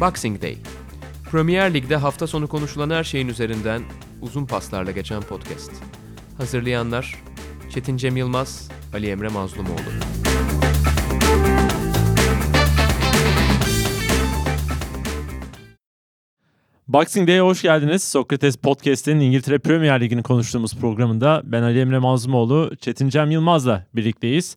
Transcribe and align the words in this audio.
Boxing 0.00 0.42
Day. 0.42 0.56
Premier 1.30 1.74
Lig'de 1.74 1.96
hafta 1.96 2.26
sonu 2.26 2.48
konuşulan 2.48 2.90
her 2.90 3.04
şeyin 3.04 3.28
üzerinden 3.28 3.82
uzun 4.22 4.46
paslarla 4.46 4.90
geçen 4.90 5.22
podcast. 5.22 5.72
Hazırlayanlar 6.36 7.22
Çetin 7.70 7.96
Cem 7.96 8.16
Yılmaz, 8.16 8.68
Ali 8.94 9.10
Emre 9.10 9.28
Mazlumoğlu. 9.28 9.78
Boxing 16.88 17.28
Day'e 17.28 17.40
hoş 17.40 17.62
geldiniz. 17.62 18.04
Sokrates 18.04 18.56
Podcast'in 18.56 19.20
İngiltere 19.20 19.58
Premier 19.58 20.00
Ligi'ni 20.00 20.22
konuştuğumuz 20.22 20.76
programında 20.76 21.42
ben 21.44 21.62
Ali 21.62 21.80
Emre 21.80 21.98
Mazlumoğlu, 21.98 22.76
Çetin 22.80 23.08
Cem 23.08 23.30
Yılmaz'la 23.30 23.86
birlikteyiz. 23.94 24.56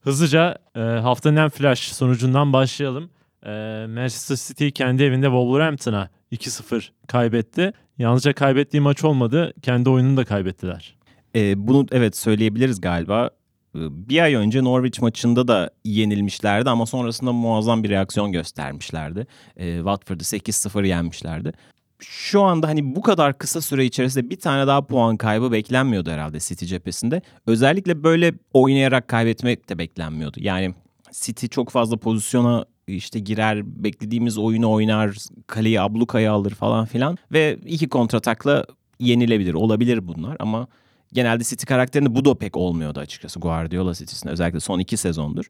Hızlıca 0.00 0.58
e, 0.76 0.80
haftanın 0.80 1.36
en 1.36 1.48
flash 1.48 1.92
sonucundan 1.92 2.52
başlayalım. 2.52 3.10
E, 3.46 3.50
Manchester 3.88 4.36
City 4.36 4.68
kendi 4.68 5.02
evinde 5.02 5.26
Wolverhampton'a 5.26 6.10
2-0 6.32 6.88
kaybetti. 7.06 7.72
Yalnızca 7.98 8.32
kaybettiği 8.32 8.80
maç 8.80 9.04
olmadı, 9.04 9.52
kendi 9.62 9.90
oyununu 9.90 10.16
da 10.16 10.24
kaybettiler. 10.24 10.96
E, 11.36 11.66
bunu 11.66 11.86
evet 11.92 12.16
söyleyebiliriz 12.16 12.80
galiba. 12.80 13.30
Ee, 13.76 14.08
bir 14.08 14.22
ay 14.22 14.34
önce 14.34 14.64
Norwich 14.64 15.00
maçında 15.00 15.48
da 15.48 15.70
yenilmişlerdi 15.84 16.70
ama 16.70 16.86
sonrasında 16.86 17.32
muazzam 17.32 17.84
bir 17.84 17.90
reaksiyon 17.90 18.32
göstermişlerdi. 18.32 19.26
E, 19.56 19.76
Watford'u 19.76 20.24
8-0 20.24 20.86
yenmişlerdi. 20.86 21.52
Şu 21.98 22.42
anda 22.42 22.68
hani 22.68 22.96
bu 22.96 23.02
kadar 23.02 23.38
kısa 23.38 23.60
süre 23.60 23.84
içerisinde 23.84 24.30
bir 24.30 24.40
tane 24.40 24.66
daha 24.66 24.86
puan 24.86 25.16
kaybı 25.16 25.52
beklenmiyordu 25.52 26.10
herhalde 26.10 26.40
City 26.40 26.64
cephesinde. 26.64 27.22
Özellikle 27.46 28.02
böyle 28.04 28.34
oynayarak 28.52 29.08
kaybetmek 29.08 29.68
de 29.68 29.78
beklenmiyordu. 29.78 30.36
Yani 30.40 30.74
City 31.12 31.46
çok 31.46 31.70
fazla 31.70 31.96
pozisyona 31.96 32.64
işte 32.86 33.18
girer, 33.18 33.84
beklediğimiz 33.84 34.38
oyunu 34.38 34.70
oynar, 34.70 35.16
kaleyi 35.46 35.80
ablukaya 35.80 36.32
alır 36.32 36.50
falan 36.50 36.86
filan 36.86 37.18
ve 37.32 37.58
iki 37.66 37.88
kontratakla 37.88 38.64
yenilebilir, 39.00 39.54
olabilir 39.54 40.08
bunlar 40.08 40.36
ama 40.40 40.66
genelde 41.12 41.44
City 41.44 41.66
karakterinde 41.66 42.14
bu 42.14 42.24
da 42.24 42.34
pek 42.34 42.56
olmuyordu 42.56 43.00
açıkçası 43.00 43.40
Guardiola 43.40 43.94
City'sinde 43.94 44.32
özellikle 44.32 44.60
son 44.60 44.78
iki 44.78 44.96
sezondur. 44.96 45.44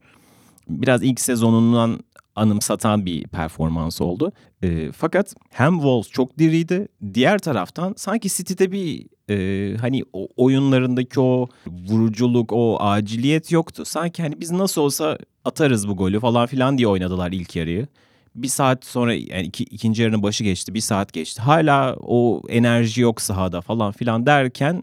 Biraz 0.69 1.02
ilk 1.02 1.20
sezonundan 1.20 2.00
anımsatan 2.36 3.06
bir 3.06 3.22
performans 3.22 4.00
oldu. 4.00 4.33
E, 4.62 4.92
fakat 4.92 5.34
hem 5.50 5.72
Wolves 5.72 6.08
çok 6.08 6.39
diriydi. 6.39 6.89
Diğer 7.14 7.39
taraftan 7.39 7.94
sanki 7.97 8.28
City'de 8.28 8.72
bir 8.72 9.06
e, 9.30 9.77
hani 9.77 10.02
o 10.12 10.28
oyunlarındaki 10.36 11.20
o 11.20 11.48
vuruculuk, 11.66 12.52
o 12.52 12.77
aciliyet 12.80 13.52
yoktu. 13.52 13.84
Sanki 13.84 14.22
hani 14.22 14.41
biz 14.41 14.50
nasıl 14.50 14.83
olsa 14.83 15.19
atarız 15.44 15.89
bu 15.89 15.97
golü 15.97 16.20
falan 16.20 16.47
filan 16.47 16.78
diye 16.78 16.89
oynadılar 16.89 17.33
ilk 17.33 17.56
yarıyı. 17.56 17.86
Bir 18.34 18.48
saat 18.48 18.84
sonra 18.84 19.14
yani 19.14 19.42
iki, 19.42 19.64
ikinci 19.64 20.02
yarının 20.02 20.22
başı 20.22 20.44
geçti. 20.44 20.74
Bir 20.74 20.80
saat 20.80 21.12
geçti. 21.12 21.42
Hala 21.42 21.96
o 22.00 22.42
enerji 22.48 23.00
yok 23.00 23.20
sahada 23.20 23.61
falan 23.61 23.92
filan 23.92 24.27
derken 24.27 24.83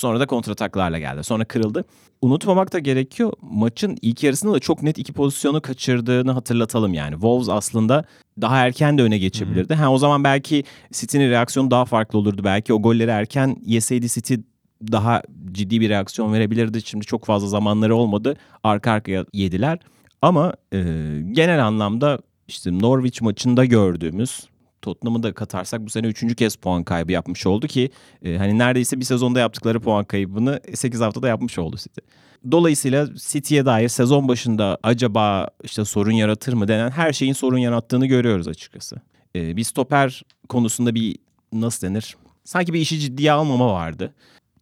Sonra 0.00 0.20
da 0.20 0.26
kontrataklarla 0.26 0.98
geldi. 0.98 1.24
Sonra 1.24 1.44
kırıldı. 1.44 1.84
Unutmamak 2.22 2.72
da 2.72 2.78
gerekiyor. 2.78 3.32
Maçın 3.42 3.98
ilk 4.02 4.22
yarısında 4.22 4.52
da 4.52 4.60
çok 4.60 4.82
net 4.82 4.98
iki 4.98 5.12
pozisyonu 5.12 5.60
kaçırdığını 5.60 6.32
hatırlatalım 6.32 6.94
yani. 6.94 7.12
Wolves 7.12 7.48
aslında 7.48 8.04
daha 8.40 8.58
erken 8.58 8.98
de 8.98 9.02
öne 9.02 9.18
geçebilirdi. 9.18 9.74
Ha 9.74 9.92
o 9.92 9.98
zaman 9.98 10.24
belki 10.24 10.64
City'nin 10.92 11.30
reaksiyonu 11.30 11.70
daha 11.70 11.84
farklı 11.84 12.18
olurdu. 12.18 12.44
Belki 12.44 12.74
o 12.74 12.82
golleri 12.82 13.10
erken 13.10 13.56
yeseydi 13.66 14.08
City 14.08 14.34
daha 14.92 15.22
ciddi 15.52 15.80
bir 15.80 15.88
reaksiyon 15.88 16.32
verebilirdi. 16.32 16.82
Şimdi 16.82 17.06
çok 17.06 17.24
fazla 17.24 17.48
zamanları 17.48 17.96
olmadı. 17.96 18.36
Arka 18.64 18.92
arkaya 18.92 19.24
yediler. 19.32 19.78
Ama 20.22 20.54
e, 20.72 20.78
genel 21.32 21.66
anlamda 21.66 22.18
işte 22.48 22.78
Norwich 22.78 23.22
maçında 23.22 23.64
gördüğümüz 23.64 24.49
Tottenham'ı 24.82 25.22
da 25.22 25.32
katarsak 25.34 25.80
bu 25.80 25.90
sene 25.90 26.06
üçüncü 26.06 26.34
kez 26.34 26.56
puan 26.56 26.84
kaybı 26.84 27.12
yapmış 27.12 27.46
oldu 27.46 27.66
ki 27.66 27.90
e, 28.22 28.36
hani 28.36 28.58
neredeyse 28.58 29.00
bir 29.00 29.04
sezonda 29.04 29.40
yaptıkları 29.40 29.80
puan 29.80 30.04
kaybını 30.04 30.60
8 30.74 31.00
haftada 31.00 31.28
yapmış 31.28 31.58
oldu 31.58 31.76
City. 31.76 32.00
Dolayısıyla 32.50 33.08
City'ye 33.16 33.66
dair 33.66 33.88
sezon 33.88 34.28
başında 34.28 34.78
acaba 34.82 35.48
işte 35.64 35.84
sorun 35.84 36.12
yaratır 36.12 36.52
mı 36.52 36.68
denen 36.68 36.90
her 36.90 37.12
şeyin 37.12 37.32
sorun 37.32 37.58
yarattığını 37.58 38.06
görüyoruz 38.06 38.48
açıkçası. 38.48 38.96
E, 39.36 39.56
bir 39.56 39.64
stoper 39.64 40.22
konusunda 40.48 40.94
bir 40.94 41.16
nasıl 41.52 41.86
denir? 41.86 42.16
Sanki 42.44 42.72
bir 42.72 42.80
işi 42.80 42.98
ciddiye 42.98 43.32
almama 43.32 43.72
vardı. 43.72 44.14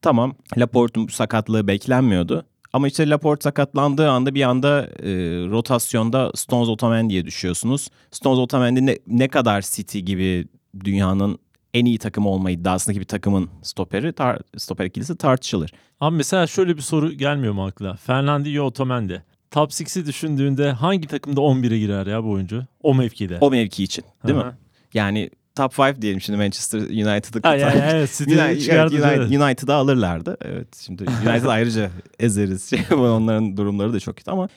Tamam 0.03 0.35
Laporte'un 0.59 1.06
sakatlığı 1.06 1.67
beklenmiyordu 1.67 2.45
ama 2.78 2.89
işte 2.89 3.11
Laporte 3.11 3.43
sakatlandığı 3.43 4.11
anda 4.11 4.34
bir 4.34 4.43
anda 4.43 4.83
e, 4.83 5.11
rotasyonda 5.50 6.33
Stones 6.34 6.69
Otamendi'ye 6.69 7.27
düşüyorsunuz. 7.27 7.89
Stones 8.11 8.39
Otamendi 8.39 8.87
ne, 8.87 8.99
ne 9.06 9.28
kadar 9.28 9.62
City 9.62 9.99
gibi 9.99 10.49
dünyanın 10.84 11.38
en 11.75 11.84
iyi 11.84 11.99
takımı 11.99 12.28
olma 12.28 12.50
iddiasındaki 12.50 13.00
bir 13.00 13.05
takımın 13.05 13.50
stoperi, 13.62 14.12
tar, 14.12 14.38
stoper 14.56 14.84
ikilisi 14.84 15.17
tartışılır. 15.17 15.72
Abi 16.00 16.17
mesela 16.17 16.47
şöyle 16.47 16.77
bir 16.77 16.83
soru 16.83 17.12
gelmiyor 17.12 17.53
mu 17.53 17.67
akla? 17.67 17.97
Fernandinho 17.97 18.65
Otamendi. 18.65 19.25
Top 19.50 19.71
6'i 19.71 20.06
düşündüğünde 20.06 20.72
hangi 20.72 21.09
takımda 21.09 21.41
11'e 21.41 21.78
girer 21.78 22.06
ya 22.06 22.25
bu 22.25 22.31
oyuncu? 22.31 22.65
O 22.83 22.94
mevkide. 22.94 23.38
O 23.41 23.50
mevki 23.50 23.84
için 23.84 24.05
değil 24.27 24.38
Hı-hı. 24.38 24.47
mi? 24.47 24.53
Yani 24.94 25.31
top 25.59 25.79
5 25.79 26.03
diyelim 26.03 26.21
şimdi 26.21 26.39
Manchester 26.39 26.79
United'ı 26.81 27.49
Ay, 27.49 27.65
ay, 27.65 27.73
evet, 27.91 28.21
United, 28.21 29.41
United'ı 29.41 29.75
alırlardı. 29.75 30.37
Evet 30.41 30.77
şimdi 30.77 31.03
United 31.03 31.45
ayrıca 31.45 31.91
ezeriz. 32.19 32.71
Şey, 32.71 32.81
onların 32.91 33.57
durumları 33.57 33.93
da 33.93 34.01
çok 34.01 34.17
kötü 34.17 34.31
ama 34.31 34.49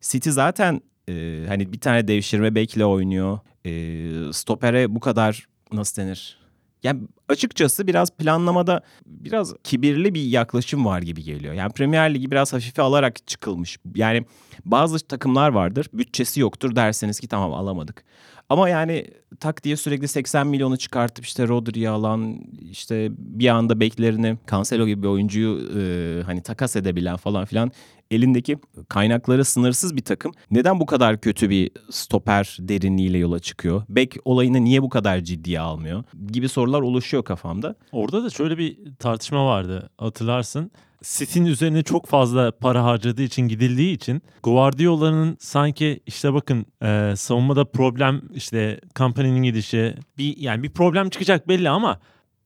City 0.00 0.30
zaten 0.30 0.80
e, 1.08 1.44
hani 1.48 1.72
bir 1.72 1.80
tane 1.80 2.08
devşirme 2.08 2.54
bekle 2.54 2.84
oynuyor. 2.84 3.38
E, 3.66 4.32
stopere 4.32 4.94
bu 4.94 5.00
kadar 5.00 5.46
nasıl 5.72 6.02
denir? 6.02 6.38
Yani 6.86 7.00
açıkçası 7.28 7.86
biraz 7.86 8.10
planlamada 8.10 8.80
biraz 9.06 9.54
kibirli 9.64 10.14
bir 10.14 10.22
yaklaşım 10.22 10.86
var 10.86 11.02
gibi 11.02 11.22
geliyor. 11.22 11.54
Yani 11.54 11.72
Premier 11.72 12.14
Ligi 12.14 12.30
biraz 12.30 12.52
hafife 12.52 12.82
alarak 12.82 13.26
çıkılmış. 13.26 13.78
Yani 13.94 14.24
bazı 14.64 15.06
takımlar 15.06 15.48
vardır 15.48 15.86
bütçesi 15.92 16.40
yoktur 16.40 16.76
derseniz 16.76 17.20
ki 17.20 17.28
tamam 17.28 17.54
alamadık. 17.54 18.04
Ama 18.48 18.68
yani 18.68 19.06
tak 19.40 19.64
diye 19.64 19.76
sürekli 19.76 20.08
80 20.08 20.46
milyonu 20.46 20.76
çıkartıp 20.76 21.24
işte 21.24 21.48
Rodri'yi 21.48 21.88
alan 21.88 22.40
işte 22.70 23.08
bir 23.18 23.48
anda 23.48 23.80
beklerini 23.80 24.38
Cancelo 24.50 24.86
gibi 24.86 25.02
bir 25.02 25.08
oyuncuyu 25.08 25.60
e, 25.78 26.22
hani 26.22 26.42
takas 26.42 26.76
edebilen 26.76 27.16
falan 27.16 27.44
filan 27.44 27.72
elindeki 28.10 28.58
kaynakları 28.88 29.44
sınırsız 29.44 29.96
bir 29.96 30.04
takım 30.04 30.32
neden 30.50 30.80
bu 30.80 30.86
kadar 30.86 31.20
kötü 31.20 31.50
bir 31.50 31.70
stoper 31.90 32.56
derinliğiyle 32.60 33.18
yola 33.18 33.38
çıkıyor? 33.38 33.82
Bek 33.88 34.16
olayını 34.24 34.64
niye 34.64 34.82
bu 34.82 34.88
kadar 34.88 35.20
ciddiye 35.20 35.60
almıyor? 35.60 36.04
Gibi 36.26 36.48
sorular 36.48 36.80
oluşuyor 36.80 37.24
kafamda. 37.24 37.74
Orada 37.92 38.24
da 38.24 38.30
şöyle 38.30 38.58
bir 38.58 38.78
tartışma 38.98 39.46
vardı 39.46 39.90
hatırlarsın. 39.98 40.70
City'nin 41.02 41.46
üzerine 41.46 41.82
çok 41.82 42.06
fazla 42.06 42.50
para 42.50 42.84
harcadığı 42.84 43.22
için 43.22 43.42
gidildiği 43.42 43.94
için 43.94 44.22
Guardiola'nın 44.42 45.36
sanki 45.40 46.00
işte 46.06 46.34
bakın 46.34 46.66
e, 46.82 47.16
savunmada 47.16 47.64
problem 47.64 48.22
işte 48.34 48.80
Company'nin 48.96 49.42
gidişi 49.42 49.94
bir 50.18 50.36
yani 50.36 50.62
bir 50.62 50.70
problem 50.70 51.10
çıkacak 51.10 51.48
belli 51.48 51.68
ama 51.68 52.00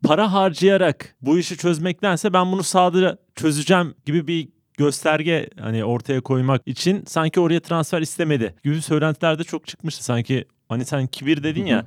para 0.05 0.33
harcayarak 0.33 1.17
bu 1.23 1.39
işi 1.39 1.57
çözmektense 1.57 2.33
ben 2.33 2.53
bunu 2.53 2.63
sahada 2.63 3.19
çözeceğim 3.35 3.95
gibi 4.07 4.27
bir 4.27 4.49
gösterge 4.81 5.49
hani 5.61 5.85
ortaya 5.85 6.21
koymak 6.21 6.63
için 6.67 7.05
sanki 7.07 7.41
oraya 7.41 7.61
transfer 7.61 8.01
istemedi 8.01 8.55
gibi 8.65 8.83
söylentiler 8.83 9.39
de 9.39 9.45
çok 9.45 9.67
çıkmıştı. 9.67 10.05
Sanki 10.05 10.45
hani 10.69 10.85
sen 10.85 11.07
kibir 11.07 11.43
dedin 11.43 11.67
ya 11.67 11.85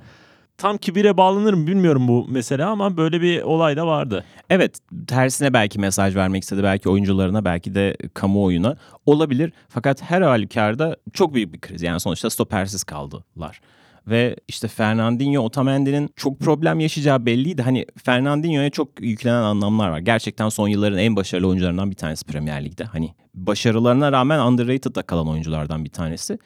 tam 0.58 0.78
kibire 0.78 1.16
bağlanır 1.16 1.54
mı 1.54 1.66
bilmiyorum 1.66 2.08
bu 2.08 2.26
mesele 2.28 2.64
ama 2.64 2.96
böyle 2.96 3.20
bir 3.20 3.42
olay 3.42 3.76
da 3.76 3.86
vardı. 3.86 4.24
Evet 4.50 4.78
tersine 5.06 5.52
belki 5.52 5.78
mesaj 5.78 6.16
vermek 6.16 6.42
istedi 6.42 6.62
belki 6.62 6.88
oyuncularına 6.88 7.44
belki 7.44 7.74
de 7.74 7.96
kamuoyuna 8.14 8.76
olabilir. 9.06 9.52
Fakat 9.68 10.02
her 10.02 10.22
halükarda 10.22 10.96
çok 11.12 11.34
büyük 11.34 11.52
bir 11.52 11.60
kriz 11.60 11.82
yani 11.82 12.00
sonuçta 12.00 12.30
stopersiz 12.30 12.84
kaldılar. 12.84 13.60
Ve 14.06 14.36
işte 14.48 14.68
Fernandinho, 14.68 15.42
Otamendi'nin 15.42 16.10
çok 16.16 16.40
problem 16.40 16.80
yaşayacağı 16.80 17.26
belliydi. 17.26 17.62
Hani 17.62 17.86
Fernandinho'ya 18.04 18.70
çok 18.70 19.00
yüklenen 19.00 19.42
anlamlar 19.42 19.88
var. 19.88 19.98
Gerçekten 19.98 20.48
son 20.48 20.68
yılların 20.68 20.98
en 20.98 21.16
başarılı 21.16 21.48
oyuncularından 21.48 21.90
bir 21.90 21.96
tanesi 21.96 22.24
Premier 22.24 22.64
Lig'de. 22.64 22.84
Hani 22.84 23.14
başarılarına 23.34 24.12
rağmen 24.12 24.38
underrated'da 24.38 25.02
kalan 25.02 25.28
oyunculardan 25.28 25.84
bir 25.84 25.90
tanesi. 25.90 26.38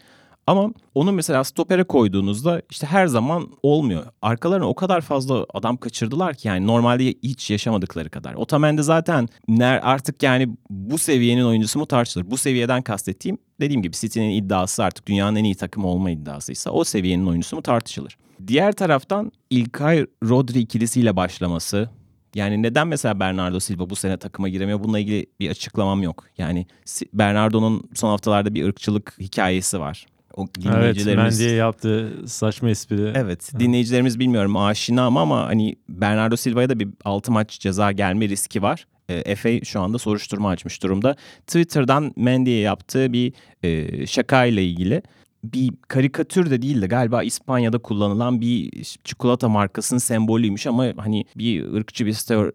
Ama 0.48 0.72
onu 0.94 1.12
mesela 1.12 1.44
stopere 1.44 1.84
koyduğunuzda 1.84 2.62
işte 2.70 2.86
her 2.86 3.06
zaman 3.06 3.48
olmuyor. 3.62 4.06
Arkalarına 4.22 4.68
o 4.68 4.74
kadar 4.74 5.00
fazla 5.00 5.46
adam 5.54 5.76
kaçırdılar 5.76 6.34
ki 6.34 6.48
yani 6.48 6.66
normalde 6.66 7.14
hiç 7.22 7.50
yaşamadıkları 7.50 8.10
kadar. 8.10 8.34
Otamendi 8.34 8.82
zaten 8.82 9.28
artık 9.62 10.22
yani 10.22 10.48
bu 10.70 10.98
seviyenin 10.98 11.44
oyuncusu 11.44 11.78
mu 11.78 11.86
tartışılır. 11.86 12.30
Bu 12.30 12.36
seviyeden 12.36 12.82
kastettiğim 12.82 13.38
dediğim 13.60 13.82
gibi 13.82 13.96
City'nin 13.96 14.30
iddiası 14.30 14.84
artık 14.84 15.06
dünyanın 15.06 15.36
en 15.36 15.44
iyi 15.44 15.54
takımı 15.54 15.86
olma 15.86 16.10
iddiasıysa 16.10 16.70
o 16.70 16.84
seviyenin 16.84 17.26
oyuncusu 17.26 17.56
mu 17.56 17.62
tartışılır. 17.62 18.18
Diğer 18.46 18.72
taraftan 18.72 19.32
İlkay 19.50 20.06
Rodri 20.24 20.58
ikilisiyle 20.58 21.16
başlaması 21.16 21.90
yani 22.34 22.62
neden 22.62 22.88
mesela 22.88 23.20
Bernardo 23.20 23.60
Silva 23.60 23.90
bu 23.90 23.96
sene 23.96 24.16
takıma 24.16 24.48
giremiyor? 24.48 24.82
Bununla 24.82 24.98
ilgili 24.98 25.26
bir 25.40 25.50
açıklamam 25.50 26.02
yok. 26.02 26.24
Yani 26.38 26.66
Bernardo'nun 27.12 27.90
son 27.94 28.08
haftalarda 28.08 28.54
bir 28.54 28.64
ırkçılık 28.64 29.16
hikayesi 29.20 29.80
var 29.80 30.06
o 30.38 30.46
Evet 30.46 30.64
dinleyicilerimiz 30.64 31.40
Mendy'ye 31.40 31.56
yaptığı 31.56 32.12
saçma 32.26 32.70
espri. 32.70 33.12
Evet 33.14 33.52
dinleyicilerimiz 33.58 34.18
bilmiyorum 34.18 34.56
aşina 34.56 35.06
ama 35.06 35.22
ama 35.22 35.46
hani 35.46 35.76
Bernardo 35.88 36.36
Silva'ya 36.36 36.68
da 36.68 36.80
bir 36.80 36.88
6 37.04 37.32
maç 37.32 37.60
ceza 37.60 37.92
gelme 37.92 38.28
riski 38.28 38.62
var. 38.62 38.86
E, 39.08 39.34
FA 39.34 39.64
şu 39.64 39.80
anda 39.80 39.98
soruşturma 39.98 40.48
açmış 40.48 40.82
durumda. 40.82 41.16
Twitter'dan 41.46 42.12
Mendy'ye 42.16 42.60
yaptığı 42.60 43.12
bir 43.12 43.32
e, 43.62 44.06
şakayla 44.06 44.62
ilgili 44.62 45.02
bir 45.44 45.70
karikatür 45.88 46.50
de 46.50 46.62
değil 46.62 46.82
de 46.82 46.86
galiba 46.86 47.22
İspanya'da 47.22 47.78
kullanılan 47.78 48.40
bir 48.40 48.84
çikolata 49.04 49.48
markasının 49.48 49.98
sembolüymüş 49.98 50.66
ama 50.66 50.86
hani 50.96 51.24
bir 51.36 51.72
ırkçı 51.72 52.06
bir 52.06 52.12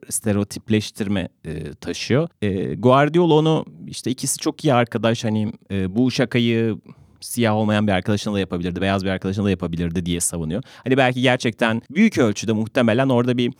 stereotipleştirme 0.09 1.29
e, 1.45 1.73
taşıyor. 1.73 2.29
E, 2.41 2.75
Guardiola 2.75 3.33
onu 3.33 3.65
işte 3.87 4.11
ikisi 4.11 4.37
çok 4.37 4.65
iyi 4.65 4.73
arkadaş 4.73 5.23
hani 5.23 5.53
e, 5.71 5.95
bu 5.95 6.11
şakayı 6.11 6.77
siyah 7.23 7.55
olmayan 7.55 7.87
bir 7.87 7.91
arkadaşına 7.91 8.33
da 8.33 8.39
yapabilirdi, 8.39 8.81
beyaz 8.81 9.05
bir 9.05 9.09
arkadaşına 9.09 9.45
da 9.45 9.49
yapabilirdi 9.49 10.05
diye 10.05 10.19
savunuyor. 10.19 10.63
Hani 10.83 10.97
belki 10.97 11.21
gerçekten 11.21 11.81
büyük 11.89 12.17
ölçüde 12.17 12.53
muhtemelen 12.53 13.09
orada 13.09 13.37
bir 13.37 13.53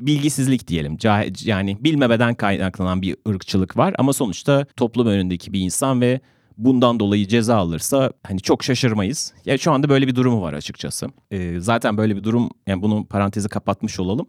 bilgisizlik 0.00 0.68
diyelim. 0.68 0.96
Yani 1.44 1.76
bilmemeden 1.80 2.34
kaynaklanan 2.34 3.02
bir 3.02 3.16
ırkçılık 3.28 3.76
var 3.76 3.94
ama 3.98 4.12
sonuçta 4.12 4.66
toplum 4.76 5.06
önündeki 5.06 5.52
bir 5.52 5.60
insan 5.60 6.00
ve 6.00 6.20
bundan 6.58 7.00
dolayı 7.00 7.28
ceza 7.28 7.56
alırsa 7.56 8.12
hani 8.22 8.40
çok 8.40 8.64
şaşırmayız. 8.64 9.32
Ya 9.44 9.58
şu 9.58 9.72
anda 9.72 9.88
böyle 9.88 10.06
bir 10.06 10.14
durumu 10.14 10.42
var 10.42 10.52
açıkçası. 10.52 11.08
Ee, 11.30 11.60
zaten 11.60 11.96
böyle 11.96 12.16
bir 12.16 12.24
durum 12.24 12.50
yani 12.66 12.82
bunu 12.82 13.06
parantezi 13.06 13.48
kapatmış 13.48 14.00
olalım. 14.00 14.26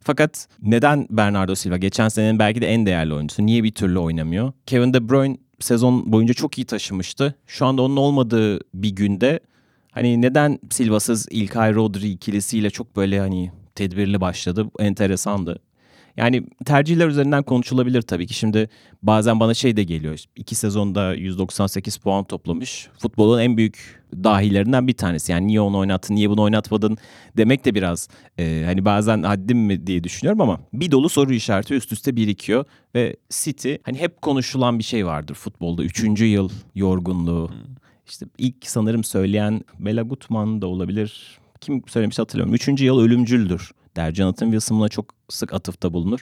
Fakat 0.00 0.48
neden 0.62 1.06
Bernardo 1.10 1.54
Silva 1.54 1.76
geçen 1.76 2.08
senenin 2.08 2.38
belki 2.38 2.60
de 2.60 2.66
en 2.66 2.86
değerli 2.86 3.14
oyuncusu 3.14 3.46
niye 3.46 3.64
bir 3.64 3.72
türlü 3.72 3.98
oynamıyor? 3.98 4.52
Kevin 4.66 4.94
De 4.94 5.08
Bruyne 5.08 5.36
sezon 5.60 6.12
boyunca 6.12 6.34
çok 6.34 6.58
iyi 6.58 6.64
taşımıştı. 6.64 7.34
Şu 7.46 7.66
anda 7.66 7.82
onun 7.82 7.96
olmadığı 7.96 8.60
bir 8.74 8.90
günde 8.90 9.40
hani 9.92 10.22
neden 10.22 10.58
Silva'sız 10.70 11.26
İlkay 11.30 11.74
Rodri 11.74 12.10
ikilisiyle 12.10 12.70
çok 12.70 12.96
böyle 12.96 13.20
hani 13.20 13.52
tedbirli 13.74 14.20
başladı. 14.20 14.66
Enteresandı. 14.78 15.58
Yani 16.18 16.42
tercihler 16.64 17.08
üzerinden 17.08 17.42
konuşulabilir 17.42 18.02
tabii 18.02 18.26
ki. 18.26 18.34
Şimdi 18.34 18.68
bazen 19.02 19.40
bana 19.40 19.54
şey 19.54 19.76
de 19.76 19.84
geliyor. 19.84 20.24
İki 20.36 20.54
sezonda 20.54 21.14
198 21.14 21.96
puan 21.96 22.24
toplamış. 22.24 22.88
Futbolun 22.98 23.38
en 23.40 23.56
büyük 23.56 24.02
dahilerinden 24.24 24.88
bir 24.88 24.92
tanesi. 24.92 25.32
Yani 25.32 25.46
niye 25.46 25.60
onu 25.60 25.78
oynattın, 25.78 26.14
niye 26.14 26.30
bunu 26.30 26.42
oynatmadın 26.42 26.98
demek 27.36 27.64
de 27.64 27.74
biraz 27.74 28.08
e, 28.38 28.62
hani 28.66 28.84
bazen 28.84 29.22
haddim 29.22 29.58
mi 29.58 29.86
diye 29.86 30.04
düşünüyorum 30.04 30.40
ama 30.40 30.60
bir 30.72 30.90
dolu 30.90 31.08
soru 31.08 31.32
işareti 31.32 31.74
üst 31.74 31.92
üste 31.92 32.16
birikiyor. 32.16 32.64
Ve 32.94 33.16
City 33.30 33.74
hani 33.82 33.98
hep 33.98 34.22
konuşulan 34.22 34.78
bir 34.78 34.84
şey 34.84 35.06
vardır 35.06 35.34
futbolda. 35.34 35.82
Üçüncü 35.82 36.24
yıl 36.24 36.50
yorgunluğu. 36.74 37.50
İşte 38.06 38.26
ilk 38.38 38.66
sanırım 38.66 39.04
söyleyen 39.04 39.60
Bela 39.78 40.02
Gutman 40.02 40.62
da 40.62 40.66
olabilir. 40.66 41.38
Kim 41.60 41.82
söylemiş 41.86 42.18
hatırlamıyorum. 42.18 42.54
Üçüncü 42.54 42.84
yıl 42.84 43.00
ölümcüldür 43.00 43.70
der. 43.98 44.14
Jonathan 44.14 44.46
Wilson 44.46 44.78
buna 44.78 44.88
çok 44.88 45.14
sık 45.28 45.52
atıfta 45.52 45.92
bulunur. 45.92 46.20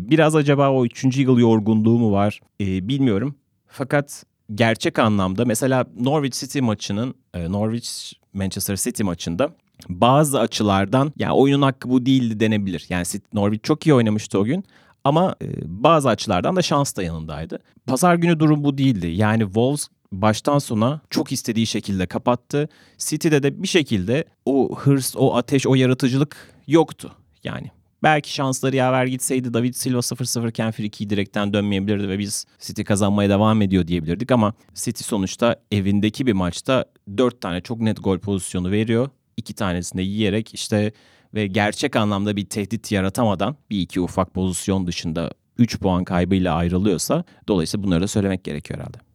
Biraz 0.00 0.36
acaba 0.36 0.70
o 0.70 0.84
üçüncü 0.84 1.22
yıl 1.22 1.38
yorgunluğu 1.38 1.98
mu 1.98 2.12
var 2.12 2.40
Ee, 2.60 2.88
bilmiyorum. 2.88 3.34
Fakat 3.66 4.24
gerçek 4.54 4.98
anlamda 4.98 5.44
mesela 5.44 5.86
Norwich 6.00 6.40
City 6.40 6.60
maçının 6.60 7.14
e, 7.34 7.52
Norwich 7.52 7.90
Manchester 8.32 8.76
City 8.76 9.02
maçında 9.02 9.50
bazı 9.88 10.40
açılardan 10.40 11.12
ya 11.18 11.32
oyunun 11.32 11.62
hakkı 11.62 11.90
bu 11.90 12.06
değildi 12.06 12.40
denebilir. 12.40 12.86
Yani 12.88 13.06
Norwich 13.32 13.62
çok 13.62 13.86
iyi 13.86 13.94
oynamıştı 13.94 14.38
o 14.38 14.44
gün. 14.44 14.64
Ama 15.04 15.34
e, 15.42 15.46
bazı 15.64 16.08
açılardan 16.08 16.56
da 16.56 16.62
şans 16.62 16.96
da 16.96 17.02
yanındaydı. 17.02 17.58
Pazar 17.86 18.14
günü 18.14 18.40
durum 18.40 18.64
bu 18.64 18.78
değildi. 18.78 19.06
Yani 19.06 19.44
Wolves 19.44 19.88
baştan 20.12 20.58
sona 20.58 21.00
çok 21.10 21.32
istediği 21.32 21.66
şekilde 21.66 22.06
kapattı. 22.06 22.68
City'de 22.98 23.42
de 23.42 23.62
bir 23.62 23.68
şekilde 23.68 24.24
o 24.44 24.76
hırs, 24.76 25.16
o 25.16 25.36
ateş, 25.36 25.66
o 25.66 25.74
yaratıcılık 25.74 26.36
yoktu. 26.66 27.12
Yani 27.44 27.70
belki 28.02 28.34
şansları 28.34 28.76
yaver 28.76 29.06
gitseydi 29.06 29.54
David 29.54 29.74
Silva 29.74 29.98
0-0 29.98 30.50
iken 30.50 30.70
Friki'yi 30.70 31.10
direkten 31.10 31.52
dönmeyebilirdi 31.52 32.08
ve 32.08 32.18
biz 32.18 32.46
City 32.58 32.82
kazanmaya 32.82 33.28
devam 33.28 33.62
ediyor 33.62 33.86
diyebilirdik 33.86 34.30
ama 34.30 34.54
City 34.74 35.04
sonuçta 35.04 35.56
evindeki 35.70 36.26
bir 36.26 36.32
maçta 36.32 36.84
4 37.16 37.40
tane 37.40 37.60
çok 37.60 37.80
net 37.80 38.04
gol 38.04 38.18
pozisyonu 38.18 38.70
veriyor. 38.70 39.08
2 39.36 39.54
tanesini 39.54 40.02
yiyerek 40.02 40.54
işte 40.54 40.92
ve 41.34 41.46
gerçek 41.46 41.96
anlamda 41.96 42.36
bir 42.36 42.46
tehdit 42.46 42.92
yaratamadan 42.92 43.56
bir 43.70 43.80
iki 43.80 44.00
ufak 44.00 44.34
pozisyon 44.34 44.86
dışında 44.86 45.32
3 45.58 45.78
puan 45.78 46.04
kaybıyla 46.04 46.54
ayrılıyorsa 46.54 47.24
dolayısıyla 47.48 47.84
bunları 47.84 48.02
da 48.02 48.08
söylemek 48.08 48.44
gerekiyor 48.44 48.80
herhalde. 48.80 49.09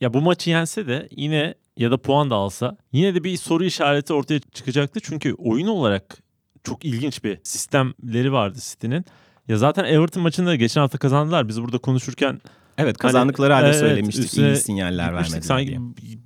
Ya 0.00 0.14
bu 0.14 0.20
maçı 0.20 0.50
yense 0.50 0.86
de 0.86 1.08
yine 1.10 1.54
ya 1.76 1.90
da 1.90 1.96
puan 1.96 2.30
da 2.30 2.34
alsa 2.34 2.76
yine 2.92 3.14
de 3.14 3.24
bir 3.24 3.36
soru 3.36 3.64
işareti 3.64 4.12
ortaya 4.12 4.40
çıkacaktı. 4.40 5.00
Çünkü 5.02 5.34
oyun 5.34 5.66
olarak 5.66 6.18
çok 6.64 6.84
ilginç 6.84 7.24
bir 7.24 7.38
sistemleri 7.42 8.32
vardı 8.32 8.58
City'nin. 8.62 9.04
Ya 9.48 9.56
zaten 9.56 9.84
Everton 9.84 10.22
maçında 10.22 10.50
da 10.50 10.56
geçen 10.56 10.80
hafta 10.80 10.98
kazandılar. 10.98 11.48
Biz 11.48 11.62
burada 11.62 11.78
konuşurken 11.78 12.40
Evet 12.78 12.98
kazandıkları 12.98 13.52
halde 13.52 13.66
evet, 13.66 13.76
söylemiştik 13.76 14.24
üstüne 14.24 14.48
iyi 14.48 14.56
sinyaller 14.56 15.14
vermediler 15.14 15.40
Sanki 15.40 15.68
diye. 15.68 15.78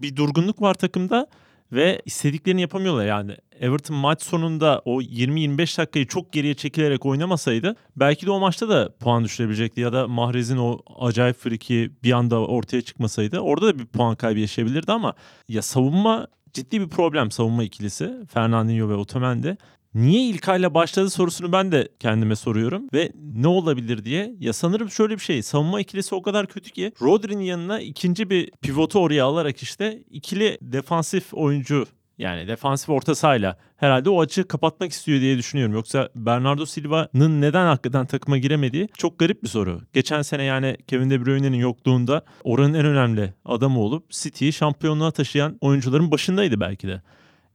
bir 0.02 0.16
durgunluk 0.16 0.62
var 0.62 0.74
takımda 0.74 1.26
ve 1.72 2.02
istediklerini 2.04 2.60
yapamıyorlar 2.60 3.06
yani. 3.06 3.36
Everton 3.60 3.96
maç 3.96 4.22
sonunda 4.22 4.82
o 4.84 5.02
20-25 5.02 5.78
dakikayı 5.78 6.06
çok 6.06 6.32
geriye 6.32 6.54
çekilerek 6.54 7.06
oynamasaydı 7.06 7.76
belki 7.96 8.26
de 8.26 8.30
o 8.30 8.40
maçta 8.40 8.68
da 8.68 8.96
puan 9.00 9.24
düşürebilecekti 9.24 9.80
ya 9.80 9.92
da 9.92 10.08
Mahrez'in 10.08 10.56
o 10.56 10.78
acayip 10.98 11.36
friki 11.36 11.90
bir 12.04 12.12
anda 12.12 12.38
ortaya 12.40 12.82
çıkmasaydı 12.82 13.38
orada 13.38 13.66
da 13.66 13.78
bir 13.78 13.86
puan 13.86 14.16
kaybı 14.16 14.40
yaşayabilirdi 14.40 14.92
ama 14.92 15.14
ya 15.48 15.62
savunma 15.62 16.26
ciddi 16.52 16.80
bir 16.80 16.88
problem 16.88 17.30
savunma 17.30 17.64
ikilisi 17.64 18.26
Fernandinho 18.32 18.88
ve 18.88 18.94
Otamendi. 18.94 19.56
Niye 19.94 20.22
İlkay'la 20.22 20.74
başladı 20.74 21.10
sorusunu 21.10 21.52
ben 21.52 21.72
de 21.72 21.88
kendime 22.00 22.36
soruyorum 22.36 22.88
ve 22.94 23.12
ne 23.34 23.46
olabilir 23.46 24.04
diye. 24.04 24.34
Ya 24.38 24.52
sanırım 24.52 24.90
şöyle 24.90 25.14
bir 25.14 25.22
şey 25.22 25.42
savunma 25.42 25.80
ikilisi 25.80 26.14
o 26.14 26.22
kadar 26.22 26.46
kötü 26.46 26.70
ki 26.70 26.92
Rodri'nin 27.02 27.42
yanına 27.42 27.80
ikinci 27.80 28.30
bir 28.30 28.50
pivotu 28.50 28.98
oraya 28.98 29.24
alarak 29.24 29.62
işte 29.62 30.02
ikili 30.10 30.58
defansif 30.62 31.34
oyuncu 31.34 31.86
yani 32.18 32.48
defansif 32.48 32.88
orta 32.88 33.14
sahayla 33.14 33.58
herhalde 33.76 34.10
o 34.10 34.20
açığı 34.20 34.48
kapatmak 34.48 34.92
istiyor 34.92 35.20
diye 35.20 35.38
düşünüyorum. 35.38 35.74
Yoksa 35.74 36.08
Bernardo 36.14 36.66
Silva'nın 36.66 37.40
neden 37.40 37.66
hakikaten 37.66 38.06
takıma 38.06 38.38
giremediği 38.38 38.88
çok 38.96 39.18
garip 39.18 39.42
bir 39.42 39.48
soru. 39.48 39.80
Geçen 39.92 40.22
sene 40.22 40.44
yani 40.44 40.76
Kevin 40.86 41.10
De 41.10 41.24
Bruyne'nin 41.24 41.58
yokluğunda 41.58 42.24
oranın 42.44 42.74
en 42.74 42.86
önemli 42.86 43.34
adamı 43.44 43.80
olup 43.80 44.10
City'yi 44.10 44.52
şampiyonluğa 44.52 45.10
taşıyan 45.10 45.58
oyuncuların 45.60 46.10
başındaydı 46.10 46.60
belki 46.60 46.88
de. 46.88 47.02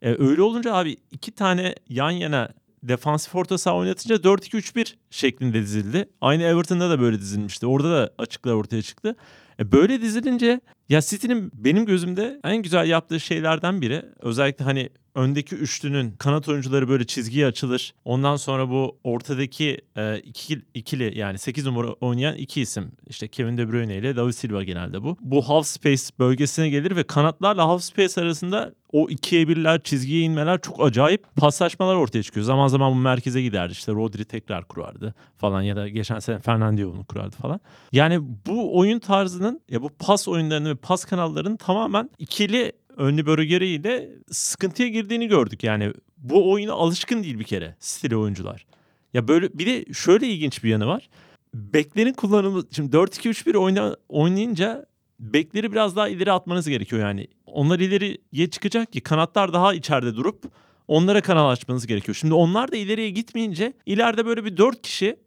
E, 0.02 0.10
öyle 0.10 0.42
olunca 0.42 0.74
abi 0.74 0.98
iki 1.12 1.32
tane 1.32 1.75
yan 1.90 2.12
yana 2.12 2.50
defansif 2.84 3.36
orta 3.36 3.58
saha 3.58 3.75
oynatınca 3.75 4.16
4-2-3-1 4.16 4.94
şeklinde 5.10 5.62
dizildi. 5.62 6.10
Aynı 6.22 6.44
Everton'da 6.44 6.90
da 6.90 7.00
böyle 7.00 7.20
dizilmişti. 7.20 7.68
Orada 7.68 7.92
da 7.92 8.14
açıklar 8.18 8.54
ortaya 8.54 8.82
çıktı. 8.82 9.16
E, 9.60 9.72
böyle 9.72 10.02
dizilince 10.02 10.62
ya 10.90 11.02
City'nin 11.02 11.52
benim 11.54 11.86
gözümde 11.86 12.40
en 12.44 12.58
güzel 12.58 12.90
yaptığı 12.90 13.20
şeylerden 13.20 13.82
biri 13.82 14.06
özellikle 14.22 14.66
hani 14.66 14.90
öndeki 15.16 15.56
üçlünün 15.56 16.12
kanat 16.12 16.48
oyuncuları 16.50 16.90
böyle 16.90 17.08
çizgiye 17.08 17.46
açılır. 17.46 17.94
Ondan 18.06 18.36
sonra 18.36 18.70
bu 18.70 18.98
ortadaki 19.04 19.82
e, 19.98 20.20
iki, 20.20 20.62
ikili 20.74 21.18
yani 21.20 21.38
8 21.38 21.66
numara 21.66 21.94
oynayan 21.94 22.36
iki 22.36 22.62
isim 22.62 22.92
işte 23.08 23.28
Kevin 23.28 23.58
De 23.58 23.72
Bruyne 23.72 23.98
ile 23.98 24.16
David 24.16 24.32
Silva 24.32 24.64
genelde 24.64 25.04
bu. 25.04 25.18
Bu 25.22 25.50
half 25.50 25.68
space 25.68 26.04
bölgesine 26.20 26.70
gelir 26.70 26.96
ve 26.96 27.04
kanatlarla 27.04 27.68
half 27.68 27.84
space 27.84 28.22
arasında 28.22 28.74
o 28.96 29.10
ikiye 29.10 29.48
birler, 29.48 29.84
çizgiye 29.84 30.22
inmeler 30.22 30.62
çok 30.62 30.86
acayip 30.86 31.36
paslaşmalar 31.36 31.96
ortaya 31.96 32.24
çıkıyor. 32.24 32.46
Zaman 32.46 32.68
zaman 32.68 32.92
bu 32.92 32.96
merkeze 32.96 33.42
giderdi. 33.42 33.72
İşte 33.72 33.92
Rodri 33.92 34.25
tekrar 34.25 34.68
kurardı 34.68 35.14
falan 35.38 35.62
ya 35.62 35.75
da 35.75 35.90
geçen 35.90 36.20
sene 36.20 36.40
Fernandinho 36.40 36.92
onu 36.92 37.06
kurardı 37.06 37.36
falan. 37.36 37.60
Yani 37.92 38.20
bu 38.48 38.80
oyun 38.80 39.00
tarzının 39.00 39.62
ya 39.70 39.82
bu 39.82 39.90
pas 39.90 40.28
oyunlarının 40.28 40.70
ve 40.70 40.75
pas 40.75 41.06
kanallarının 41.06 41.58
tamamen 41.58 42.10
ikili 42.20 42.72
önlü 42.98 43.25
bölgeleriyle 43.25 44.10
sıkıntıya 44.32 44.90
girdiğini 44.90 45.28
gördük. 45.28 45.64
Yani 45.64 45.94
bu 46.18 46.52
oyuna 46.52 46.74
alışkın 46.74 47.24
değil 47.24 47.40
bir 47.40 47.44
kere 47.44 47.75
stili 47.80 48.18
oyuncular. 48.18 48.66
Ya 49.14 49.28
böyle 49.28 49.54
bir 49.54 49.66
de 49.66 49.94
şöyle 49.94 50.28
ilginç 50.28 50.64
bir 50.64 50.70
yanı 50.70 50.88
var. 50.88 51.10
Beklerin 51.54 52.14
kullanımı 52.14 52.64
şimdi 52.72 52.96
4-2-3-1 52.96 53.58
oyna, 53.58 53.96
oynayınca 54.10 54.86
bekleri 55.20 55.72
biraz 55.72 55.96
daha 55.96 56.08
ileri 56.08 56.32
atmanız 56.32 56.70
gerekiyor 56.70 57.02
yani. 57.02 57.28
Onlar 57.46 57.80
ileriye 57.80 58.50
çıkacak 58.50 58.94
ki 58.94 59.02
kanatlar 59.02 59.54
daha 59.54 59.74
içeride 59.74 60.16
durup 60.16 60.44
onlara 60.88 61.22
kanal 61.22 61.50
açmanız 61.50 61.88
gerekiyor. 61.88 62.16
Şimdi 62.16 62.34
onlar 62.34 62.72
da 62.72 62.75
ileriye 62.75 63.10
gitmeyince 63.10 63.74
ileride 63.86 64.25
böyle 64.25 64.46
bir 64.46 64.58
4 64.58 64.82
kişi 64.82 65.18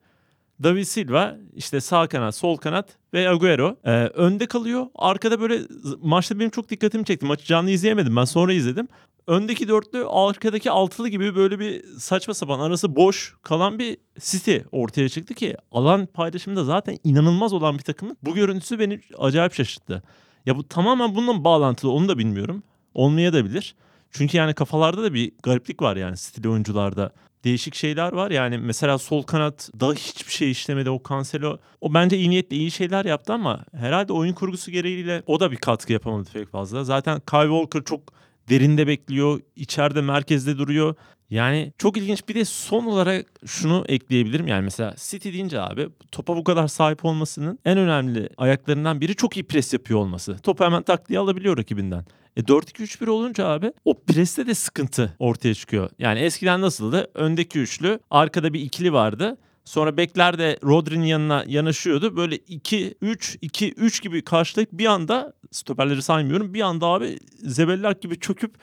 David 0.62 0.84
Silva 0.84 1.36
işte 1.54 1.80
sağ 1.80 2.06
kanat, 2.06 2.34
sol 2.34 2.56
kanat 2.56 2.96
ve 3.14 3.28
Agüero 3.28 3.76
e, 3.84 3.90
önde 3.92 4.46
kalıyor. 4.46 4.86
Arkada 4.94 5.40
böyle 5.40 5.60
maçta 6.02 6.38
benim 6.38 6.50
çok 6.50 6.70
dikkatimi 6.70 7.04
çekti. 7.04 7.26
Maçı 7.26 7.44
canlı 7.44 7.70
izleyemedim 7.70 8.16
ben 8.16 8.24
sonra 8.24 8.52
izledim. 8.52 8.88
Öndeki 9.26 9.68
dörtlü 9.68 10.04
arkadaki 10.04 10.70
altılı 10.70 11.08
gibi 11.08 11.36
böyle 11.36 11.58
bir 11.58 11.84
saçma 11.98 12.34
sapan 12.34 12.60
arası 12.60 12.96
boş 12.96 13.36
kalan 13.42 13.78
bir 13.78 13.96
City 14.20 14.56
ortaya 14.72 15.08
çıktı 15.08 15.34
ki 15.34 15.56
alan 15.72 16.06
paylaşımında 16.06 16.64
zaten 16.64 16.98
inanılmaz 17.04 17.52
olan 17.52 17.78
bir 17.78 17.82
takımın 17.82 18.16
bu 18.22 18.34
görüntüsü 18.34 18.78
beni 18.78 19.00
acayip 19.18 19.54
şaşırttı. 19.54 20.02
Ya 20.48 20.56
bu 20.56 20.68
tamamen 20.68 21.14
bununla 21.14 21.44
bağlantılı 21.44 21.90
onu 21.90 22.08
da 22.08 22.18
bilmiyorum. 22.18 22.62
olmayabilir. 22.94 23.74
Çünkü 24.10 24.36
yani 24.36 24.54
kafalarda 24.54 25.02
da 25.02 25.14
bir 25.14 25.32
gariplik 25.42 25.82
var 25.82 25.96
yani 25.96 26.16
stil 26.16 26.48
oyuncularda. 26.48 27.12
Değişik 27.44 27.74
şeyler 27.74 28.12
var 28.12 28.30
yani 28.30 28.58
mesela 28.58 28.98
sol 28.98 29.22
kanat 29.22 29.70
da 29.80 29.92
hiçbir 29.92 30.32
şey 30.32 30.50
işlemedi 30.50 30.90
o 30.90 31.02
Cancelo. 31.08 31.58
O 31.80 31.94
bence 31.94 32.16
iyi 32.16 32.30
niyetle 32.30 32.56
iyi 32.56 32.70
şeyler 32.70 33.04
yaptı 33.04 33.32
ama 33.32 33.64
herhalde 33.76 34.12
oyun 34.12 34.32
kurgusu 34.32 34.70
gereğiyle 34.70 35.22
o 35.26 35.40
da 35.40 35.50
bir 35.50 35.56
katkı 35.56 35.92
yapamadı 35.92 36.28
pek 36.32 36.48
fazla. 36.50 36.84
Zaten 36.84 37.20
Kyle 37.30 37.48
Walker 37.48 37.84
çok 37.84 38.00
derinde 38.48 38.86
bekliyor, 38.86 39.40
içeride 39.56 40.00
merkezde 40.00 40.58
duruyor. 40.58 40.94
Yani 41.30 41.72
çok 41.78 41.96
ilginç 41.96 42.28
bir 42.28 42.34
de 42.34 42.44
son 42.44 42.84
olarak 42.84 43.26
şunu 43.46 43.84
ekleyebilirim. 43.88 44.46
Yani 44.46 44.62
mesela 44.62 44.94
City 44.98 45.32
deyince 45.32 45.60
abi 45.60 45.88
topa 46.12 46.36
bu 46.36 46.44
kadar 46.44 46.68
sahip 46.68 47.04
olmasının 47.04 47.58
en 47.64 47.78
önemli 47.78 48.28
ayaklarından 48.36 49.00
biri 49.00 49.14
çok 49.14 49.36
iyi 49.36 49.44
pres 49.44 49.72
yapıyor 49.72 50.00
olması. 50.00 50.38
Topu 50.38 50.64
hemen 50.64 50.82
tak 50.82 51.08
diye 51.08 51.18
alabiliyor 51.18 51.58
rakibinden. 51.58 52.04
E 52.36 52.40
4-2-3-1 52.40 53.10
olunca 53.10 53.46
abi 53.46 53.72
o 53.84 54.00
preste 54.00 54.46
de 54.46 54.54
sıkıntı 54.54 55.16
ortaya 55.18 55.54
çıkıyor. 55.54 55.90
Yani 55.98 56.18
eskiden 56.18 56.60
nasıldı? 56.60 57.10
Öndeki 57.14 57.58
üçlü, 57.58 58.00
arkada 58.10 58.52
bir 58.52 58.60
ikili 58.60 58.92
vardı. 58.92 59.36
Sonra 59.64 59.96
bekler 59.96 60.38
de 60.38 60.58
Rodri'nin 60.64 61.06
yanına 61.06 61.44
yanaşıyordu. 61.46 62.16
Böyle 62.16 62.36
2-3-2-3 62.36 64.02
gibi 64.02 64.22
karşılayıp 64.22 64.72
bir 64.72 64.86
anda 64.86 65.32
stoperleri 65.50 66.02
saymıyorum. 66.02 66.54
Bir 66.54 66.60
anda 66.60 66.86
abi 66.86 67.18
zebellak 67.42 68.02
gibi 68.02 68.20
çöküp 68.20 68.54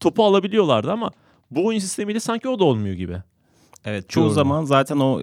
topu 0.00 0.24
alabiliyorlardı 0.24 0.92
ama 0.92 1.10
bu 1.50 1.66
oyun 1.66 1.78
sistemiyle 1.78 2.20
sanki 2.20 2.48
o 2.48 2.58
da 2.58 2.64
olmuyor 2.64 2.94
gibi. 2.94 3.22
Evet 3.84 4.08
çoğu 4.08 4.24
Doğru. 4.24 4.32
zaman 4.32 4.64
zaten 4.64 4.96
o 4.98 5.20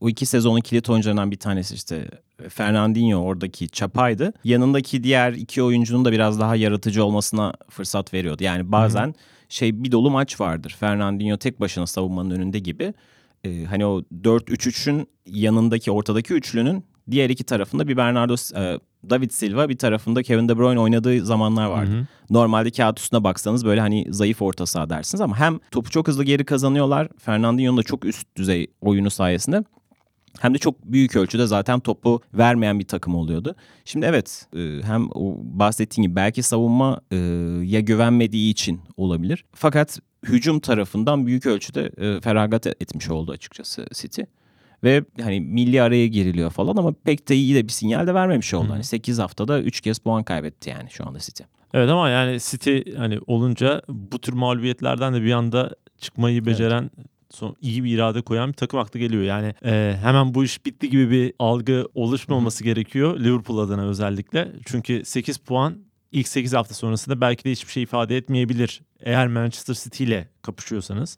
o 0.00 0.08
iki 0.08 0.26
sezonun 0.26 0.60
kilit 0.60 0.90
oyuncularından 0.90 1.30
bir 1.30 1.36
tanesi 1.36 1.74
işte 1.74 2.08
Fernandinho 2.48 3.18
oradaki 3.18 3.68
çapaydı. 3.68 4.32
Yanındaki 4.44 5.02
diğer 5.02 5.32
iki 5.32 5.62
oyuncunun 5.62 6.04
da 6.04 6.12
biraz 6.12 6.40
daha 6.40 6.56
yaratıcı 6.56 7.04
olmasına 7.04 7.52
fırsat 7.70 8.14
veriyordu. 8.14 8.44
Yani 8.44 8.72
bazen 8.72 9.14
şey 9.48 9.84
bir 9.84 9.92
dolu 9.92 10.10
maç 10.10 10.40
vardır. 10.40 10.76
Fernandinho 10.80 11.36
tek 11.36 11.60
başına 11.60 11.86
savunmanın 11.86 12.30
önünde 12.30 12.58
gibi. 12.58 12.94
Ee, 13.44 13.64
hani 13.64 13.86
o 13.86 14.02
4-3-3'ün 14.22 15.08
yanındaki 15.26 15.90
ortadaki 15.90 16.34
üçlünün 16.34 16.84
diğer 17.10 17.30
iki 17.30 17.44
tarafında 17.44 17.88
bir 17.88 17.96
Bernardo 17.96 18.34
e, 18.56 18.78
David 19.10 19.30
Silva 19.30 19.68
bir 19.68 19.78
tarafında 19.78 20.22
Kevin 20.22 20.48
De 20.48 20.58
Bruyne 20.58 20.80
oynadığı 20.80 21.26
zamanlar 21.26 21.66
vardı. 21.66 21.90
Hı 21.90 21.98
hı. 21.98 22.06
Normalde 22.30 22.70
kağıt 22.70 23.00
üstüne 23.00 23.24
baksanız 23.24 23.64
böyle 23.64 23.80
hani 23.80 24.06
zayıf 24.10 24.42
orta 24.42 24.66
saha 24.66 24.90
dersiniz 24.90 25.20
ama 25.20 25.38
hem 25.38 25.58
topu 25.70 25.90
çok 25.90 26.08
hızlı 26.08 26.24
geri 26.24 26.44
kazanıyorlar. 26.44 27.08
Fernandinho'nun 27.18 27.76
da 27.78 27.82
çok 27.82 28.04
üst 28.04 28.36
düzey 28.36 28.66
oyunu 28.80 29.10
sayesinde. 29.10 29.64
Hem 30.40 30.54
de 30.54 30.58
çok 30.58 30.84
büyük 30.84 31.16
ölçüde 31.16 31.46
zaten 31.46 31.80
topu 31.80 32.20
vermeyen 32.34 32.78
bir 32.78 32.84
takım 32.84 33.14
oluyordu. 33.14 33.54
Şimdi 33.84 34.06
evet 34.06 34.46
e, 34.56 34.82
hem 34.82 35.08
bahsettiğim 35.42 36.08
gibi 36.08 36.16
belki 36.16 36.42
savunma 36.42 37.00
e, 37.10 37.16
ya 37.64 37.80
güvenmediği 37.80 38.50
için 38.50 38.80
olabilir. 38.96 39.44
Fakat 39.54 39.98
hücum 40.22 40.60
tarafından 40.60 41.26
büyük 41.26 41.46
ölçüde 41.46 41.90
e, 41.98 42.20
feragat 42.20 42.66
etmiş 42.66 43.10
oldu 43.10 43.32
açıkçası 43.32 43.86
City. 43.94 44.22
Ve 44.84 45.04
hani 45.22 45.40
milli 45.40 45.82
araya 45.82 46.06
giriliyor 46.06 46.50
falan 46.50 46.76
ama 46.76 46.92
pek 47.04 47.28
de 47.28 47.34
iyi 47.34 47.54
de 47.54 47.64
bir 47.64 47.72
sinyal 47.72 48.06
de 48.06 48.14
vermemiş 48.14 48.54
oldu. 48.54 48.64
Hı 48.64 48.68
hı. 48.68 48.72
Hani 48.72 48.84
8 48.84 49.18
haftada 49.18 49.60
3 49.60 49.80
kez 49.80 49.98
puan 49.98 50.22
kaybetti 50.22 50.70
yani 50.70 50.90
şu 50.90 51.08
anda 51.08 51.18
City. 51.18 51.42
Evet 51.74 51.90
ama 51.90 52.08
yani 52.08 52.38
City 52.40 52.78
hani 52.96 53.18
olunca 53.26 53.82
bu 53.88 54.18
tür 54.18 54.32
mağlubiyetlerden 54.32 55.14
de 55.14 55.22
bir 55.22 55.32
anda 55.32 55.74
çıkmayı 55.98 56.46
beceren 56.46 56.90
son, 57.30 57.56
iyi 57.60 57.84
bir 57.84 57.94
irade 57.94 58.22
koyan 58.22 58.48
bir 58.48 58.54
takım 58.54 58.80
aklı 58.80 59.00
geliyor. 59.00 59.22
Yani 59.22 59.54
e, 59.64 59.96
hemen 60.02 60.34
bu 60.34 60.44
iş 60.44 60.66
bitti 60.66 60.90
gibi 60.90 61.10
bir 61.10 61.32
algı 61.38 61.86
oluşmaması 61.94 62.64
gerekiyor 62.64 63.20
Liverpool 63.20 63.58
adına 63.58 63.82
özellikle. 63.82 64.52
Çünkü 64.66 65.04
8 65.04 65.38
puan 65.38 65.78
ilk 66.12 66.28
8 66.28 66.52
hafta 66.52 66.74
sonrasında 66.74 67.20
belki 67.20 67.44
de 67.44 67.50
hiçbir 67.50 67.72
şey 67.72 67.82
ifade 67.82 68.16
etmeyebilir. 68.16 68.80
Eğer 69.00 69.28
Manchester 69.28 69.74
City 69.74 70.04
ile 70.04 70.28
kapışıyorsanız. 70.42 71.16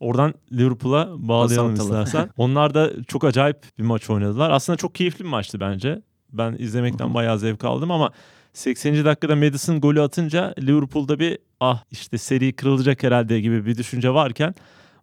Oradan 0.00 0.34
Liverpool'a 0.52 1.28
bağlayalım 1.28 1.74
istersen. 1.74 2.30
Onlar 2.36 2.74
da 2.74 2.90
çok 3.04 3.24
acayip 3.24 3.56
bir 3.78 3.84
maç 3.84 4.10
oynadılar. 4.10 4.50
Aslında 4.50 4.76
çok 4.76 4.94
keyifli 4.94 5.24
bir 5.24 5.28
maçtı 5.28 5.60
bence. 5.60 6.02
Ben 6.32 6.56
izlemekten 6.58 7.14
bayağı 7.14 7.38
zevk 7.38 7.64
aldım 7.64 7.90
ama 7.90 8.10
80. 8.52 9.04
dakikada 9.04 9.36
Madison 9.36 9.80
golü 9.80 10.02
atınca 10.02 10.54
Liverpool'da 10.58 11.18
bir 11.18 11.38
ah 11.60 11.84
işte 11.90 12.18
seri 12.18 12.52
kırılacak 12.52 13.02
herhalde 13.02 13.40
gibi 13.40 13.66
bir 13.66 13.76
düşünce 13.78 14.10
varken 14.10 14.54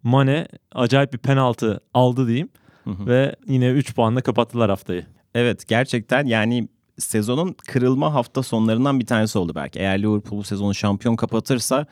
Mane 0.02 0.48
acayip 0.72 1.12
bir 1.12 1.18
penaltı 1.18 1.80
aldı 1.94 2.26
diyeyim 2.26 2.48
Hı 2.84 2.90
hı. 2.90 3.06
ve 3.06 3.36
yine 3.46 3.70
3 3.70 3.94
puanla 3.94 4.20
kapattılar 4.20 4.70
haftayı. 4.70 5.06
Evet 5.34 5.68
gerçekten 5.68 6.26
yani 6.26 6.68
sezonun 6.98 7.56
kırılma 7.66 8.14
hafta 8.14 8.42
sonlarından 8.42 9.00
bir 9.00 9.06
tanesi 9.06 9.38
oldu 9.38 9.52
belki. 9.54 9.78
Eğer 9.78 10.02
Liverpool 10.02 10.38
bu 10.38 10.44
sezonu 10.44 10.74
şampiyon 10.74 11.16
kapatırsa 11.16 11.86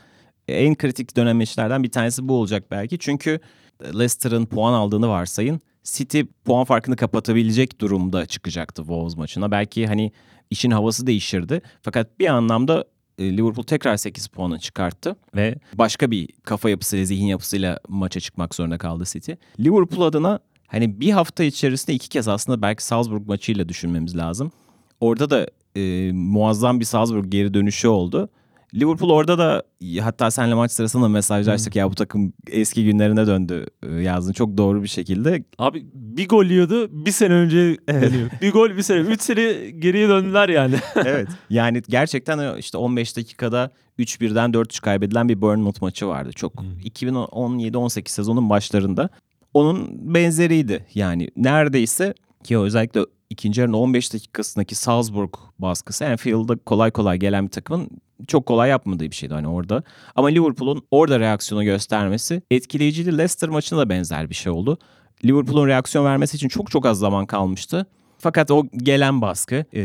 en 0.49 0.75
kritik 0.75 1.17
dönemeçlerden 1.17 1.83
bir 1.83 1.91
tanesi 1.91 2.29
bu 2.29 2.35
olacak 2.35 2.65
belki. 2.71 2.99
Çünkü 2.99 3.41
Leicester'ın 3.85 4.47
puan 4.47 4.73
aldığını 4.73 5.09
varsayın. 5.09 5.61
City 5.85 6.21
puan 6.45 6.65
farkını 6.65 6.97
kapatabilecek 6.97 7.81
durumda 7.81 8.27
çıkacaktı 8.27 8.83
Wolves 8.83 9.17
maçına. 9.17 9.51
Belki 9.51 9.87
hani 9.87 10.13
işin 10.51 10.71
havası 10.71 11.07
değişirdi. 11.07 11.63
Fakat 11.83 12.19
bir 12.19 12.27
anlamda 12.27 12.85
e, 13.19 13.37
Liverpool 13.37 13.65
tekrar 13.65 13.97
8 13.97 14.27
puanı 14.27 14.59
çıkarttı 14.59 15.17
ve 15.37 15.55
başka 15.75 16.11
bir 16.11 16.29
kafa 16.43 16.71
yapısıyla, 16.71 17.05
zihin 17.05 17.27
yapısıyla 17.27 17.79
maça 17.89 18.21
çıkmak 18.21 18.55
zorunda 18.55 18.79
kaldı 18.79 19.05
City. 19.07 19.33
Liverpool 19.61 20.03
adına 20.03 20.39
hani 20.67 21.01
bir 21.01 21.11
hafta 21.11 21.45
içerisinde 21.45 21.95
iki 21.95 22.09
kez 22.09 22.29
aslında 22.29 22.63
belki 22.63 22.85
Salzburg 22.85 23.27
maçıyla 23.27 23.69
düşünmemiz 23.69 24.17
lazım. 24.17 24.53
Orada 25.01 25.31
da 25.31 25.47
e, 25.77 26.13
muazzam 26.13 26.81
bir 26.81 26.85
Salzburg 26.85 27.25
geri 27.29 27.55
dönüşü 27.55 27.89
oldu. 27.89 28.29
Liverpool 28.75 29.11
orada 29.11 29.39
da 29.39 29.63
hatta 30.01 30.31
senle 30.31 30.55
maç 30.55 30.73
sırasında 30.73 31.09
mesajlaştık 31.09 31.77
ya 31.77 31.91
bu 31.91 31.95
takım 31.95 32.33
eski 32.51 32.85
günlerine 32.85 33.27
döndü 33.27 33.67
e, 33.83 33.95
yazdın 33.95 34.33
çok 34.33 34.57
doğru 34.57 34.83
bir 34.83 34.89
şekilde. 34.89 35.45
Abi 35.59 35.87
bir 35.95 36.29
gol 36.29 36.45
yiyordu 36.45 36.89
bir 37.07 37.11
sene 37.11 37.35
önce 37.35 37.77
geliyor. 37.87 38.31
bir 38.43 38.53
gol 38.53 38.71
bir 38.77 38.83
sene. 38.83 38.99
3 38.99 39.23
sene 39.23 39.71
geriye 39.71 40.09
döndüler 40.09 40.49
yani. 40.49 40.75
evet. 40.97 41.29
Yani 41.51 41.83
gerçekten 41.89 42.39
o 42.39 42.57
işte 42.57 42.79
15 42.79 43.17
dakikada 43.17 43.71
3-1'den 43.99 44.51
4-3 44.51 44.81
kaybedilen 44.81 45.29
bir 45.29 45.41
Bournemouth 45.41 45.83
maçı 45.83 46.07
vardı. 46.09 46.31
Çok 46.33 46.61
Hmm. 46.61 46.79
2017-18 46.85 48.09
sezonun 48.09 48.51
başlarında. 48.51 49.09
Onun 49.55 49.89
benzeriydi. 50.15 50.87
Yani 50.95 51.29
neredeyse 51.37 52.15
ki 52.45 52.59
özellikle 52.59 53.01
ikinci 53.31 53.61
yarının 53.61 53.77
15 53.77 54.15
dakikasındaki 54.15 54.75
Salzburg 54.75 55.35
baskısı 55.59 56.07
Anfield'da 56.07 56.57
kolay 56.57 56.91
kolay 56.91 57.19
gelen 57.19 57.45
bir 57.45 57.51
takımın 57.51 57.89
çok 58.29 58.47
kolay 58.47 58.71
yapmadığı 58.71 59.05
bir 59.05 59.15
şeydi 59.17 59.35
hani 59.35 59.49
orada. 59.49 59.83
Ama 60.17 60.29
Liverpool'un 60.29 60.83
orada 60.91 61.21
reaksiyonu 61.21 61.65
göstermesi 61.65 62.43
etkileyiciydi. 62.51 63.19
Leicester 63.19 63.49
maçında 63.51 63.81
da 63.81 63.89
benzer 63.89 64.31
bir 64.31 64.35
şey 64.35 64.53
oldu. 64.53 64.79
Liverpool'un 65.25 65.67
reaksiyon 65.67 66.05
vermesi 66.05 66.37
için 66.37 66.49
çok 66.49 66.71
çok 66.71 66.87
az 66.87 66.99
zaman 66.99 67.27
kalmıştı. 67.27 67.87
Fakat 68.19 68.51
o 68.51 68.67
gelen 68.77 69.21
baskı 69.23 69.65
e, 69.75 69.83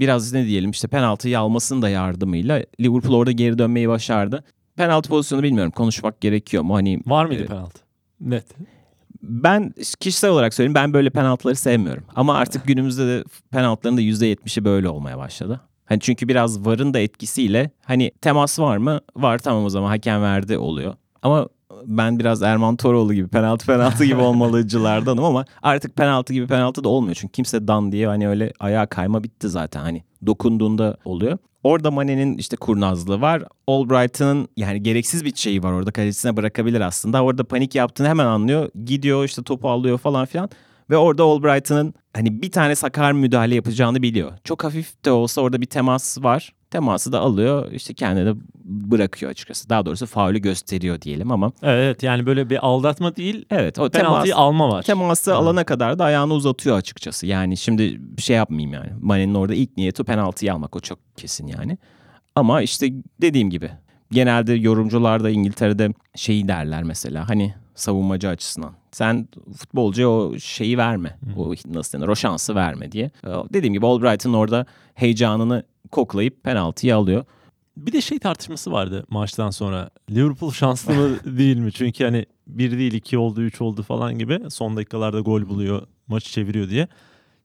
biraz 0.00 0.32
ne 0.32 0.46
diyelim 0.46 0.70
işte 0.70 0.88
penaltıyı 0.88 1.38
almasının 1.40 1.82
da 1.82 1.88
yardımıyla 1.88 2.62
Liverpool 2.80 3.14
orada 3.14 3.32
geri 3.32 3.58
dönmeyi 3.58 3.88
başardı. 3.88 4.44
Penaltı 4.76 5.08
pozisyonu 5.08 5.42
bilmiyorum 5.42 5.72
konuşmak 5.76 6.20
gerekiyor 6.20 6.62
mu? 6.62 6.74
Hani 6.74 7.00
Var 7.06 7.24
mıydı 7.26 7.40
Evet. 7.40 7.48
penaltı? 7.50 7.80
Net. 8.20 8.44
ben 9.22 9.74
kişisel 10.00 10.30
olarak 10.30 10.54
söyleyeyim 10.54 10.74
ben 10.74 10.92
böyle 10.92 11.10
penaltıları 11.10 11.56
sevmiyorum. 11.56 12.04
Ama 12.16 12.34
artık 12.34 12.66
günümüzde 12.66 13.06
de 13.06 13.24
penaltıların 13.50 13.96
da 13.96 14.02
%70'i 14.02 14.64
böyle 14.64 14.88
olmaya 14.88 15.18
başladı. 15.18 15.60
Hani 15.86 16.00
çünkü 16.00 16.28
biraz 16.28 16.66
VAR'ın 16.66 16.94
da 16.94 16.98
etkisiyle 16.98 17.70
hani 17.84 18.10
temas 18.20 18.58
var 18.58 18.76
mı? 18.76 19.00
Var 19.16 19.38
tamam 19.38 19.64
o 19.64 19.68
zaman 19.68 19.88
hakem 19.88 20.22
verdi 20.22 20.58
oluyor. 20.58 20.94
Ama 21.22 21.48
ben 21.86 22.18
biraz 22.18 22.42
Erman 22.42 22.76
Toroğlu 22.76 23.14
gibi 23.14 23.28
penaltı 23.28 23.66
penaltı 23.66 24.04
gibi 24.04 24.20
olmalıcılardanım 24.20 25.24
ama 25.24 25.44
artık 25.62 25.96
penaltı 25.96 26.32
gibi 26.32 26.46
penaltı 26.46 26.84
da 26.84 26.88
olmuyor. 26.88 27.14
Çünkü 27.14 27.32
kimse 27.32 27.68
dan 27.68 27.92
diye 27.92 28.06
hani 28.06 28.28
öyle 28.28 28.52
ayağa 28.60 28.86
kayma 28.86 29.24
bitti 29.24 29.48
zaten 29.48 29.80
hani 29.80 30.02
dokunduğunda 30.26 30.96
oluyor. 31.04 31.38
Orada 31.62 31.90
Mane'nin 31.90 32.38
işte 32.38 32.56
kurnazlığı 32.56 33.20
var. 33.20 33.42
Albright'ın 33.66 34.48
yani 34.56 34.82
gereksiz 34.82 35.24
bir 35.24 35.34
şeyi 35.34 35.62
var 35.62 35.72
orada 35.72 35.90
kalecisine 35.90 36.36
bırakabilir 36.36 36.80
aslında. 36.80 37.22
Orada 37.24 37.44
panik 37.44 37.74
yaptığını 37.74 38.08
hemen 38.08 38.26
anlıyor. 38.26 38.70
Gidiyor 38.84 39.24
işte 39.24 39.42
topu 39.42 39.70
alıyor 39.70 39.98
falan 39.98 40.26
filan. 40.26 40.50
Ve 40.90 40.96
orada 40.96 41.24
Albright'ın 41.24 41.94
hani 42.14 42.42
bir 42.42 42.50
tane 42.50 42.74
sakar 42.74 43.12
müdahale 43.12 43.54
yapacağını 43.54 44.02
biliyor. 44.02 44.32
Çok 44.44 44.64
hafif 44.64 45.04
de 45.04 45.10
olsa 45.10 45.40
orada 45.40 45.60
bir 45.60 45.66
temas 45.66 46.22
var. 46.22 46.52
Teması 46.70 47.12
da 47.12 47.20
alıyor 47.20 47.72
işte 47.72 47.94
kendine 47.94 48.34
bırakıyor 48.64 49.30
açıkçası. 49.30 49.68
Daha 49.68 49.86
doğrusu 49.86 50.06
faulü 50.06 50.38
gösteriyor 50.38 51.00
diyelim 51.00 51.32
ama. 51.32 51.52
Evet 51.62 52.02
yani 52.02 52.26
böyle 52.26 52.50
bir 52.50 52.66
aldatma 52.66 53.16
değil 53.16 53.44
Evet 53.50 53.78
o 53.78 53.90
temas, 53.90 54.08
penaltıyı 54.08 54.36
alma 54.36 54.68
var. 54.68 54.82
teması 54.82 55.30
Evet. 55.30 55.40
alana 55.40 55.64
kadar 55.64 55.98
da 55.98 56.04
ayağını 56.04 56.34
uzatıyor 56.34 56.76
açıkçası. 56.76 57.26
Yani 57.26 57.56
şimdi 57.56 57.96
bir 58.00 58.22
şey 58.22 58.36
yapmayayım 58.36 58.72
yani. 58.72 58.90
Mane'nin 59.00 59.34
orada 59.34 59.54
ilk 59.54 59.76
niyeti 59.76 60.04
penaltıyı 60.04 60.54
almak 60.54 60.76
o 60.76 60.80
çok 60.80 60.98
kesin 61.16 61.46
yani. 61.46 61.78
Ama 62.34 62.62
işte 62.62 62.92
dediğim 63.20 63.50
gibi 63.50 63.70
genelde 64.10 64.52
yorumcular 64.54 65.24
da 65.24 65.30
İngiltere'de 65.30 65.88
şeyi 66.14 66.48
derler 66.48 66.82
mesela 66.82 67.28
hani 67.28 67.54
savunmacı 67.76 68.28
açısından. 68.28 68.72
Sen 68.92 69.28
futbolcuya 69.56 70.08
o 70.10 70.38
şeyi 70.38 70.78
verme. 70.78 71.18
O 71.36 71.54
nasıl 71.68 71.98
denir 71.98 72.08
o 72.08 72.16
şansı 72.16 72.54
verme 72.54 72.92
diye. 72.92 73.10
Ee, 73.26 73.28
Dediğim 73.52 73.74
gibi 73.74 73.86
Albright'ın 73.86 74.32
orada 74.32 74.66
heyecanını 74.94 75.62
koklayıp 75.90 76.44
penaltıyı 76.44 76.96
alıyor. 76.96 77.24
Bir 77.76 77.92
de 77.92 78.00
şey 78.00 78.18
tartışması 78.18 78.72
vardı 78.72 79.04
maçtan 79.10 79.50
sonra. 79.50 79.90
Liverpool 80.10 80.52
şanslı 80.52 80.94
mı 80.94 81.08
değil 81.38 81.56
mi? 81.56 81.72
Çünkü 81.72 82.04
hani 82.04 82.26
bir 82.46 82.78
değil 82.78 82.92
iki 82.92 83.18
oldu 83.18 83.42
üç 83.42 83.60
oldu 83.60 83.82
falan 83.82 84.18
gibi 84.18 84.40
son 84.50 84.76
dakikalarda 84.76 85.20
gol 85.20 85.48
buluyor 85.48 85.86
maçı 86.08 86.30
çeviriyor 86.30 86.68
diye. 86.68 86.88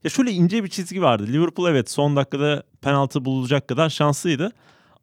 Ya 0.03 0.09
şöyle 0.09 0.31
ince 0.31 0.63
bir 0.63 0.69
çizgi 0.69 1.01
vardı. 1.01 1.27
Liverpool 1.27 1.67
evet 1.69 1.91
son 1.91 2.15
dakikada 2.15 2.63
penaltı 2.81 3.25
bulacak 3.25 3.67
kadar 3.67 3.89
şanslıydı. 3.89 4.51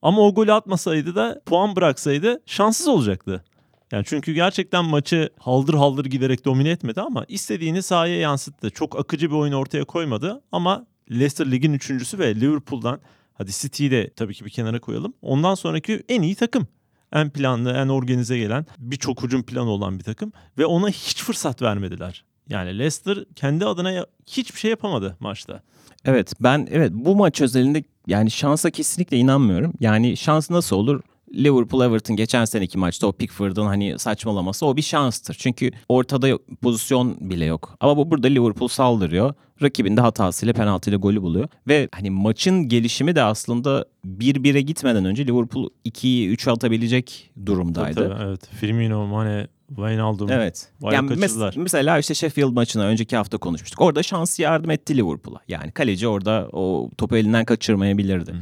Ama 0.03 0.23
o 0.23 0.35
golü 0.35 0.53
atmasaydı 0.53 1.15
da 1.15 1.41
puan 1.47 1.77
bıraksaydı 1.77 2.41
şanssız 2.47 2.89
olacaktı. 2.89 3.45
Yani 3.93 4.05
çünkü 4.07 4.33
gerçekten 4.33 4.85
maçı 4.85 5.31
haldır 5.39 5.75
haldır 5.75 6.05
giderek 6.05 6.45
domine 6.45 6.71
etmedi 6.71 7.01
ama 7.01 7.25
istediğini 7.29 7.83
sahaya 7.83 8.21
yansıttı. 8.21 8.71
Çok 8.71 8.99
akıcı 8.99 9.31
bir 9.31 9.37
oyun 9.37 9.53
ortaya 9.53 9.85
koymadı 9.85 10.43
ama 10.53 10.87
Leicester 11.11 11.51
ligin 11.51 11.73
üçüncüsü 11.73 12.19
ve 12.19 12.35
Liverpool'dan 12.35 13.01
hadi 13.35 13.51
City'yi 13.53 13.91
de 13.91 14.11
tabii 14.17 14.35
ki 14.35 14.45
bir 14.45 14.51
kenara 14.51 14.81
koyalım. 14.81 15.15
Ondan 15.23 15.55
sonraki 15.55 16.03
en 16.09 16.23
iyi 16.23 16.35
takım. 16.35 16.67
En 17.13 17.31
planlı, 17.31 17.73
en 17.73 17.89
organize 17.89 18.39
gelen, 18.39 18.67
birçok 18.79 19.23
hücum 19.23 19.43
planı 19.43 19.71
olan 19.71 19.99
bir 19.99 20.05
takım 20.05 20.33
ve 20.59 20.67
ona 20.67 20.89
hiç 20.89 21.23
fırsat 21.23 21.63
vermediler. 21.63 22.25
Yani 22.49 22.79
Leicester 22.79 23.25
kendi 23.37 23.67
adına 23.67 24.07
hiçbir 24.27 24.61
şey 24.61 24.71
yapamadı 24.71 25.17
maçta. 25.21 25.63
Evet 26.05 26.33
ben 26.41 26.69
evet 26.71 26.93
bu 26.95 27.17
maç 27.17 27.41
özelinde 27.41 27.85
yani 28.07 28.31
şansa 28.31 28.71
kesinlikle 28.71 29.17
inanmıyorum. 29.17 29.73
Yani 29.81 30.17
şans 30.17 30.51
nasıl 30.51 30.77
olur? 30.77 31.01
Liverpool 31.35 31.85
Everton 31.85 32.17
geçen 32.17 32.45
seneki 32.45 32.79
maçta 32.79 33.07
o 33.07 33.13
Pickford'un 33.13 33.67
hani 33.67 33.99
saçmalaması 33.99 34.67
o 34.67 34.77
bir 34.77 34.83
şanstır. 34.83 35.37
Çünkü 35.39 35.71
ortada 35.89 36.39
pozisyon 36.63 37.17
bile 37.31 37.45
yok. 37.45 37.77
Ama 37.81 37.97
bu 37.97 38.11
burada 38.11 38.29
Liverpool 38.29 38.69
saldırıyor. 38.69 39.35
Rakibin 39.63 39.97
de 39.97 40.01
hatasıyla 40.01 40.53
penaltıyla 40.55 40.99
golü 40.99 41.23
buluyor. 41.23 41.49
Ve 41.69 41.89
hani 41.93 42.11
maçın 42.11 42.69
gelişimi 42.69 43.17
de 43.17 43.23
aslında 43.23 43.85
1-1'e 44.07 44.61
gitmeden 44.61 45.05
önce 45.05 45.27
Liverpool 45.27 45.69
2'yi 45.87 46.35
3'e 46.37 46.53
atabilecek 46.53 47.31
durumdaydı. 47.47 48.09
Tabii, 48.09 48.23
evet. 48.29 48.49
Firmino, 48.61 49.07
Mane, 49.07 49.47
Wijnaldum. 49.69 50.31
Evet. 50.33 50.69
Yani 50.83 51.11
mes- 51.11 51.61
mesela 51.61 51.99
işte 51.99 52.15
Sheffield 52.15 52.53
maçına 52.53 52.85
önceki 52.85 53.17
hafta 53.17 53.39
konuşmuştuk. 53.39 53.81
Orada 53.81 54.03
şans 54.03 54.39
yardım 54.39 54.71
etti 54.71 54.97
Liverpool'a. 54.97 55.39
Yani 55.49 55.73
kaleci 55.73 56.09
orada 56.09 56.49
o 56.53 56.91
topu 56.99 57.17
elinden 57.17 57.45
kaçırmayabilirdi. 57.45 58.35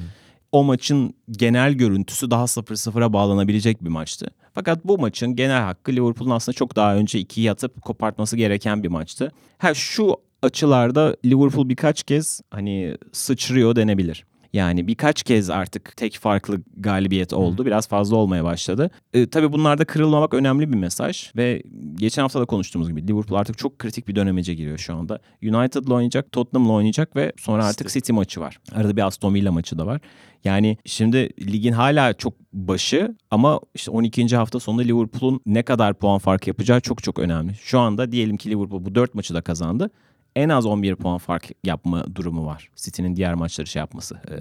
O 0.52 0.64
maçın 0.64 1.14
genel 1.30 1.72
görüntüsü 1.72 2.30
daha 2.30 2.44
0-0'a 2.44 3.12
bağlanabilecek 3.12 3.84
bir 3.84 3.88
maçtı. 3.88 4.26
Fakat 4.52 4.84
bu 4.84 4.98
maçın 4.98 5.36
genel 5.36 5.62
hakkı 5.62 5.92
Liverpool'un 5.92 6.30
aslında 6.30 6.56
çok 6.56 6.76
daha 6.76 6.96
önce 6.96 7.20
2'yi 7.20 7.50
atıp 7.50 7.82
kopartması 7.82 8.36
gereken 8.36 8.82
bir 8.82 8.88
maçtı. 8.88 9.32
Ha 9.58 9.74
şu 9.74 10.16
açılarda 10.42 11.16
Liverpool 11.24 11.68
birkaç 11.68 12.02
kez 12.02 12.40
hani 12.50 12.96
sıçrıyor 13.12 13.76
denebilir. 13.76 14.24
Yani 14.56 14.86
birkaç 14.86 15.22
kez 15.22 15.50
artık 15.50 15.96
tek 15.96 16.18
farklı 16.18 16.60
galibiyet 16.76 17.32
oldu. 17.32 17.66
Biraz 17.66 17.88
fazla 17.88 18.16
olmaya 18.16 18.44
başladı. 18.44 18.90
Ee, 19.12 19.26
tabii 19.26 19.52
bunlarda 19.52 19.84
kırılmamak 19.84 20.34
önemli 20.34 20.72
bir 20.72 20.76
mesaj. 20.76 21.30
Ve 21.36 21.62
geçen 21.94 22.22
hafta 22.22 22.40
da 22.40 22.44
konuştuğumuz 22.44 22.88
gibi 22.88 23.08
Liverpool 23.08 23.40
artık 23.40 23.58
çok 23.58 23.78
kritik 23.78 24.08
bir 24.08 24.16
dönemece 24.16 24.54
giriyor 24.54 24.78
şu 24.78 24.94
anda. 24.94 25.20
United'la 25.42 25.94
oynayacak, 25.94 26.32
Tottenham'la 26.32 26.72
oynayacak 26.72 27.16
ve 27.16 27.32
sonra 27.38 27.66
artık 27.66 27.90
City 27.90 28.12
maçı 28.12 28.40
var. 28.40 28.58
Arada 28.74 28.96
bir 28.96 29.06
Aston 29.06 29.34
Villa 29.34 29.52
maçı 29.52 29.78
da 29.78 29.86
var. 29.86 30.00
Yani 30.44 30.78
şimdi 30.84 31.30
ligin 31.52 31.72
hala 31.72 32.12
çok 32.12 32.34
başı 32.52 33.16
ama 33.30 33.60
işte 33.74 33.90
12. 33.90 34.36
hafta 34.36 34.60
sonunda 34.60 34.82
Liverpool'un 34.82 35.40
ne 35.46 35.62
kadar 35.62 35.94
puan 35.94 36.18
farkı 36.18 36.50
yapacağı 36.50 36.80
çok 36.80 37.02
çok 37.02 37.18
önemli. 37.18 37.54
Şu 37.54 37.78
anda 37.78 38.12
diyelim 38.12 38.36
ki 38.36 38.50
Liverpool 38.50 38.84
bu 38.84 38.94
4 38.94 39.14
maçı 39.14 39.34
da 39.34 39.40
kazandı. 39.40 39.90
En 40.36 40.48
az 40.48 40.66
11 40.66 40.94
puan 40.96 41.18
fark 41.18 41.50
yapma 41.64 42.04
durumu 42.14 42.46
var. 42.46 42.68
City'nin 42.76 43.16
diğer 43.16 43.34
maçları 43.34 43.66
şey 43.66 43.80
yapması, 43.80 44.14
e, 44.14 44.36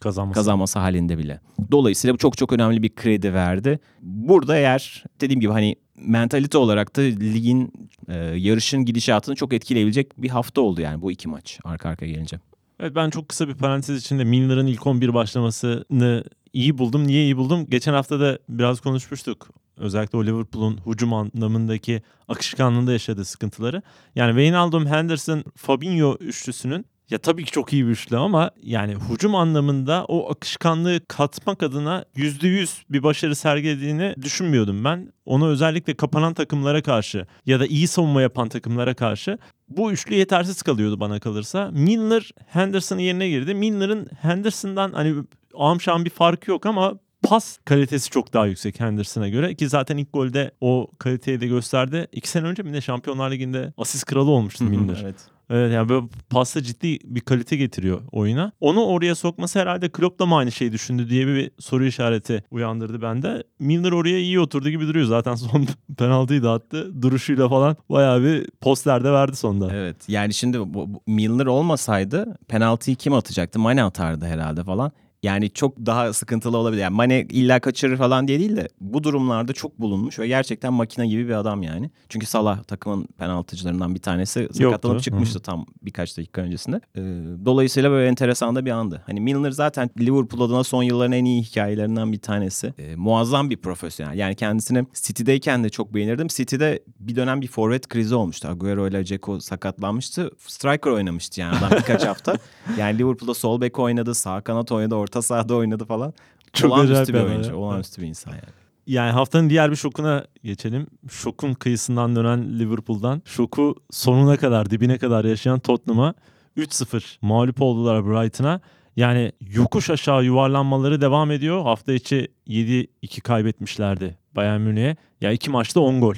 Kazanması. 0.00 0.34
kazanması 0.34 0.78
halinde 0.78 1.18
bile. 1.18 1.40
Dolayısıyla 1.70 2.14
bu 2.14 2.18
çok 2.18 2.38
çok 2.38 2.52
önemli 2.52 2.82
bir 2.82 2.94
kredi 2.94 3.34
verdi. 3.34 3.80
Burada 4.02 4.56
eğer 4.56 5.04
dediğim 5.20 5.40
gibi 5.40 5.52
hani 5.52 5.76
mentalite 5.96 6.58
olarak 6.58 6.96
da 6.96 7.00
ligin 7.00 7.72
e, 8.08 8.14
yarışın 8.16 8.84
gidişatını 8.84 9.34
çok 9.34 9.52
etkileyebilecek 9.52 10.22
bir 10.22 10.28
hafta 10.28 10.60
oldu 10.60 10.80
yani 10.80 11.02
bu 11.02 11.12
iki 11.12 11.28
maç 11.28 11.60
arka 11.64 11.88
arkaya 11.88 12.06
gelince. 12.06 12.40
Evet 12.80 12.94
ben 12.94 13.10
çok 13.10 13.28
kısa 13.28 13.48
bir 13.48 13.54
parantez 13.54 14.00
içinde 14.00 14.24
Milner'ın 14.24 14.66
ilk 14.66 14.86
11 14.86 15.14
başlamasını 15.14 16.24
iyi 16.52 16.78
buldum. 16.78 17.06
Niye 17.06 17.22
iyi 17.22 17.36
buldum? 17.36 17.66
Geçen 17.68 17.92
hafta 17.92 18.20
da 18.20 18.38
biraz 18.48 18.80
konuşmuştuk. 18.80 19.48
Özellikle 19.76 20.18
o 20.18 20.24
Liverpool'un 20.24 20.80
hücum 20.86 21.12
anlamındaki 21.12 22.02
akışkanlığında 22.28 22.92
yaşadığı 22.92 23.24
sıkıntıları. 23.24 23.82
Yani 24.14 24.30
Wijnaldum, 24.30 24.86
Henderson, 24.86 25.44
Fabinho 25.56 26.16
üçlüsünün 26.20 26.86
ya 27.12 27.18
tabii 27.18 27.44
ki 27.44 27.50
çok 27.50 27.72
iyi 27.72 27.86
bir 27.86 27.90
üçlü 27.90 28.16
ama 28.16 28.50
yani 28.62 28.96
hücum 29.10 29.34
anlamında 29.34 30.04
o 30.08 30.30
akışkanlığı 30.30 31.00
katmak 31.08 31.62
adına 31.62 32.04
%100 32.16 32.82
bir 32.90 33.02
başarı 33.02 33.34
sergilediğini 33.34 34.14
düşünmüyordum 34.22 34.84
ben. 34.84 35.12
Onu 35.24 35.48
özellikle 35.48 35.94
kapanan 35.94 36.34
takımlara 36.34 36.82
karşı 36.82 37.26
ya 37.46 37.60
da 37.60 37.66
iyi 37.66 37.88
savunma 37.88 38.22
yapan 38.22 38.48
takımlara 38.48 38.94
karşı 38.94 39.38
bu 39.68 39.92
üçlü 39.92 40.14
yetersiz 40.14 40.62
kalıyordu 40.62 41.00
bana 41.00 41.20
kalırsa. 41.20 41.70
Milner 41.72 42.30
Henderson'ın 42.46 43.00
yerine 43.00 43.28
girdi. 43.28 43.54
Milner'ın 43.54 44.06
Henderson'dan 44.20 44.92
hani 44.92 45.14
amşan 45.54 46.04
bir 46.04 46.10
farkı 46.10 46.50
yok 46.50 46.66
ama 46.66 46.94
pas 47.32 47.58
kalitesi 47.64 48.10
çok 48.10 48.32
daha 48.32 48.46
yüksek 48.46 48.80
Henderson'a 48.80 49.28
göre 49.28 49.54
ki 49.54 49.68
zaten 49.68 49.96
ilk 49.96 50.12
golde 50.12 50.50
o 50.60 50.90
kaliteyi 50.98 51.40
de 51.40 51.46
gösterdi. 51.46 52.06
İki 52.12 52.28
sene 52.28 52.46
önce 52.46 52.62
mi 52.62 52.72
ne 52.72 52.80
Şampiyonlar 52.80 53.30
Ligi'nde 53.30 53.72
asist 53.76 54.04
kralı 54.04 54.30
olmuştu 54.30 54.64
Milner. 54.64 55.00
evet. 55.02 55.16
Evet 55.50 55.72
yani 55.72 55.88
böyle 55.88 56.06
pasta 56.30 56.62
ciddi 56.62 56.98
bir 57.04 57.20
kalite 57.20 57.56
getiriyor 57.56 58.00
oyuna. 58.12 58.52
Onu 58.60 58.84
oraya 58.84 59.14
sokması 59.14 59.58
herhalde 59.58 59.88
Klopp 59.88 60.18
da 60.18 60.26
mı 60.26 60.36
aynı 60.36 60.52
şeyi 60.52 60.72
düşündü 60.72 61.10
diye 61.10 61.26
bir 61.26 61.50
soru 61.58 61.84
işareti 61.84 62.44
uyandırdı 62.50 63.02
bende. 63.02 63.42
Milner 63.58 63.92
oraya 63.92 64.18
iyi 64.18 64.40
oturdu 64.40 64.68
gibi 64.68 64.86
duruyor. 64.86 65.06
Zaten 65.06 65.34
son 65.34 65.66
penaltıyı 65.98 66.42
da 66.42 66.52
attı. 66.52 67.02
Duruşuyla 67.02 67.48
falan 67.48 67.76
bayağı 67.90 68.22
bir 68.22 68.46
posterde 68.60 69.12
verdi 69.12 69.36
sonda. 69.36 69.68
Evet 69.72 69.96
yani 70.08 70.34
şimdi 70.34 70.60
bu, 70.60 70.74
bu 70.74 71.02
Milner 71.06 71.46
olmasaydı 71.46 72.38
penaltıyı 72.48 72.96
kim 72.96 73.14
atacaktı? 73.14 73.58
Mane 73.58 73.84
atardı 73.84 74.26
herhalde 74.26 74.64
falan. 74.64 74.92
Yani 75.22 75.50
çok 75.50 75.78
daha 75.86 76.12
sıkıntılı 76.12 76.56
olabilir. 76.56 76.82
Yani 76.82 76.96
Mane 76.96 77.20
illa 77.20 77.60
kaçırır 77.60 77.96
falan 77.96 78.28
diye 78.28 78.38
değil 78.38 78.56
de 78.56 78.68
bu 78.80 79.04
durumlarda 79.04 79.52
çok 79.52 79.80
bulunmuş 79.80 80.18
ve 80.18 80.28
gerçekten 80.28 80.72
makine 80.72 81.06
gibi 81.06 81.28
bir 81.28 81.32
adam 81.32 81.62
yani. 81.62 81.90
Çünkü 82.08 82.26
Salah 82.26 82.62
takımın 82.62 83.06
penaltıcılarından 83.18 83.94
bir 83.94 84.00
tanesi 84.00 84.48
sakatlanıp 84.52 85.02
çıkmıştı 85.02 85.40
tam 85.40 85.66
birkaç 85.82 86.18
dakika 86.18 86.40
öncesinde. 86.40 86.80
Ee, 86.96 87.00
dolayısıyla 87.44 87.90
böyle 87.90 88.08
enteresan 88.08 88.56
da 88.56 88.64
bir 88.64 88.70
andı. 88.70 89.02
Hani 89.06 89.20
Milner 89.20 89.50
zaten 89.50 89.90
Liverpool 90.00 90.40
adına 90.40 90.64
son 90.64 90.82
yılların 90.82 91.12
en 91.12 91.24
iyi 91.24 91.42
hikayelerinden 91.42 92.12
bir 92.12 92.18
tanesi. 92.20 92.74
Ee, 92.78 92.96
muazzam 92.96 93.50
bir 93.50 93.56
profesyonel. 93.56 94.18
Yani 94.18 94.34
kendisini 94.34 94.86
City'deyken 94.94 95.64
de 95.64 95.68
çok 95.68 95.94
beğenirdim. 95.94 96.26
City'de 96.26 96.82
bir 97.00 97.16
dönem 97.16 97.40
bir 97.40 97.48
forvet 97.48 97.88
krizi 97.88 98.14
olmuştu. 98.14 98.48
Agüero 98.48 98.88
ile 98.88 99.04
Dzeko 99.04 99.40
sakatlanmıştı. 99.40 100.30
Striker 100.46 100.90
oynamıştı 100.90 101.40
yani 101.40 101.56
adam 101.56 101.70
birkaç 101.70 102.04
hafta. 102.04 102.36
Yani 102.78 102.98
Liverpool'da 102.98 103.34
sol 103.34 103.60
bek 103.60 103.78
oynadı, 103.78 104.14
sağ 104.14 104.40
kanat 104.40 104.72
oynadı, 104.72 104.94
orta 104.94 105.11
sahada 105.20 105.54
oynadı 105.54 105.84
falan. 105.84 106.14
Çok 106.52 106.72
olağanüstü 106.72 107.14
bir 107.14 107.20
oyuncu, 107.20 107.50
ya. 107.50 107.56
olağanüstü 107.56 108.02
bir 108.02 108.06
insan 108.06 108.30
yani. 108.30 108.42
Yani 108.86 109.10
haftanın 109.10 109.50
diğer 109.50 109.70
bir 109.70 109.76
şokuna 109.76 110.24
geçelim. 110.44 110.86
Şokun 111.10 111.54
kıyısından 111.54 112.16
dönen 112.16 112.58
Liverpool'dan. 112.58 113.22
Şoku 113.24 113.74
sonuna 113.90 114.36
kadar, 114.36 114.70
dibine 114.70 114.98
kadar 114.98 115.24
yaşayan 115.24 115.58
Tottenham'a 115.58 116.14
3-0 116.56 117.16
mağlup 117.22 117.62
oldular 117.62 118.06
Brighton'a. 118.06 118.60
Yani 118.96 119.32
yokuş 119.40 119.90
aşağı 119.90 120.24
yuvarlanmaları 120.24 121.00
devam 121.00 121.30
ediyor. 121.30 121.62
Hafta 121.62 121.92
içi 121.92 122.28
7-2 122.48 123.20
kaybetmişlerdi 123.20 124.18
Bayern 124.36 124.60
Münih'e. 124.60 124.96
Ya 125.20 125.32
iki 125.32 125.50
maçta 125.50 125.80
10 125.80 126.00
gol. 126.00 126.14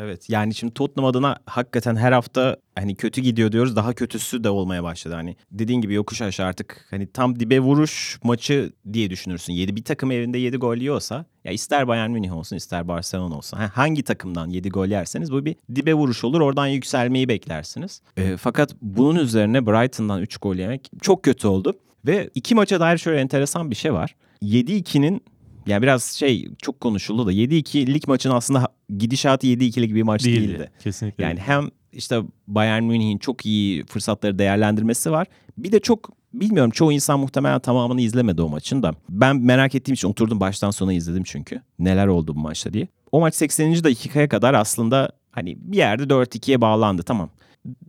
Evet 0.00 0.30
yani 0.30 0.54
şimdi 0.54 0.74
Tottenham 0.74 1.10
adına 1.10 1.36
hakikaten 1.46 1.96
her 1.96 2.12
hafta 2.12 2.56
hani 2.74 2.94
kötü 2.94 3.20
gidiyor 3.20 3.52
diyoruz 3.52 3.76
daha 3.76 3.92
kötüsü 3.92 4.44
de 4.44 4.50
olmaya 4.50 4.82
başladı. 4.82 5.14
Hani 5.14 5.36
dediğin 5.50 5.80
gibi 5.80 5.94
yokuş 5.94 6.22
aşağı 6.22 6.46
artık 6.46 6.86
hani 6.90 7.06
tam 7.06 7.40
dibe 7.40 7.60
vuruş 7.60 8.18
maçı 8.22 8.72
diye 8.92 9.10
düşünürsün. 9.10 9.52
7 9.52 9.76
bir 9.76 9.84
takım 9.84 10.10
evinde 10.10 10.38
7 10.38 10.56
gol 10.56 10.76
yiyorsa 10.76 11.24
ya 11.44 11.52
ister 11.52 11.88
Bayern 11.88 12.10
Münih 12.10 12.36
olsun 12.36 12.56
ister 12.56 12.88
Barcelona 12.88 13.36
olsun. 13.36 13.56
Ha, 13.56 13.70
hangi 13.74 14.02
takımdan 14.02 14.50
7 14.50 14.68
gol 14.68 14.86
yerseniz 14.86 15.32
bu 15.32 15.44
bir 15.44 15.56
dibe 15.74 15.94
vuruş 15.94 16.24
olur 16.24 16.40
oradan 16.40 16.66
yükselmeyi 16.66 17.28
beklersiniz. 17.28 18.02
E, 18.16 18.36
fakat 18.36 18.74
bunun 18.82 19.18
üzerine 19.18 19.66
Brighton'dan 19.66 20.22
3 20.22 20.36
gol 20.36 20.56
yemek 20.56 20.90
çok 21.02 21.22
kötü 21.22 21.46
oldu. 21.46 21.74
Ve 22.06 22.30
iki 22.34 22.54
maça 22.54 22.80
dair 22.80 22.98
şöyle 22.98 23.20
enteresan 23.20 23.70
bir 23.70 23.76
şey 23.76 23.92
var. 23.92 24.14
7-2'nin 24.42 25.22
yani 25.68 25.82
biraz 25.82 26.04
şey 26.04 26.48
çok 26.62 26.80
konuşuldu 26.80 27.26
da 27.26 27.32
7-2 27.32 27.94
lig 27.94 28.08
maçın 28.08 28.30
aslında 28.30 28.68
gidişatı 28.98 29.46
7-2'lik 29.46 29.94
bir 29.94 30.02
maç 30.02 30.24
Değildi. 30.24 30.48
değildi. 30.48 30.70
Kesinlikle. 30.82 31.24
Yani 31.24 31.40
hem 31.40 31.68
işte 31.92 32.20
Bayern 32.46 32.82
Münih'in 32.82 33.18
çok 33.18 33.46
iyi 33.46 33.84
fırsatları 33.86 34.38
değerlendirmesi 34.38 35.10
var. 35.10 35.26
Bir 35.58 35.72
de 35.72 35.80
çok 35.80 36.10
bilmiyorum 36.34 36.70
çoğu 36.70 36.92
insan 36.92 37.20
muhtemelen 37.20 37.60
tamamını 37.60 38.00
izlemedi 38.00 38.42
o 38.42 38.48
maçın 38.48 38.82
da. 38.82 38.94
Ben 39.08 39.36
merak 39.36 39.74
ettiğim 39.74 39.94
için 39.94 40.08
oturdum 40.08 40.40
baştan 40.40 40.70
sona 40.70 40.92
izledim 40.92 41.22
çünkü. 41.24 41.62
Neler 41.78 42.06
oldu 42.06 42.34
bu 42.36 42.40
maçta 42.40 42.72
diye. 42.72 42.88
O 43.12 43.20
maç 43.20 43.34
80. 43.34 43.84
dakikaya 43.84 44.28
kadar 44.28 44.54
aslında 44.54 45.12
hani 45.30 45.56
bir 45.60 45.76
yerde 45.76 46.02
4-2'ye 46.02 46.60
bağlandı 46.60 47.02
tamam. 47.02 47.30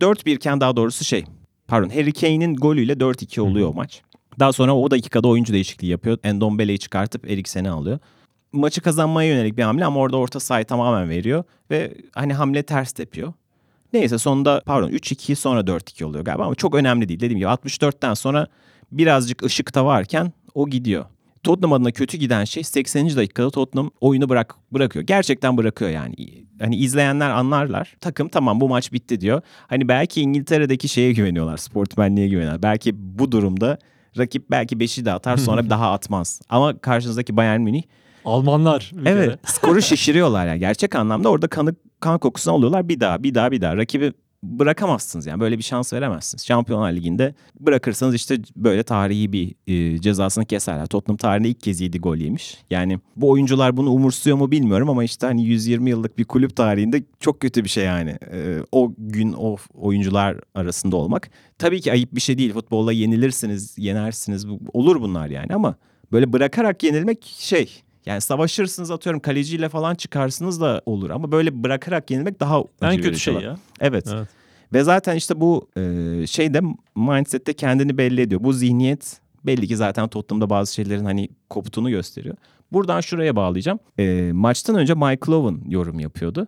4-1 0.00 0.34
iken 0.34 0.60
daha 0.60 0.76
doğrusu 0.76 1.04
şey 1.04 1.24
pardon 1.68 1.88
Harry 1.88 2.12
Kane'in 2.12 2.54
golüyle 2.54 2.92
4-2 2.92 3.40
oluyor 3.40 3.68
o 3.68 3.74
maç. 3.74 4.02
Daha 4.40 4.52
sonra 4.52 4.76
o 4.76 4.90
dakikada 4.90 5.28
oyuncu 5.28 5.52
değişikliği 5.52 5.86
yapıyor. 5.86 6.18
Endombele'yi 6.24 6.78
çıkartıp 6.78 7.30
Eriksen'i 7.30 7.70
alıyor. 7.70 7.98
Maçı 8.52 8.80
kazanmaya 8.80 9.28
yönelik 9.28 9.56
bir 9.56 9.62
hamle 9.62 9.84
ama 9.84 10.00
orada 10.00 10.16
orta 10.16 10.40
sahayı 10.40 10.64
tamamen 10.64 11.08
veriyor. 11.08 11.44
Ve 11.70 11.94
hani 12.14 12.34
hamle 12.34 12.62
ters 12.62 12.92
tepiyor. 12.92 13.32
Neyse 13.92 14.18
sonunda 14.18 14.62
pardon 14.66 14.90
3-2 14.90 15.34
sonra 15.34 15.60
4-2 15.60 16.04
oluyor 16.04 16.24
galiba 16.24 16.44
ama 16.44 16.54
çok 16.54 16.74
önemli 16.74 17.08
değil. 17.08 17.20
Dediğim 17.20 17.38
gibi 17.38 17.48
64'ten 17.48 18.14
sonra 18.14 18.46
birazcık 18.92 19.42
ışıkta 19.42 19.84
varken 19.84 20.32
o 20.54 20.68
gidiyor. 20.68 21.04
Tottenham 21.42 21.72
adına 21.72 21.90
kötü 21.90 22.16
giden 22.16 22.44
şey 22.44 22.64
80. 22.64 23.16
dakikada 23.16 23.50
Tottenham 23.50 23.90
oyunu 24.00 24.28
bırak 24.28 24.54
bırakıyor. 24.72 25.06
Gerçekten 25.06 25.56
bırakıyor 25.56 25.90
yani. 25.90 26.14
Hani 26.60 26.76
izleyenler 26.76 27.30
anlarlar. 27.30 27.96
Takım 28.00 28.28
tamam 28.28 28.60
bu 28.60 28.68
maç 28.68 28.92
bitti 28.92 29.20
diyor. 29.20 29.42
Hani 29.66 29.88
belki 29.88 30.20
İngiltere'deki 30.20 30.88
şeye 30.88 31.12
güveniyorlar. 31.12 31.56
Sportmenliğe 31.56 32.28
güveniyorlar. 32.28 32.62
Belki 32.62 32.92
bu 33.18 33.32
durumda 33.32 33.78
rakip 34.18 34.50
belki 34.50 34.76
5'i 34.76 35.04
de 35.04 35.12
atar 35.12 35.36
sonra 35.36 35.70
daha 35.70 35.92
atmaz. 35.92 36.40
Ama 36.48 36.78
karşınızdaki 36.78 37.36
Bayern 37.36 37.60
Münih 37.60 37.82
Almanlar. 38.24 38.92
Evet 39.06 39.28
kere. 39.28 39.38
skoru 39.44 39.82
şişiriyorlar 39.82 40.46
yani. 40.46 40.58
Gerçek 40.58 40.94
anlamda 40.94 41.28
orada 41.28 41.48
kanı, 41.48 41.74
kan 42.00 42.18
kokusunu 42.18 42.54
alıyorlar 42.54 42.88
bir 42.88 43.00
daha 43.00 43.22
bir 43.22 43.34
daha 43.34 43.52
bir 43.52 43.60
daha. 43.60 43.76
Rakibi 43.76 44.12
bırakamazsınız 44.42 45.26
yani 45.26 45.40
böyle 45.40 45.58
bir 45.58 45.62
şans 45.62 45.92
veremezsiniz. 45.92 46.46
Şampiyonlar 46.46 46.92
Ligi'nde 46.92 47.34
bırakırsanız 47.60 48.14
işte 48.14 48.38
böyle 48.56 48.82
tarihi 48.82 49.32
bir 49.32 49.54
e, 49.66 50.00
cezasını 50.00 50.44
keserler. 50.44 50.86
Tottenham 50.86 51.16
tarihinde 51.16 51.48
ilk 51.48 51.60
kez 51.60 51.80
7 51.80 51.98
gol 51.98 52.16
yemiş. 52.16 52.58
Yani 52.70 52.98
bu 53.16 53.30
oyuncular 53.30 53.76
bunu 53.76 53.90
umursuyor 53.90 54.36
mu 54.36 54.50
bilmiyorum 54.50 54.90
ama 54.90 55.04
işte 55.04 55.26
hani 55.26 55.44
120 55.44 55.90
yıllık 55.90 56.18
bir 56.18 56.24
kulüp 56.24 56.56
tarihinde 56.56 57.02
çok 57.20 57.40
kötü 57.40 57.64
bir 57.64 57.68
şey 57.68 57.84
yani. 57.84 58.10
E, 58.32 58.58
o 58.72 58.92
gün 58.98 59.32
o 59.38 59.56
oyuncular 59.74 60.36
arasında 60.54 60.96
olmak. 60.96 61.30
Tabii 61.58 61.80
ki 61.80 61.92
ayıp 61.92 62.14
bir 62.14 62.20
şey 62.20 62.38
değil. 62.38 62.52
Futbolla 62.52 62.92
yenilirsiniz, 62.92 63.78
yenersiniz. 63.78 64.46
Olur 64.72 65.00
bunlar 65.00 65.28
yani 65.28 65.54
ama 65.54 65.74
böyle 66.12 66.32
bırakarak 66.32 66.82
yenilmek 66.82 67.24
şey 67.38 67.82
yani 68.06 68.20
savaşırsınız 68.20 68.90
atıyorum 68.90 69.20
kaleciyle 69.20 69.68
falan 69.68 69.94
çıkarsınız 69.94 70.60
da 70.60 70.82
olur 70.86 71.10
ama 71.10 71.32
böyle 71.32 71.62
bırakarak 71.62 72.10
yenilmek 72.10 72.40
daha 72.40 72.62
En 72.82 73.00
kötü 73.00 73.18
şey 73.18 73.34
olan. 73.34 73.42
ya. 73.42 73.56
Evet. 73.80 74.08
Evet. 74.14 74.28
Ve 74.72 74.82
zaten 74.82 75.16
işte 75.16 75.40
bu 75.40 75.68
e, 75.76 75.82
şeyde 76.26 76.60
mindsette 76.96 77.52
kendini 77.52 77.98
belli 77.98 78.20
ediyor. 78.20 78.44
Bu 78.44 78.52
zihniyet 78.52 79.20
belli 79.46 79.68
ki 79.68 79.76
zaten 79.76 80.08
Tottenham'da 80.08 80.50
bazı 80.50 80.74
şeylerin 80.74 81.04
hani 81.04 81.28
koptuğunu 81.50 81.90
gösteriyor. 81.90 82.36
Buradan 82.72 83.00
şuraya 83.00 83.36
bağlayacağım. 83.36 83.78
E, 83.98 84.30
maçtan 84.32 84.76
önce 84.76 84.94
Mike 84.94 85.32
Owen 85.32 85.70
yorum 85.70 86.00
yapıyordu. 86.00 86.46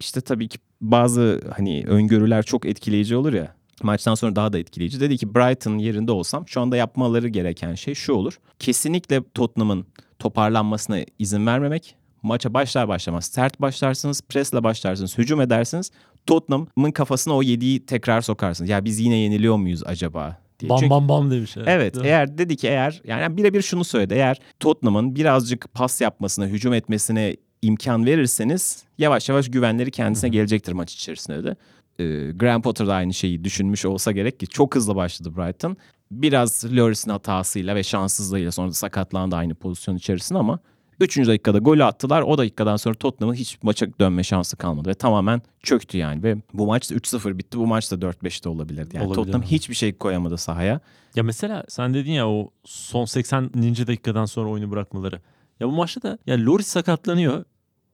İşte 0.00 0.20
tabii 0.20 0.48
ki 0.48 0.58
bazı 0.80 1.40
hani 1.56 1.84
öngörüler 1.86 2.42
çok 2.42 2.66
etkileyici 2.66 3.16
olur 3.16 3.32
ya. 3.32 3.54
Maçtan 3.82 4.14
sonra 4.14 4.36
daha 4.36 4.52
da 4.52 4.58
etkileyici. 4.58 5.00
Dedi 5.00 5.16
ki 5.16 5.34
Brighton 5.34 5.78
yerinde 5.78 6.12
olsam 6.12 6.48
şu 6.48 6.60
anda 6.60 6.76
yapmaları 6.76 7.28
gereken 7.28 7.74
şey 7.74 7.94
şu 7.94 8.12
olur. 8.12 8.38
Kesinlikle 8.58 9.22
Tottenham'ın 9.34 9.86
toparlanmasına 10.22 10.98
izin 11.18 11.46
vermemek. 11.46 11.96
Maça 12.22 12.54
başlar 12.54 12.88
başlamaz 12.88 13.24
sert 13.24 13.60
başlarsınız, 13.60 14.22
presle 14.28 14.64
başlarsınız, 14.64 15.18
hücum 15.18 15.40
edersiniz. 15.40 15.90
Tottenham'ın 16.26 16.90
kafasına 16.90 17.34
o 17.34 17.42
yediği 17.42 17.86
tekrar 17.86 18.20
sokarsınız. 18.20 18.70
Ya 18.70 18.84
biz 18.84 19.00
yine 19.00 19.16
yeniliyor 19.16 19.56
muyuz 19.56 19.82
acaba 19.86 20.36
diye. 20.60 20.70
Bam 20.70 20.78
Çünkü- 20.78 20.90
bam 20.90 21.08
bam 21.08 21.30
demiş. 21.30 21.56
Evet 21.66 21.94
Değil 21.94 22.04
mi? 22.04 22.08
eğer 22.08 22.38
dedi 22.38 22.56
ki 22.56 22.68
eğer 22.68 23.02
yani 23.04 23.36
birebir 23.36 23.62
şunu 23.62 23.84
söyledi. 23.84 24.14
Eğer 24.14 24.38
Tottenham'ın 24.60 25.16
birazcık 25.16 25.74
pas 25.74 26.00
yapmasına, 26.00 26.46
hücum 26.46 26.74
etmesine 26.74 27.36
imkan 27.62 28.06
verirseniz 28.06 28.84
yavaş 28.98 29.28
yavaş 29.28 29.50
güvenleri 29.50 29.90
kendisine 29.90 30.30
gelecektir 30.30 30.72
maç 30.72 30.94
içerisinde 30.94 31.44
de. 31.44 31.56
Ee, 32.02 32.32
Graham 32.32 32.62
Potter 32.62 32.86
da 32.86 32.94
aynı 32.94 33.14
şeyi 33.14 33.44
düşünmüş 33.44 33.84
olsa 33.84 34.12
gerek 34.12 34.40
ki 34.40 34.46
çok 34.46 34.74
hızlı 34.74 34.96
başladı 34.96 35.36
Brighton. 35.36 35.76
Biraz 36.10 36.64
Lloris'in 36.76 37.10
hatasıyla 37.10 37.74
ve 37.74 37.82
şanssızlığıyla 37.82 38.50
sonra 38.50 38.68
da 38.68 38.72
sakatlandı 38.72 39.36
aynı 39.36 39.54
pozisyon 39.54 39.96
içerisinde 39.96 40.38
ama 40.38 40.58
3. 41.00 41.16
dakikada 41.18 41.58
golü 41.58 41.84
attılar. 41.84 42.22
O 42.22 42.38
dakikadan 42.38 42.76
sonra 42.76 42.94
Tottenham'ın 42.94 43.34
hiç 43.34 43.58
maça 43.62 43.86
dönme 44.00 44.22
şansı 44.22 44.56
kalmadı 44.56 44.88
ve 44.88 44.94
tamamen 44.94 45.42
çöktü 45.62 45.98
yani 45.98 46.22
ve 46.22 46.36
bu 46.54 46.66
maç 46.66 46.90
da 46.90 46.94
3-0 46.94 47.38
bitti. 47.38 47.58
Bu 47.58 47.66
maç 47.66 47.92
da 47.92 47.94
4-5'te 47.94 48.48
olabilirdi. 48.48 48.96
Yani 48.96 49.06
Olabilir. 49.06 49.24
Tottenham 49.24 49.42
hiçbir 49.42 49.74
şey 49.74 49.92
koyamadı 49.92 50.38
sahaya. 50.38 50.80
Ya 51.16 51.22
mesela 51.22 51.64
sen 51.68 51.94
dedin 51.94 52.12
ya 52.12 52.28
o 52.28 52.50
son 52.64 53.04
80. 53.04 53.52
dakikadan 53.86 54.24
sonra 54.24 54.48
oyunu 54.48 54.70
bırakmaları. 54.70 55.20
Ya 55.60 55.66
bu 55.66 55.72
maçta 55.72 56.02
da 56.02 56.18
ya 56.26 56.44
Loris 56.46 56.66
sakatlanıyor. 56.66 57.44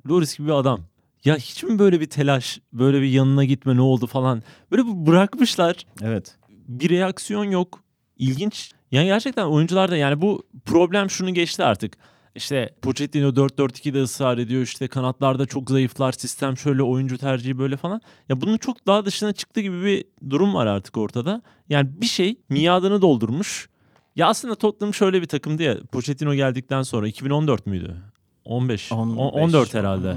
Loris 0.08 0.38
gibi 0.38 0.48
bir 0.48 0.52
adam. 0.52 0.80
Ya 1.24 1.36
hiç 1.36 1.62
mi 1.64 1.78
böyle 1.78 2.00
bir 2.00 2.10
telaş, 2.10 2.60
böyle 2.72 3.00
bir 3.02 3.08
yanına 3.08 3.44
gitme 3.44 3.76
ne 3.76 3.80
oldu 3.80 4.06
falan. 4.06 4.42
Böyle 4.70 4.82
bırakmışlar. 4.86 5.86
Evet. 6.02 6.36
Bir 6.68 6.90
reaksiyon 6.90 7.44
yok. 7.44 7.82
İlginç. 8.16 8.72
Yani 8.92 9.06
gerçekten 9.06 9.44
oyuncularda 9.46 9.96
yani 9.96 10.20
bu 10.20 10.46
problem 10.64 11.10
şunu 11.10 11.34
geçti 11.34 11.64
artık. 11.64 11.96
İşte 12.34 12.74
Pochettino 12.82 13.28
4-4-2'de 13.28 14.02
ısrar 14.02 14.38
ediyor. 14.38 14.62
İşte 14.62 14.88
kanatlarda 14.88 15.46
çok 15.46 15.70
zayıflar. 15.70 16.12
Sistem 16.12 16.56
şöyle 16.56 16.82
oyuncu 16.82 17.18
tercihi 17.18 17.58
böyle 17.58 17.76
falan. 17.76 18.00
Ya 18.28 18.40
bunun 18.40 18.56
çok 18.58 18.86
daha 18.86 19.04
dışına 19.04 19.32
çıktı 19.32 19.60
gibi 19.60 19.84
bir 19.84 20.04
durum 20.30 20.54
var 20.54 20.66
artık 20.66 20.96
ortada. 20.96 21.42
Yani 21.68 21.88
bir 22.00 22.06
şey 22.06 22.36
miadını 22.48 23.02
doldurmuş. 23.02 23.68
Ya 24.16 24.26
aslında 24.28 24.54
Tottenham 24.54 24.94
şöyle 24.94 25.22
bir 25.22 25.26
takımdı 25.26 25.62
ya. 25.62 25.76
Pochettino 25.92 26.34
geldikten 26.34 26.82
sonra 26.82 27.08
2014 27.08 27.66
müydü? 27.66 27.96
15. 28.44 28.92
on- 28.92 29.16
14 29.16 29.74
herhalde. 29.74 30.16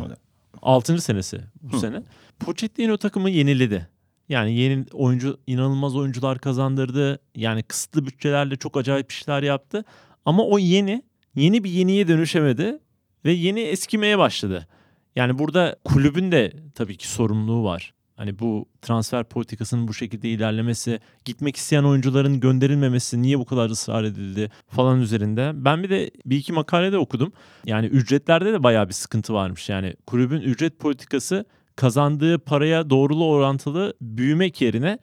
6. 0.62 1.02
senesi 1.02 1.41
bu 1.62 1.76
Hı. 1.76 1.80
sene. 1.80 2.02
Pochettino 2.39 2.97
takımı 2.97 3.30
yeniledi. 3.30 3.88
Yani 4.30 4.54
yeni 4.54 4.86
oyuncu 4.93 5.39
inanılmaz 5.47 5.95
oyuncular 5.95 6.39
kazandırdı. 6.39 7.19
Yani 7.36 7.63
kısıtlı 7.63 8.06
bütçelerle 8.06 8.56
çok 8.56 8.78
acayip 8.78 9.12
işler 9.12 9.43
yaptı. 9.43 9.86
Ama 10.26 10.43
o 10.45 10.60
yeni 10.60 11.04
yeni 11.36 11.63
bir 11.63 11.69
yeniye 11.69 12.08
dönüşemedi 12.08 12.80
ve 13.26 13.32
yeni 13.32 13.60
eskimeye 13.60 14.17
başladı. 14.17 14.67
Yani 15.15 15.39
burada 15.39 15.76
kulübün 15.84 16.32
de 16.32 16.54
tabii 16.76 16.97
ki 16.97 17.08
sorumluluğu 17.08 17.63
var. 17.63 17.93
Hani 18.21 18.39
bu 18.39 18.65
transfer 18.81 19.23
politikasının 19.23 19.88
bu 19.88 19.93
şekilde 19.93 20.29
ilerlemesi, 20.29 20.99
gitmek 21.25 21.55
isteyen 21.55 21.84
oyuncuların 21.84 22.39
gönderilmemesi, 22.39 23.21
niye 23.21 23.39
bu 23.39 23.45
kadar 23.45 23.69
ısrar 23.69 24.03
edildi 24.03 24.51
falan 24.67 25.01
üzerinde. 25.01 25.51
Ben 25.55 25.84
bir 25.84 25.89
de 25.89 26.12
bir 26.25 26.38
iki 26.38 26.53
makalede 26.53 26.97
okudum. 26.97 27.34
Yani 27.65 27.86
ücretlerde 27.86 28.53
de 28.53 28.63
bayağı 28.63 28.88
bir 28.88 28.93
sıkıntı 28.93 29.34
varmış. 29.34 29.69
Yani 29.69 29.93
kulübün 30.07 30.41
ücret 30.41 30.79
politikası 30.79 31.45
kazandığı 31.75 32.39
paraya 32.39 32.89
doğrulu 32.89 33.27
orantılı 33.27 33.93
büyümek 34.01 34.62
yerine 34.62 34.99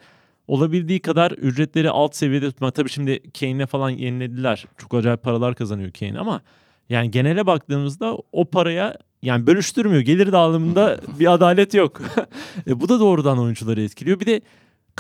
olabildiği 0.49 1.01
kadar 1.01 1.31
ücretleri 1.31 1.91
alt 1.91 2.17
seviyede 2.17 2.51
tutmak. 2.51 2.75
Tabii 2.75 2.91
şimdi 2.91 3.33
Kane'le 3.41 3.67
falan 3.67 3.91
yenilediler. 3.91 4.65
Çok 4.77 4.95
acayip 4.95 5.23
paralar 5.23 5.55
kazanıyor 5.55 5.93
Kane 5.93 6.19
ama 6.19 6.41
yani 6.89 7.11
genele 7.11 7.47
baktığımızda 7.47 8.17
o 8.33 8.45
paraya 8.45 8.99
yani 9.23 9.47
bölüştürmüyor. 9.47 10.03
Gelir 10.03 10.33
dağılımında 10.33 11.01
bir 11.21 11.33
adalet 11.33 11.75
yok. 11.75 12.01
e, 12.67 12.81
bu 12.81 12.89
da 12.89 13.01
doğrudan 13.01 13.39
oyuncuları 13.39 13.83
etkiliyor. 13.83 14.21
Bir 14.21 14.27
de 14.27 14.41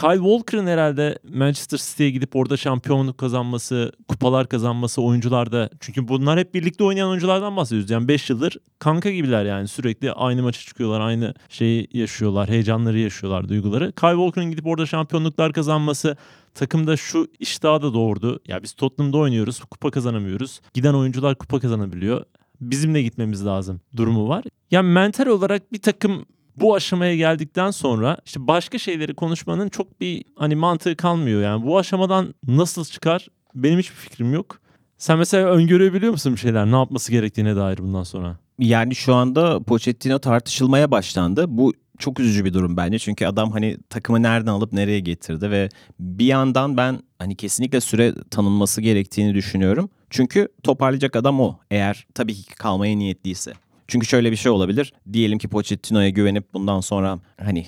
Kyle 0.00 0.16
Walker'ın 0.16 0.66
herhalde 0.66 1.18
Manchester 1.34 1.78
City'ye 1.78 2.10
gidip 2.10 2.36
orada 2.36 2.56
şampiyonluk 2.56 3.18
kazanması, 3.18 3.92
kupalar 4.08 4.48
kazanması 4.48 5.02
oyuncularda. 5.02 5.70
Çünkü 5.80 6.08
bunlar 6.08 6.38
hep 6.38 6.54
birlikte 6.54 6.84
oynayan 6.84 7.08
oyunculardan 7.08 7.56
bahsediyoruz. 7.56 7.90
Yani 7.90 8.08
5 8.08 8.30
yıldır 8.30 8.56
kanka 8.78 9.10
gibiler 9.10 9.44
yani 9.44 9.68
sürekli 9.68 10.12
aynı 10.12 10.42
maça 10.42 10.60
çıkıyorlar, 10.60 11.00
aynı 11.00 11.34
şeyi 11.48 11.88
yaşıyorlar, 11.92 12.48
heyecanları 12.48 12.98
yaşıyorlar, 12.98 13.48
duyguları. 13.48 13.92
Kyle 13.92 14.10
Walker'ın 14.10 14.50
gidip 14.50 14.66
orada 14.66 14.86
şampiyonluklar 14.86 15.52
kazanması 15.52 16.16
takımda 16.54 16.96
şu 16.96 17.26
iştahı 17.38 17.82
da 17.82 17.94
doğurdu. 17.94 18.40
Ya 18.48 18.62
biz 18.62 18.72
Tottenham'da 18.72 19.18
oynuyoruz, 19.18 19.60
kupa 19.60 19.90
kazanamıyoruz. 19.90 20.60
Giden 20.74 20.94
oyuncular 20.94 21.34
kupa 21.34 21.60
kazanabiliyor. 21.60 22.24
Bizimle 22.60 23.02
gitmemiz 23.02 23.46
lazım 23.46 23.80
durumu 23.96 24.28
var. 24.28 24.44
Yani 24.70 24.88
mental 24.88 25.26
olarak 25.26 25.72
bir 25.72 25.82
takım 25.82 26.26
bu 26.56 26.74
aşamaya 26.74 27.16
geldikten 27.16 27.70
sonra 27.70 28.16
işte 28.26 28.46
başka 28.46 28.78
şeyleri 28.78 29.14
konuşmanın 29.14 29.68
çok 29.68 30.00
bir 30.00 30.24
hani 30.36 30.56
mantığı 30.56 30.96
kalmıyor. 30.96 31.42
Yani 31.42 31.66
bu 31.66 31.78
aşamadan 31.78 32.34
nasıl 32.46 32.84
çıkar 32.84 33.28
benim 33.54 33.78
hiçbir 33.78 33.96
fikrim 33.96 34.32
yok. 34.32 34.60
Sen 34.98 35.18
mesela 35.18 35.48
öngörebiliyor 35.48 36.12
musun 36.12 36.32
bir 36.32 36.40
şeyler? 36.40 36.66
Ne 36.66 36.76
yapması 36.76 37.12
gerektiğine 37.12 37.56
dair 37.56 37.78
bundan 37.78 38.02
sonra? 38.02 38.36
Yani 38.58 38.94
şu 38.94 39.14
anda 39.14 39.62
Pochettino 39.62 40.18
tartışılmaya 40.18 40.90
başlandı. 40.90 41.44
Bu 41.48 41.72
çok 41.98 42.20
üzücü 42.20 42.44
bir 42.44 42.54
durum 42.54 42.76
bence. 42.76 42.98
Çünkü 42.98 43.26
adam 43.26 43.52
hani 43.52 43.76
takımı 43.90 44.22
nereden 44.22 44.52
alıp 44.52 44.72
nereye 44.72 45.00
getirdi 45.00 45.50
ve 45.50 45.68
bir 46.00 46.26
yandan 46.26 46.76
ben 46.76 47.00
hani 47.18 47.36
kesinlikle 47.36 47.80
süre 47.80 48.14
tanınması 48.30 48.80
gerektiğini 48.80 49.34
düşünüyorum. 49.34 49.90
Çünkü 50.10 50.48
toparlayacak 50.62 51.16
adam 51.16 51.40
o. 51.40 51.58
Eğer 51.70 52.06
tabii 52.14 52.34
ki 52.34 52.54
kalmaya 52.54 52.96
niyetliyse. 52.96 53.52
Çünkü 53.88 54.06
şöyle 54.06 54.30
bir 54.30 54.36
şey 54.36 54.52
olabilir. 54.52 54.92
Diyelim 55.12 55.38
ki 55.38 55.48
Pochettino'ya 55.48 56.08
güvenip 56.08 56.54
bundan 56.54 56.80
sonra 56.80 57.18
hani 57.40 57.66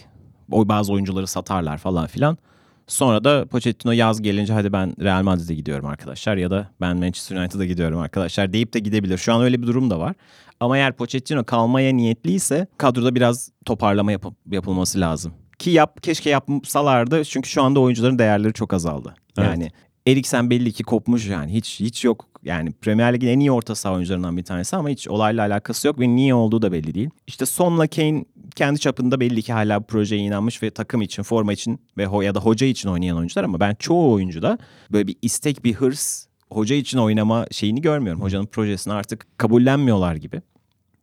o 0.50 0.68
bazı 0.68 0.92
oyuncuları 0.92 1.26
satarlar 1.26 1.78
falan 1.78 2.06
filan. 2.06 2.38
Sonra 2.86 3.24
da 3.24 3.46
Pochettino 3.46 3.92
yaz 3.92 4.22
gelince 4.22 4.52
hadi 4.52 4.72
ben 4.72 4.94
Real 5.00 5.22
Madrid'e 5.22 5.54
gidiyorum 5.54 5.86
arkadaşlar 5.86 6.36
ya 6.36 6.50
da 6.50 6.70
ben 6.80 6.96
Manchester 6.96 7.36
United'a 7.36 7.64
gidiyorum 7.64 7.98
arkadaşlar 7.98 8.52
deyip 8.52 8.72
de 8.72 8.78
gidebilir. 8.78 9.18
Şu 9.18 9.32
an 9.32 9.42
öyle 9.42 9.62
bir 9.62 9.66
durum 9.66 9.90
da 9.90 10.00
var. 10.00 10.14
Ama 10.60 10.76
eğer 10.78 10.92
Pochettino 10.92 11.44
kalmaya 11.44 11.92
niyetliyse 11.92 12.66
kadroda 12.78 13.14
biraz 13.14 13.50
toparlama 13.64 14.12
yapı- 14.12 14.34
yapılması 14.50 15.00
lazım. 15.00 15.32
Ki 15.58 15.70
yap 15.70 16.02
keşke 16.02 16.30
yapsalardı 16.30 17.24
çünkü 17.24 17.48
şu 17.48 17.62
anda 17.62 17.80
oyuncuların 17.80 18.18
değerleri 18.18 18.52
çok 18.52 18.74
azaldı. 18.74 19.14
Evet. 19.38 19.48
Yani 19.48 19.70
Eriksen 20.06 20.50
belli 20.50 20.72
ki 20.72 20.82
kopmuş 20.82 21.28
yani. 21.28 21.52
Hiç 21.52 21.80
hiç 21.80 22.04
yok. 22.04 22.26
Yani 22.44 22.72
Premier 22.72 23.14
Lig'in 23.14 23.28
en 23.28 23.40
iyi 23.40 23.52
orta 23.52 23.74
saha 23.74 23.94
oyuncularından 23.94 24.36
bir 24.36 24.42
tanesi 24.42 24.76
ama 24.76 24.88
hiç 24.88 25.08
olayla 25.08 25.46
alakası 25.46 25.86
yok 25.88 26.00
ve 26.00 26.08
niye 26.08 26.34
olduğu 26.34 26.62
da 26.62 26.72
belli 26.72 26.94
değil. 26.94 27.10
İşte 27.26 27.46
Son'la 27.46 27.86
Kane 27.86 28.24
kendi 28.56 28.80
çapında 28.80 29.20
belli 29.20 29.42
ki 29.42 29.52
hala 29.52 29.80
bu 29.80 29.86
projeye 29.86 30.22
inanmış 30.22 30.62
ve 30.62 30.70
takım 30.70 31.02
için, 31.02 31.22
forma 31.22 31.52
için 31.52 31.80
ve 31.98 32.06
ho 32.06 32.22
ya 32.22 32.34
da 32.34 32.40
hoca 32.40 32.66
için 32.66 32.88
oynayan 32.88 33.16
oyuncular 33.16 33.44
ama 33.44 33.60
ben 33.60 33.74
çoğu 33.74 34.12
oyuncuda 34.12 34.58
böyle 34.92 35.06
bir 35.06 35.16
istek, 35.22 35.64
bir 35.64 35.74
hırs 35.74 36.26
hoca 36.50 36.76
için 36.76 36.98
oynama 36.98 37.46
şeyini 37.50 37.80
görmüyorum. 37.80 38.22
Hocanın 38.22 38.46
projesini 38.46 38.92
artık 38.94 39.38
kabullenmiyorlar 39.38 40.14
gibi. 40.14 40.42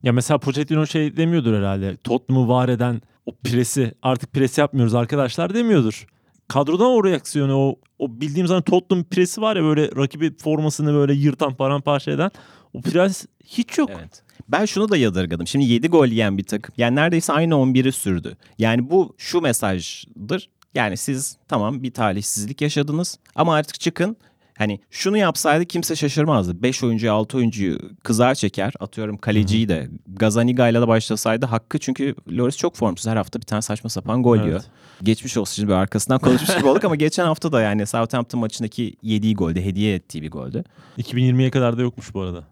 Ya 0.07 0.13
mesela 0.13 0.37
Pochettino 0.37 0.87
şey 0.87 1.17
demiyordur 1.17 1.53
herhalde. 1.53 1.97
Tottenham'ı 1.97 2.47
var 2.47 2.69
eden 2.69 3.01
o 3.25 3.31
presi 3.35 3.91
artık 4.01 4.33
pres 4.33 4.57
yapmıyoruz 4.57 4.95
arkadaşlar 4.95 5.53
demiyordur. 5.53 6.07
Kadrodan 6.47 6.87
o 6.87 7.03
reaksiyonu 7.03 7.57
o, 7.57 7.75
o 7.99 8.21
bildiğim 8.21 8.47
zaman 8.47 8.61
Tottenham 8.63 9.03
presi 9.03 9.41
var 9.41 9.55
ya 9.55 9.63
böyle 9.63 9.95
rakibi 9.95 10.37
formasını 10.37 10.93
böyle 10.93 11.13
yırtan 11.13 11.55
paramparça 11.55 12.11
eden 12.11 12.31
o 12.73 12.81
pres 12.81 13.25
hiç 13.45 13.77
yok. 13.77 13.89
Evet. 13.99 14.23
Ben 14.47 14.65
şunu 14.65 14.89
da 14.89 14.97
yadırgadım. 14.97 15.47
Şimdi 15.47 15.65
7 15.65 15.87
gol 15.87 16.07
yiyen 16.07 16.37
bir 16.37 16.43
takım. 16.43 16.75
Yani 16.77 16.95
neredeyse 16.95 17.33
aynı 17.33 17.53
11'i 17.53 17.91
sürdü. 17.91 18.37
Yani 18.57 18.89
bu 18.89 19.15
şu 19.17 19.41
mesajdır. 19.41 20.49
Yani 20.75 20.97
siz 20.97 21.37
tamam 21.47 21.83
bir 21.83 21.91
talihsizlik 21.91 22.61
yaşadınız 22.61 23.19
ama 23.35 23.55
artık 23.55 23.79
çıkın. 23.79 24.17
Hani 24.57 24.79
şunu 24.91 25.17
yapsaydı 25.17 25.65
kimse 25.65 25.95
şaşırmazdı. 25.95 26.63
5 26.63 26.83
oyuncuyu 26.83 27.13
6 27.13 27.37
oyuncuyu 27.37 27.79
kızar 28.03 28.35
çeker. 28.35 28.73
Atıyorum 28.79 29.17
kaleciyi 29.17 29.69
de 29.69 29.89
Gazaniga 30.07 30.69
ile 30.69 30.81
de 30.81 30.87
başlasaydı 30.87 31.45
hakkı 31.45 31.79
çünkü 31.79 32.15
Loris 32.31 32.57
çok 32.57 32.75
formsuz. 32.75 33.07
Her 33.07 33.15
hafta 33.17 33.39
bir 33.39 33.45
tane 33.45 33.61
saçma 33.61 33.89
sapan 33.89 34.23
gol 34.23 34.35
Evet. 34.37 34.45
yiyor. 34.47 34.61
Geçmiş 35.03 35.37
olsun 35.37 35.55
şimdi 35.55 35.67
bir 35.67 35.73
arkasından 35.73 36.19
konuşmuş 36.19 36.57
gibi 36.57 36.67
olduk 36.67 36.83
ama 36.83 36.95
geçen 37.05 37.25
hafta 37.25 37.51
da 37.51 37.61
yani 37.61 37.85
Southampton 37.85 38.39
maçındaki 38.39 38.95
yediği 39.01 39.35
golde 39.35 39.65
hediye 39.65 39.95
ettiği 39.95 40.21
bir 40.21 40.31
goldü. 40.31 40.63
2020'ye 40.97 41.51
kadar 41.51 41.77
da 41.77 41.81
yokmuş 41.81 42.13
bu 42.13 42.21
arada. 42.21 42.43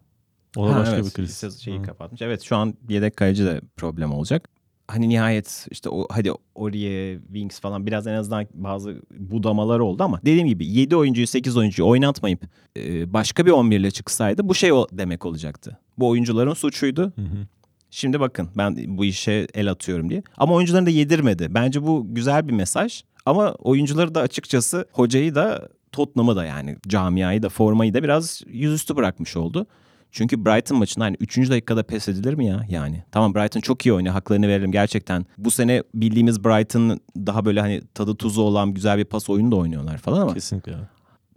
O 0.57 0.67
da 0.67 0.75
Ha, 0.75 0.79
başka 0.79 0.95
evet, 0.95 1.05
bir 1.05 1.11
kriz. 1.11 1.61
Şeyi 1.63 1.79
Hı. 1.79 1.83
kapatmış. 1.83 2.21
Evet 2.21 2.41
şu 2.41 2.55
an 2.55 2.73
yedek 2.89 3.17
kaleci 3.17 3.45
de 3.45 3.61
problem 3.77 4.13
olacak. 4.13 4.49
Hani 4.87 5.09
nihayet 5.09 5.67
işte 5.71 5.89
o 5.89 6.07
hadi 6.11 6.31
Oriye, 6.55 7.19
Wings 7.19 7.59
falan 7.59 7.85
biraz 7.85 8.07
en 8.07 8.13
azından 8.13 8.47
bazı 8.53 9.01
budamalar 9.17 9.79
oldu 9.79 10.03
ama 10.03 10.19
dediğim 10.21 10.47
gibi 10.47 10.67
7 10.67 10.95
oyuncuyu 10.95 11.27
8 11.27 11.57
oyuncuyu 11.57 11.87
oynatmayıp 11.87 12.41
e, 12.77 13.13
başka 13.13 13.45
bir 13.45 13.51
11 13.51 13.79
ile 13.79 13.91
çıksaydı 13.91 14.49
bu 14.49 14.55
şey 14.55 14.73
o 14.73 14.87
demek 14.91 15.25
olacaktı. 15.25 15.79
Bu 15.97 16.07
oyuncuların 16.07 16.53
suçuydu. 16.53 17.01
Hı 17.01 17.21
hı. 17.21 17.47
Şimdi 17.91 18.19
bakın 18.19 18.49
ben 18.57 18.75
bu 18.87 19.05
işe 19.05 19.47
el 19.53 19.71
atıyorum 19.71 20.09
diye. 20.09 20.23
Ama 20.37 20.53
oyuncularını 20.53 20.85
da 20.85 20.89
yedirmedi. 20.89 21.47
Bence 21.49 21.83
bu 21.83 22.05
güzel 22.09 22.47
bir 22.47 22.53
mesaj. 22.53 23.03
Ama 23.25 23.51
oyuncuları 23.53 24.15
da 24.15 24.21
açıkçası 24.21 24.85
hocayı 24.91 25.35
da 25.35 25.69
Tottenham'ı 25.91 26.35
da 26.35 26.45
yani 26.45 26.77
camiayı 26.87 27.43
da 27.43 27.49
formayı 27.49 27.93
da 27.93 28.03
biraz 28.03 28.41
yüzüstü 28.47 28.95
bırakmış 28.95 29.37
oldu. 29.37 29.67
Çünkü 30.15 30.45
Brighton 30.45 30.77
maçında 30.77 31.05
hani 31.05 31.17
3. 31.19 31.37
dakikada 31.37 31.83
pes 31.83 32.07
edilir 32.07 32.33
mi 32.33 32.45
ya 32.45 32.65
yani? 32.69 33.03
Tamam 33.11 33.35
Brighton 33.35 33.59
çok 33.59 33.85
iyi 33.85 33.93
oynuyor 33.93 34.13
haklarını 34.13 34.47
verelim 34.47 34.71
gerçekten. 34.71 35.25
Bu 35.37 35.51
sene 35.51 35.83
bildiğimiz 35.93 36.43
Brighton 36.43 36.99
daha 37.17 37.45
böyle 37.45 37.59
hani 37.61 37.81
tadı 37.93 38.15
tuzu 38.15 38.41
olan 38.41 38.73
güzel 38.73 38.97
bir 38.97 39.05
pas 39.05 39.29
oyunu 39.29 39.51
da 39.51 39.55
oynuyorlar 39.55 39.97
falan 39.97 40.21
ama 40.21 40.33
Kesinlikle. 40.33 40.73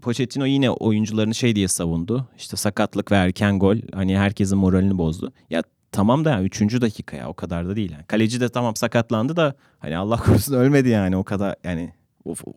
Pochettino 0.03 0.47
yine 0.47 0.71
oyuncularını 0.71 1.35
şey 1.35 1.57
diye 1.57 1.69
savundu. 1.69 2.29
İşte 2.37 2.57
sakatlık 2.57 3.13
ve 3.13 3.17
erken 3.17 3.59
gol 3.59 3.77
hani 3.95 4.19
herkesin 4.19 4.59
moralini 4.59 4.99
bozdu. 4.99 5.33
Ya 5.51 5.63
tamam 5.93 6.25
da 6.25 6.31
yani 6.31 6.47
3. 6.47 6.81
dakika 6.81 7.17
ya 7.17 7.29
o 7.29 7.35
kadar 7.35 7.69
da 7.69 7.77
değil. 7.77 7.93
Yani. 7.93 8.05
Kaleci 8.05 8.41
de 8.41 8.49
tamam 8.49 8.77
sakatlandı 8.77 9.37
da 9.37 9.55
hani 9.79 9.97
Allah 9.97 10.17
korusun 10.17 10.55
ölmedi 10.55 10.89
yani 10.89 11.17
o 11.17 11.25
kadar 11.25 11.55
yani 11.65 11.93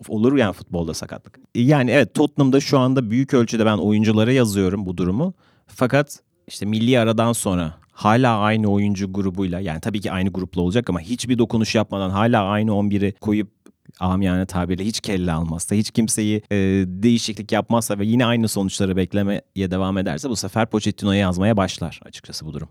olur 0.08 0.38
yani 0.38 0.54
futbolda 0.54 0.94
sakatlık. 0.94 1.40
Yani 1.56 1.92
evet 1.92 2.14
Tottenham'da 2.14 2.60
şu 2.60 2.80
anda 2.80 3.10
büyük 3.10 3.34
ölçüde 3.34 3.66
ben 3.66 3.78
oyunculara 3.78 4.32
yazıyorum 4.32 4.86
bu 4.86 4.98
durumu. 4.98 5.34
Fakat 5.76 6.20
işte 6.48 6.66
milli 6.66 7.00
aradan 7.00 7.34
sonra 7.34 7.74
hala 7.92 8.40
aynı 8.40 8.68
oyuncu 8.68 9.14
grubuyla 9.14 9.60
yani 9.60 9.82
tabii 9.82 10.02
ki 10.02 10.12
aynı 10.12 10.30
grupla 10.30 10.62
olacak 10.62 10.90
ama 10.90 11.00
hiçbir 11.00 11.38
dokunuş 11.38 11.76
yapmadan 11.76 12.10
hala 12.10 12.44
aynı 12.44 12.72
11'i 12.72 13.12
koyup 13.12 13.52
amiyane 14.00 14.46
tabirle 14.46 14.86
hiç 14.86 15.00
kelle 15.00 15.32
almazsa, 15.32 15.76
hiç 15.76 15.92
kimseyi 15.92 16.42
e, 16.52 16.56
değişiklik 16.88 17.52
yapmazsa 17.52 18.00
ve 18.00 18.06
yine 18.06 18.26
aynı 18.26 18.48
sonuçları 18.48 18.98
beklemeye 18.98 19.42
devam 19.58 19.98
ederse 19.98 20.30
bu 20.30 20.36
sefer 20.36 20.70
Pochettino'ya 20.70 21.20
yazmaya 21.20 21.58
başlar 21.58 22.00
açıkçası 22.06 22.46
bu 22.46 22.54
durum. 22.54 22.70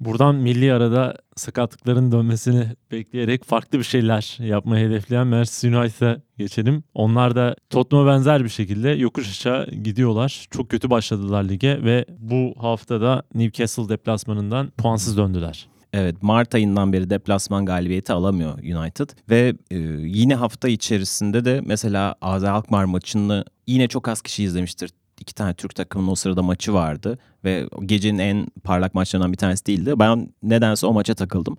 Buradan 0.00 0.34
milli 0.34 0.72
arada 0.72 1.16
sakatlıkların 1.36 2.12
dönmesini 2.12 2.66
bekleyerek 2.92 3.44
farklı 3.44 3.78
bir 3.78 3.84
şeyler 3.84 4.36
yapmayı 4.40 4.88
hedefleyen 4.88 5.26
Manchester 5.26 5.72
United'a 5.72 6.20
geçelim. 6.38 6.84
Onlar 6.94 7.36
da 7.36 7.56
Tottenham'a 7.70 8.10
benzer 8.10 8.44
bir 8.44 8.48
şekilde 8.48 8.88
yokuş 8.88 9.28
aşağı 9.28 9.70
gidiyorlar. 9.70 10.46
Çok 10.50 10.70
kötü 10.70 10.90
başladılar 10.90 11.44
lige 11.44 11.84
ve 11.84 12.04
bu 12.18 12.54
haftada 12.58 13.22
Newcastle 13.34 13.88
deplasmanından 13.88 14.70
puansız 14.70 15.16
döndüler. 15.16 15.68
Evet 15.92 16.22
Mart 16.22 16.54
ayından 16.54 16.92
beri 16.92 17.10
deplasman 17.10 17.66
galibiyeti 17.66 18.12
alamıyor 18.12 18.58
United 18.58 19.10
ve 19.30 19.54
e, 19.70 19.78
yine 19.98 20.34
hafta 20.34 20.68
içerisinde 20.68 21.44
de 21.44 21.60
mesela 21.64 22.14
AZ 22.20 22.44
Alkmaar 22.44 22.84
maçını 22.84 23.44
yine 23.66 23.88
çok 23.88 24.08
az 24.08 24.22
kişi 24.22 24.44
izlemiştir. 24.44 24.90
İki 25.20 25.34
tane 25.34 25.54
Türk 25.54 25.74
takımının 25.74 26.10
o 26.10 26.14
sırada 26.14 26.42
maçı 26.42 26.74
vardı 26.74 27.18
ve 27.44 27.68
gecenin 27.86 28.18
en 28.18 28.46
parlak 28.64 28.94
maçlarından 28.94 29.32
bir 29.32 29.38
tanesi 29.38 29.66
değildi. 29.66 29.92
Ben 29.96 30.28
nedense 30.42 30.86
o 30.86 30.92
maça 30.92 31.14
takıldım. 31.14 31.56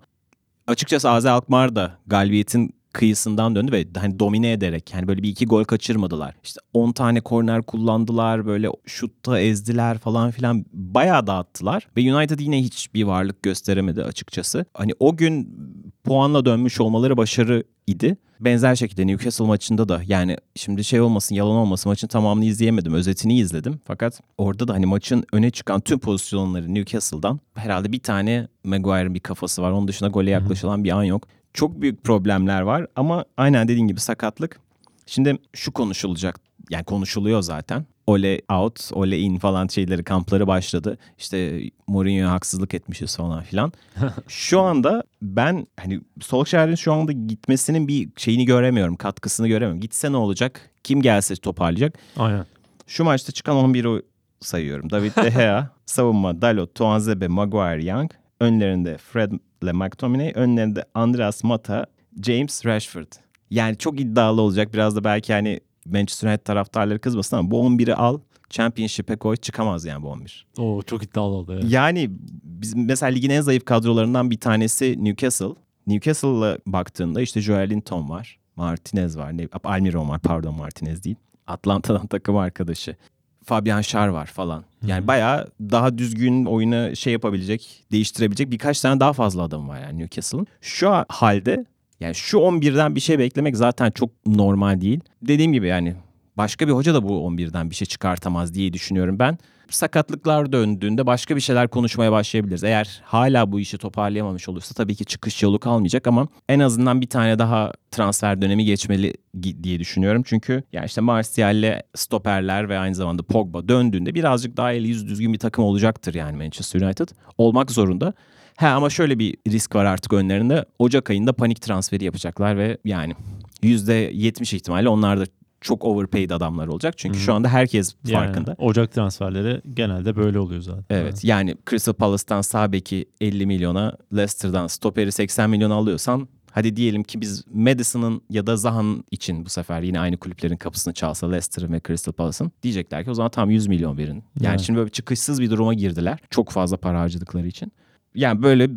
Açıkçası 0.66 1.10
AZ 1.10 1.26
Alkmaar 1.26 1.76
da 1.76 1.98
galibiyetin 2.06 2.74
kıyısından 2.92 3.54
döndü 3.54 3.72
ve 3.72 3.86
hani 3.96 4.18
domine 4.18 4.52
ederek 4.52 4.94
yani 4.94 5.08
böyle 5.08 5.22
bir 5.22 5.28
iki 5.28 5.46
gol 5.46 5.64
kaçırmadılar. 5.64 6.34
İşte 6.44 6.60
10 6.72 6.92
tane 6.92 7.20
korner 7.20 7.62
kullandılar 7.62 8.46
böyle 8.46 8.68
şutta 8.86 9.40
ezdiler 9.40 9.98
falan 9.98 10.30
filan 10.30 10.64
bayağı 10.72 11.26
dağıttılar 11.26 11.88
ve 11.96 12.14
United 12.14 12.40
yine 12.40 12.62
hiçbir 12.62 13.04
varlık 13.04 13.42
gösteremedi 13.42 14.04
açıkçası. 14.04 14.64
Hani 14.74 14.92
o 14.98 15.16
gün 15.16 15.56
puanla 16.04 16.44
dönmüş 16.44 16.80
olmaları 16.80 17.16
başarı 17.16 17.64
idi. 17.86 18.16
Benzer 18.40 18.74
şekilde 18.74 19.06
Newcastle 19.06 19.44
maçında 19.44 19.88
da 19.88 20.02
yani 20.06 20.36
şimdi 20.56 20.84
şey 20.84 21.00
olmasın 21.00 21.34
yalan 21.34 21.56
olmasın 21.56 21.90
maçın 21.90 22.08
tamamını 22.08 22.44
izleyemedim. 22.44 22.94
Özetini 22.94 23.38
izledim. 23.38 23.80
Fakat 23.84 24.20
orada 24.38 24.68
da 24.68 24.74
hani 24.74 24.86
maçın 24.86 25.24
öne 25.32 25.50
çıkan 25.50 25.80
tüm 25.80 25.98
pozisyonları 25.98 26.74
Newcastle'dan 26.74 27.40
herhalde 27.54 27.92
bir 27.92 28.00
tane 28.00 28.48
Maguire'ın 28.64 29.14
bir 29.14 29.20
kafası 29.20 29.62
var. 29.62 29.70
Onun 29.70 29.88
dışında 29.88 30.10
gole 30.10 30.30
yaklaşılan 30.30 30.84
bir 30.84 30.90
an 30.90 31.04
yok. 31.04 31.28
Çok 31.54 31.80
büyük 31.80 32.04
problemler 32.04 32.60
var 32.60 32.86
ama 32.96 33.24
aynen 33.36 33.68
dediğin 33.68 33.86
gibi 33.86 34.00
sakatlık. 34.00 34.60
Şimdi 35.06 35.38
şu 35.52 35.72
konuşulacak 35.72 36.40
yani 36.70 36.84
konuşuluyor 36.84 37.42
zaten. 37.42 37.86
Ole 38.06 38.40
out, 38.48 38.90
ole 38.92 39.18
in 39.18 39.38
falan 39.38 39.66
şeyleri 39.66 40.04
kampları 40.04 40.46
başladı. 40.46 40.98
İşte 41.18 41.60
Mourinho'ya 41.86 42.30
haksızlık 42.30 42.74
etmişiz 42.74 43.16
falan 43.16 43.42
filan. 43.42 43.72
şu 44.28 44.60
anda 44.60 45.02
ben 45.22 45.66
hani 45.80 46.00
Solskjaer'in 46.20 46.74
şu 46.74 46.92
anda 46.92 47.12
gitmesinin 47.12 47.88
bir 47.88 48.08
şeyini 48.16 48.44
göremiyorum, 48.44 48.96
katkısını 48.96 49.48
göremiyorum. 49.48 49.80
Gitse 49.80 50.12
ne 50.12 50.16
olacak? 50.16 50.70
Kim 50.84 51.02
gelse 51.02 51.36
toparlayacak? 51.36 51.98
Aynen. 52.16 52.46
Şu 52.86 53.04
maçta 53.04 53.32
çıkan 53.32 53.56
11'i 53.56 54.02
sayıyorum. 54.40 54.90
David 54.90 55.16
De 55.16 55.30
Gea, 55.30 55.70
savunma 55.86 56.42
Dalot, 56.42 56.74
Tuanzebe, 56.74 57.28
Maguire, 57.28 57.84
Young. 57.84 58.10
Önlerinde 58.40 58.98
Fred 58.98 59.32
ile 59.62 59.72
McTominay. 59.72 60.32
Önlerinde 60.34 60.84
Andreas 60.94 61.44
Mata, 61.44 61.86
James 62.22 62.66
Rashford. 62.66 63.06
Yani 63.50 63.78
çok 63.78 64.00
iddialı 64.00 64.40
olacak. 64.40 64.74
Biraz 64.74 64.96
da 64.96 65.04
belki 65.04 65.32
hani 65.32 65.60
Manchester 65.86 66.28
United 66.28 66.44
taraftarları 66.44 66.98
kızmasın 66.98 67.36
ama 67.36 67.50
bu 67.50 67.66
11'i 67.66 67.94
al. 67.94 68.18
Championship'e 68.50 69.16
koy 69.16 69.36
çıkamaz 69.36 69.84
yani 69.84 70.02
bu 70.02 70.08
11. 70.08 70.46
Oo 70.58 70.82
çok 70.82 71.02
iddialı 71.02 71.34
oldu. 71.34 71.52
Evet. 71.54 71.64
Yani 71.68 72.10
bizim 72.44 72.86
mesela 72.86 73.12
ligin 73.12 73.30
en 73.30 73.40
zayıf 73.40 73.64
kadrolarından 73.64 74.30
bir 74.30 74.40
tanesi 74.40 75.04
Newcastle. 75.04 75.54
Newcastle'a 75.86 76.58
baktığında 76.66 77.20
işte 77.20 77.40
Joelinton 77.40 78.08
var. 78.08 78.38
Martinez 78.56 79.18
var. 79.18 79.38
Ne, 79.38 79.48
Almiron 79.64 80.08
var 80.08 80.20
pardon 80.20 80.54
Martinez 80.54 81.04
değil. 81.04 81.16
Atlanta'dan 81.46 82.06
takım 82.10 82.36
arkadaşı. 82.36 82.96
Fabian 83.44 83.80
Schär 83.80 84.12
var 84.12 84.26
falan. 84.26 84.64
Yani 84.86 85.06
bayağı 85.06 85.48
daha 85.60 85.98
düzgün 85.98 86.44
oyunu 86.44 86.96
şey 86.96 87.12
yapabilecek, 87.12 87.84
değiştirebilecek 87.92 88.50
birkaç 88.50 88.80
tane 88.80 89.00
daha 89.00 89.12
fazla 89.12 89.42
adam 89.42 89.68
var 89.68 89.80
yani 89.80 89.98
Newcastle'ın. 89.98 90.46
Şu 90.60 90.90
halde 91.08 91.66
yani 92.02 92.14
şu 92.14 92.38
11'den 92.38 92.94
bir 92.94 93.00
şey 93.00 93.18
beklemek 93.18 93.56
zaten 93.56 93.90
çok 93.90 94.10
normal 94.26 94.80
değil. 94.80 95.00
Dediğim 95.22 95.52
gibi 95.52 95.66
yani 95.66 95.94
başka 96.36 96.68
bir 96.68 96.72
hoca 96.72 96.94
da 96.94 97.02
bu 97.02 97.12
11'den 97.12 97.70
bir 97.70 97.74
şey 97.74 97.86
çıkartamaz 97.86 98.54
diye 98.54 98.72
düşünüyorum 98.72 99.18
ben. 99.18 99.38
Sakatlıklar 99.70 100.52
döndüğünde 100.52 101.06
başka 101.06 101.36
bir 101.36 101.40
şeyler 101.40 101.68
konuşmaya 101.68 102.12
başlayabiliriz. 102.12 102.64
Eğer 102.64 103.02
hala 103.04 103.52
bu 103.52 103.60
işi 103.60 103.78
toparlayamamış 103.78 104.48
olursa 104.48 104.74
tabii 104.74 104.94
ki 104.94 105.04
çıkış 105.04 105.42
yolu 105.42 105.58
kalmayacak 105.58 106.06
ama 106.06 106.28
en 106.48 106.60
azından 106.60 107.00
bir 107.00 107.06
tane 107.06 107.38
daha 107.38 107.72
transfer 107.90 108.42
dönemi 108.42 108.64
geçmeli 108.64 109.14
diye 109.62 109.78
düşünüyorum. 109.78 110.22
Çünkü 110.26 110.62
yani 110.72 110.86
işte 110.86 111.00
Martial'le 111.00 111.82
stoperler 111.94 112.68
ve 112.68 112.78
aynı 112.78 112.94
zamanda 112.94 113.22
Pogba 113.22 113.68
döndüğünde 113.68 114.14
birazcık 114.14 114.56
daha 114.56 114.72
eli 114.72 114.88
yüz 114.88 115.08
düzgün 115.08 115.32
bir 115.32 115.38
takım 115.38 115.64
olacaktır 115.64 116.14
yani 116.14 116.36
Manchester 116.36 116.80
United. 116.80 117.08
Olmak 117.38 117.70
zorunda. 117.70 118.12
He 118.56 118.66
ama 118.68 118.90
şöyle 118.90 119.18
bir 119.18 119.36
risk 119.48 119.74
var 119.74 119.84
artık 119.84 120.12
önlerinde. 120.12 120.64
Ocak 120.78 121.10
ayında 121.10 121.32
panik 121.32 121.62
transferi 121.62 122.04
yapacaklar 122.04 122.58
ve 122.58 122.78
yani 122.84 123.14
%70 123.62 124.56
ihtimalle 124.56 124.88
onlar 124.88 125.20
da 125.20 125.24
çok 125.60 125.84
overpaid 125.84 126.30
adamlar 126.30 126.66
olacak. 126.66 126.98
Çünkü 126.98 127.18
Hı. 127.18 127.22
şu 127.22 127.34
anda 127.34 127.48
herkes 127.48 127.94
Yani 128.06 128.24
farkında. 128.26 128.54
Ocak 128.58 128.92
transferleri 128.92 129.60
genelde 129.74 130.16
böyle 130.16 130.38
oluyor 130.38 130.60
zaten. 130.60 130.84
Evet 130.90 131.24
yani 131.24 131.56
Crystal 131.70 131.92
Palace'tan 131.92 132.40
sağ 132.40 132.72
beki 132.72 133.06
50 133.20 133.46
milyona, 133.46 133.96
Leicester'dan 134.16 134.66
stoperi 134.66 135.12
80 135.12 135.50
milyona 135.50 135.74
alıyorsan 135.74 136.28
hadi 136.50 136.76
diyelim 136.76 137.02
ki 137.02 137.20
biz 137.20 137.44
Madison'ın 137.54 138.22
ya 138.30 138.46
da 138.46 138.56
Zaha'nın 138.56 139.04
için 139.10 139.44
bu 139.44 139.48
sefer 139.48 139.82
yine 139.82 140.00
aynı 140.00 140.16
kulüplerin 140.16 140.56
kapısını 140.56 140.94
çalsa 140.94 141.26
Leicester'ın 141.30 141.72
ve 141.72 141.80
Crystal 141.86 142.12
Palace'ın 142.12 142.52
diyecekler 142.62 143.04
ki 143.04 143.10
o 143.10 143.14
zaman 143.14 143.30
tam 143.30 143.50
100 143.50 143.66
milyon 143.66 143.98
verin. 143.98 144.24
Yani 144.40 144.50
Evet. 144.50 144.60
şimdi 144.60 144.78
böyle 144.78 144.90
çıkışsız 144.90 145.40
bir 145.40 145.50
duruma 145.50 145.74
girdiler. 145.74 146.18
Çok 146.30 146.50
fazla 146.50 146.76
para 146.76 147.00
harcadıkları 147.00 147.46
için. 147.46 147.72
Yani 148.14 148.42
böyle 148.42 148.70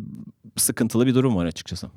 sıkıntılı 0.56 1.06
bir 1.06 1.14
durum 1.14 1.36
var 1.36 1.46
açıkçası. 1.46 1.88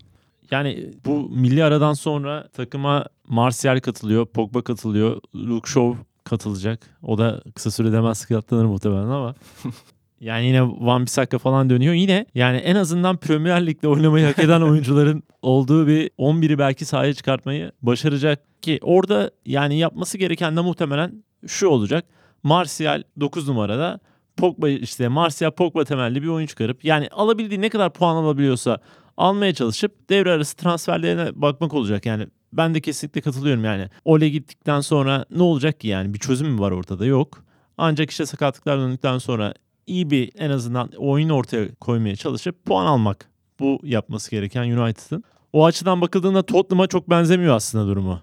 Yani 0.51 0.89
bu 1.05 1.29
milli 1.29 1.63
aradan 1.63 1.93
sonra 1.93 2.47
takıma 2.47 3.05
Martial 3.27 3.79
katılıyor, 3.79 4.25
Pogba 4.25 4.61
katılıyor, 4.61 5.21
Luke 5.35 5.71
Shaw 5.71 5.97
katılacak. 6.23 6.79
O 7.03 7.17
da 7.17 7.41
kısa 7.55 7.71
sürede 7.71 7.97
hemen 7.97 8.13
sakatlanır 8.13 8.65
muhtemelen 8.65 9.09
ama. 9.09 9.35
Yani 10.21 10.45
yine 10.45 10.61
Van 10.61 11.05
Bissaka 11.05 11.37
falan 11.37 11.69
dönüyor. 11.69 11.93
Yine 11.93 12.25
yani 12.35 12.57
en 12.57 12.75
azından 12.75 13.17
Premier 13.17 13.65
Lig'de 13.65 13.87
oynamayı 13.87 14.25
hak 14.25 14.39
eden 14.39 14.61
oyuncuların 14.61 15.23
olduğu 15.41 15.87
bir 15.87 16.09
11'i 16.09 16.59
belki 16.59 16.85
sahaya 16.85 17.13
çıkartmayı 17.13 17.71
başaracak 17.81 18.61
ki 18.61 18.79
orada 18.81 19.31
yani 19.45 19.77
yapması 19.77 20.17
gereken 20.17 20.57
de 20.57 20.61
muhtemelen 20.61 21.23
şu 21.47 21.67
olacak. 21.67 22.05
Martial 22.43 23.03
9 23.19 23.47
numarada 23.47 23.99
Pogba 24.39 24.69
işte 24.69 25.07
Martial 25.07 25.51
Pogba 25.51 25.85
temelli 25.85 26.23
bir 26.23 26.27
oyun 26.27 26.47
çıkarıp 26.47 26.85
yani 26.85 27.07
alabildiği 27.11 27.61
ne 27.61 27.69
kadar 27.69 27.93
puan 27.93 28.15
alabiliyorsa 28.15 28.77
almaya 29.17 29.53
çalışıp 29.53 30.09
devre 30.09 30.31
arası 30.31 30.55
transferlerine 30.55 31.41
bakmak 31.41 31.73
olacak. 31.73 32.05
Yani 32.05 32.27
ben 32.53 32.73
de 32.75 32.81
kesinlikle 32.81 33.21
katılıyorum 33.21 33.65
yani. 33.65 33.89
Ole 34.05 34.29
gittikten 34.29 34.81
sonra 34.81 35.25
ne 35.31 35.43
olacak 35.43 35.79
ki 35.79 35.87
yani 35.87 36.13
bir 36.13 36.19
çözüm 36.19 36.47
mü 36.47 36.59
var 36.59 36.71
ortada? 36.71 37.05
Yok. 37.05 37.43
Ancak 37.77 38.11
işte 38.11 38.25
sakatlıklar 38.25 38.79
döndükten 38.79 39.17
sonra 39.17 39.53
iyi 39.87 40.09
bir 40.09 40.31
en 40.37 40.49
azından 40.49 40.89
oyun 40.97 41.29
ortaya 41.29 41.75
koymaya 41.75 42.15
çalışıp 42.15 42.65
puan 42.65 42.85
almak. 42.85 43.29
Bu 43.59 43.79
yapması 43.83 44.31
gereken 44.31 44.71
United'ın. 44.71 45.23
O 45.53 45.65
açıdan 45.65 46.01
bakıldığında 46.01 46.43
Tottenham'a 46.43 46.87
çok 46.87 47.09
benzemiyor 47.09 47.55
aslında 47.55 47.87
durumu. 47.87 48.19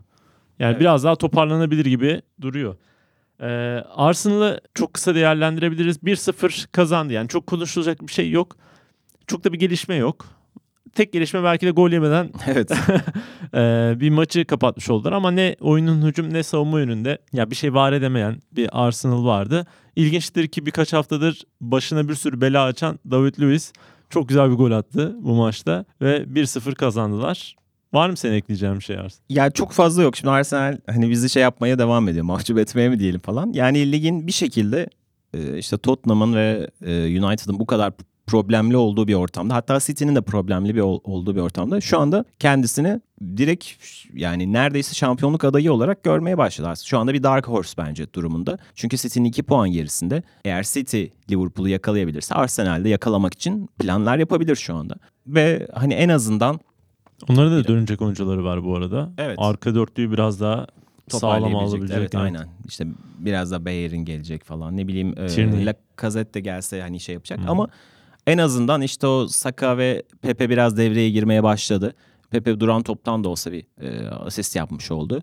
Yani 0.59 0.71
Evet. 0.71 0.81
biraz 0.81 1.05
daha 1.05 1.17
toparlanabilir 1.17 1.87
gibi 1.87 2.23
duruyor. 2.41 2.77
Ee, 3.41 3.47
Arsenal'ı 3.95 4.61
çok 4.75 4.95
kısa 4.95 5.15
değerlendirebiliriz. 5.15 5.97
1-0 5.97 6.67
kazandı. 6.73 7.13
Yani 7.13 7.29
çok 7.29 7.47
konuşulacak 7.47 8.03
bir 8.03 8.13
şey 8.13 8.31
yok. 8.31 8.57
Çok 9.27 9.45
da 9.45 9.53
bir 9.53 9.59
gelişme 9.59 9.95
yok. 9.95 10.27
Tek 10.95 11.13
gelişme 11.13 11.45
belki 11.45 11.67
de 11.67 11.71
gol 11.71 11.91
yemeden 11.91 12.31
Evet. 12.47 12.71
ee, 13.55 13.95
bir 14.01 14.11
maçı 14.11 14.45
kapatmış 14.45 14.91
oldular 14.91 15.13
ama 15.13 15.31
ne 15.31 15.57
oyunun 15.61 16.07
hücum 16.07 16.35
ne 16.35 16.43
savunma 16.43 16.81
yönünde 16.81 17.19
ya 17.33 17.51
bir 17.51 17.57
şey 17.57 17.75
var 17.75 17.93
edemeyen 17.93 18.41
bir 18.53 18.69
Arsenal 18.73 19.27
vardı. 19.27 19.67
İlginçtir 19.97 20.49
ki 20.49 20.67
birkaç 20.67 20.93
haftadır 20.93 21.43
başına 21.61 22.09
bir 22.09 22.15
sürü 22.15 22.41
bela 22.41 22.65
açan 22.65 22.99
David 23.11 23.41
Luiz 23.41 23.73
çok 24.11 24.29
güzel 24.29 24.51
bir 24.51 24.55
gol 24.55 24.71
attı 24.71 25.17
bu 25.21 25.35
maçta 25.35 25.85
ve 26.01 26.23
1-0 26.23 26.75
kazandılar. 26.75 27.57
Var 27.97 28.11
mı 28.11 28.17
senin 28.17 28.35
ekleyeceğin 28.35 28.77
bir 28.77 28.85
şey 28.85 28.99
Arslan? 28.99 29.25
Ya 29.29 29.51
çok 29.51 29.73
fazla 29.73 30.03
yok. 30.03 30.17
Şimdi 30.17 30.31
Arsenal 30.31 30.79
hani 30.87 31.11
bizi 31.11 31.31
şey 31.31 31.43
yapmaya 31.43 31.79
devam 31.79 32.09
ediyor. 32.09 32.25
Mahcup 32.25 32.59
etmeye 32.59 32.89
mi 32.89 32.99
diyelim 32.99 33.21
falan. 33.21 33.53
Yani 33.53 33.93
ligin 33.93 34.27
bir 34.27 34.33
şekilde 34.33 34.89
e, 35.35 35.59
işte 35.59 35.79
Tottenham'ın 35.79 36.35
ve 36.35 36.71
e, 36.87 37.25
United'ın 37.25 37.59
bu 37.59 37.67
kadar 37.67 37.93
problemli 38.27 38.77
olduğu 38.77 39.09
bir 39.09 39.15
ortamda 39.15 39.55
hatta 39.55 39.81
City'nin 39.81 40.15
de 40.17 40.21
problemli 40.21 40.75
bir 40.75 40.81
ol- 40.81 41.01
olduğu 41.05 41.37
bir 41.37 41.41
ortamda 41.41 41.81
şu 41.81 42.01
anda 42.01 42.25
kendisini 42.39 43.01
direkt 43.37 43.67
yani 44.15 44.53
neredeyse 44.53 44.95
şampiyonluk 44.95 45.45
adayı 45.45 45.73
olarak 45.73 46.05
görmeye 46.05 46.39
başladı. 46.39 46.73
Şu 46.85 46.99
anda 46.99 47.15
bir 47.15 47.23
dark 47.23 47.49
horse 47.49 47.75
bence 47.79 48.13
durumunda. 48.13 48.59
Çünkü 48.75 48.97
City'nin 48.97 49.29
2 49.29 49.43
puan 49.43 49.71
gerisinde. 49.71 50.23
Eğer 50.45 50.63
City 50.63 51.05
Liverpool'u 51.31 51.69
yakalayabilirse 51.69 52.35
Arsenal 52.35 52.85
de 52.85 52.89
yakalamak 52.89 53.35
için 53.35 53.67
planlar 53.79 54.19
yapabilir 54.19 54.57
şu 54.57 54.75
anda. 54.75 54.95
Ve 55.27 55.69
hani 55.75 55.95
en 55.95 56.09
azından 56.09 56.61
Onların 57.29 57.53
da 57.53 57.69
dönecek 57.69 58.03
oyuncuları 58.03 58.45
var 58.45 58.65
bu 58.65 58.77
arada. 58.77 59.13
Evet. 59.19 59.37
Arka 59.39 59.75
dörtlüğü 59.75 60.13
biraz 60.13 60.41
daha 60.41 60.67
sağlam 61.09 61.57
alabilecek. 61.57 61.99
Evet 61.99 62.15
aynen. 62.15 62.49
İşte 62.69 62.87
biraz 63.19 63.51
da 63.51 63.65
Bayer'in 63.65 64.05
gelecek 64.05 64.45
falan. 64.45 64.77
Ne 64.77 64.89
bileyim 64.89 65.15
e, 65.19 65.27
Tierney. 65.27 65.67
Lacazette 65.67 66.35
de 66.35 66.41
gelse 66.41 66.81
hani 66.83 67.01
şey 67.01 67.13
yapacak. 67.13 67.41
Hı. 67.41 67.51
Ama 67.51 67.69
en 68.27 68.39
azından 68.39 68.83
işte 68.83 69.07
o 69.07 69.29
Saka 69.29 69.79
ve 69.79 70.03
Pepe 70.23 70.51
biraz 70.51 70.77
devreye 70.77 71.11
girmeye 71.11 71.43
başladı. 71.43 71.95
Pepe 72.31 72.61
duran 72.61 72.83
toptan 72.83 73.25
da 73.25 73.29
olsa 73.29 73.53
bir 73.53 73.67
e, 73.81 74.09
asist 74.09 74.57
yapmış 74.57 74.91
oldu. 74.91 75.23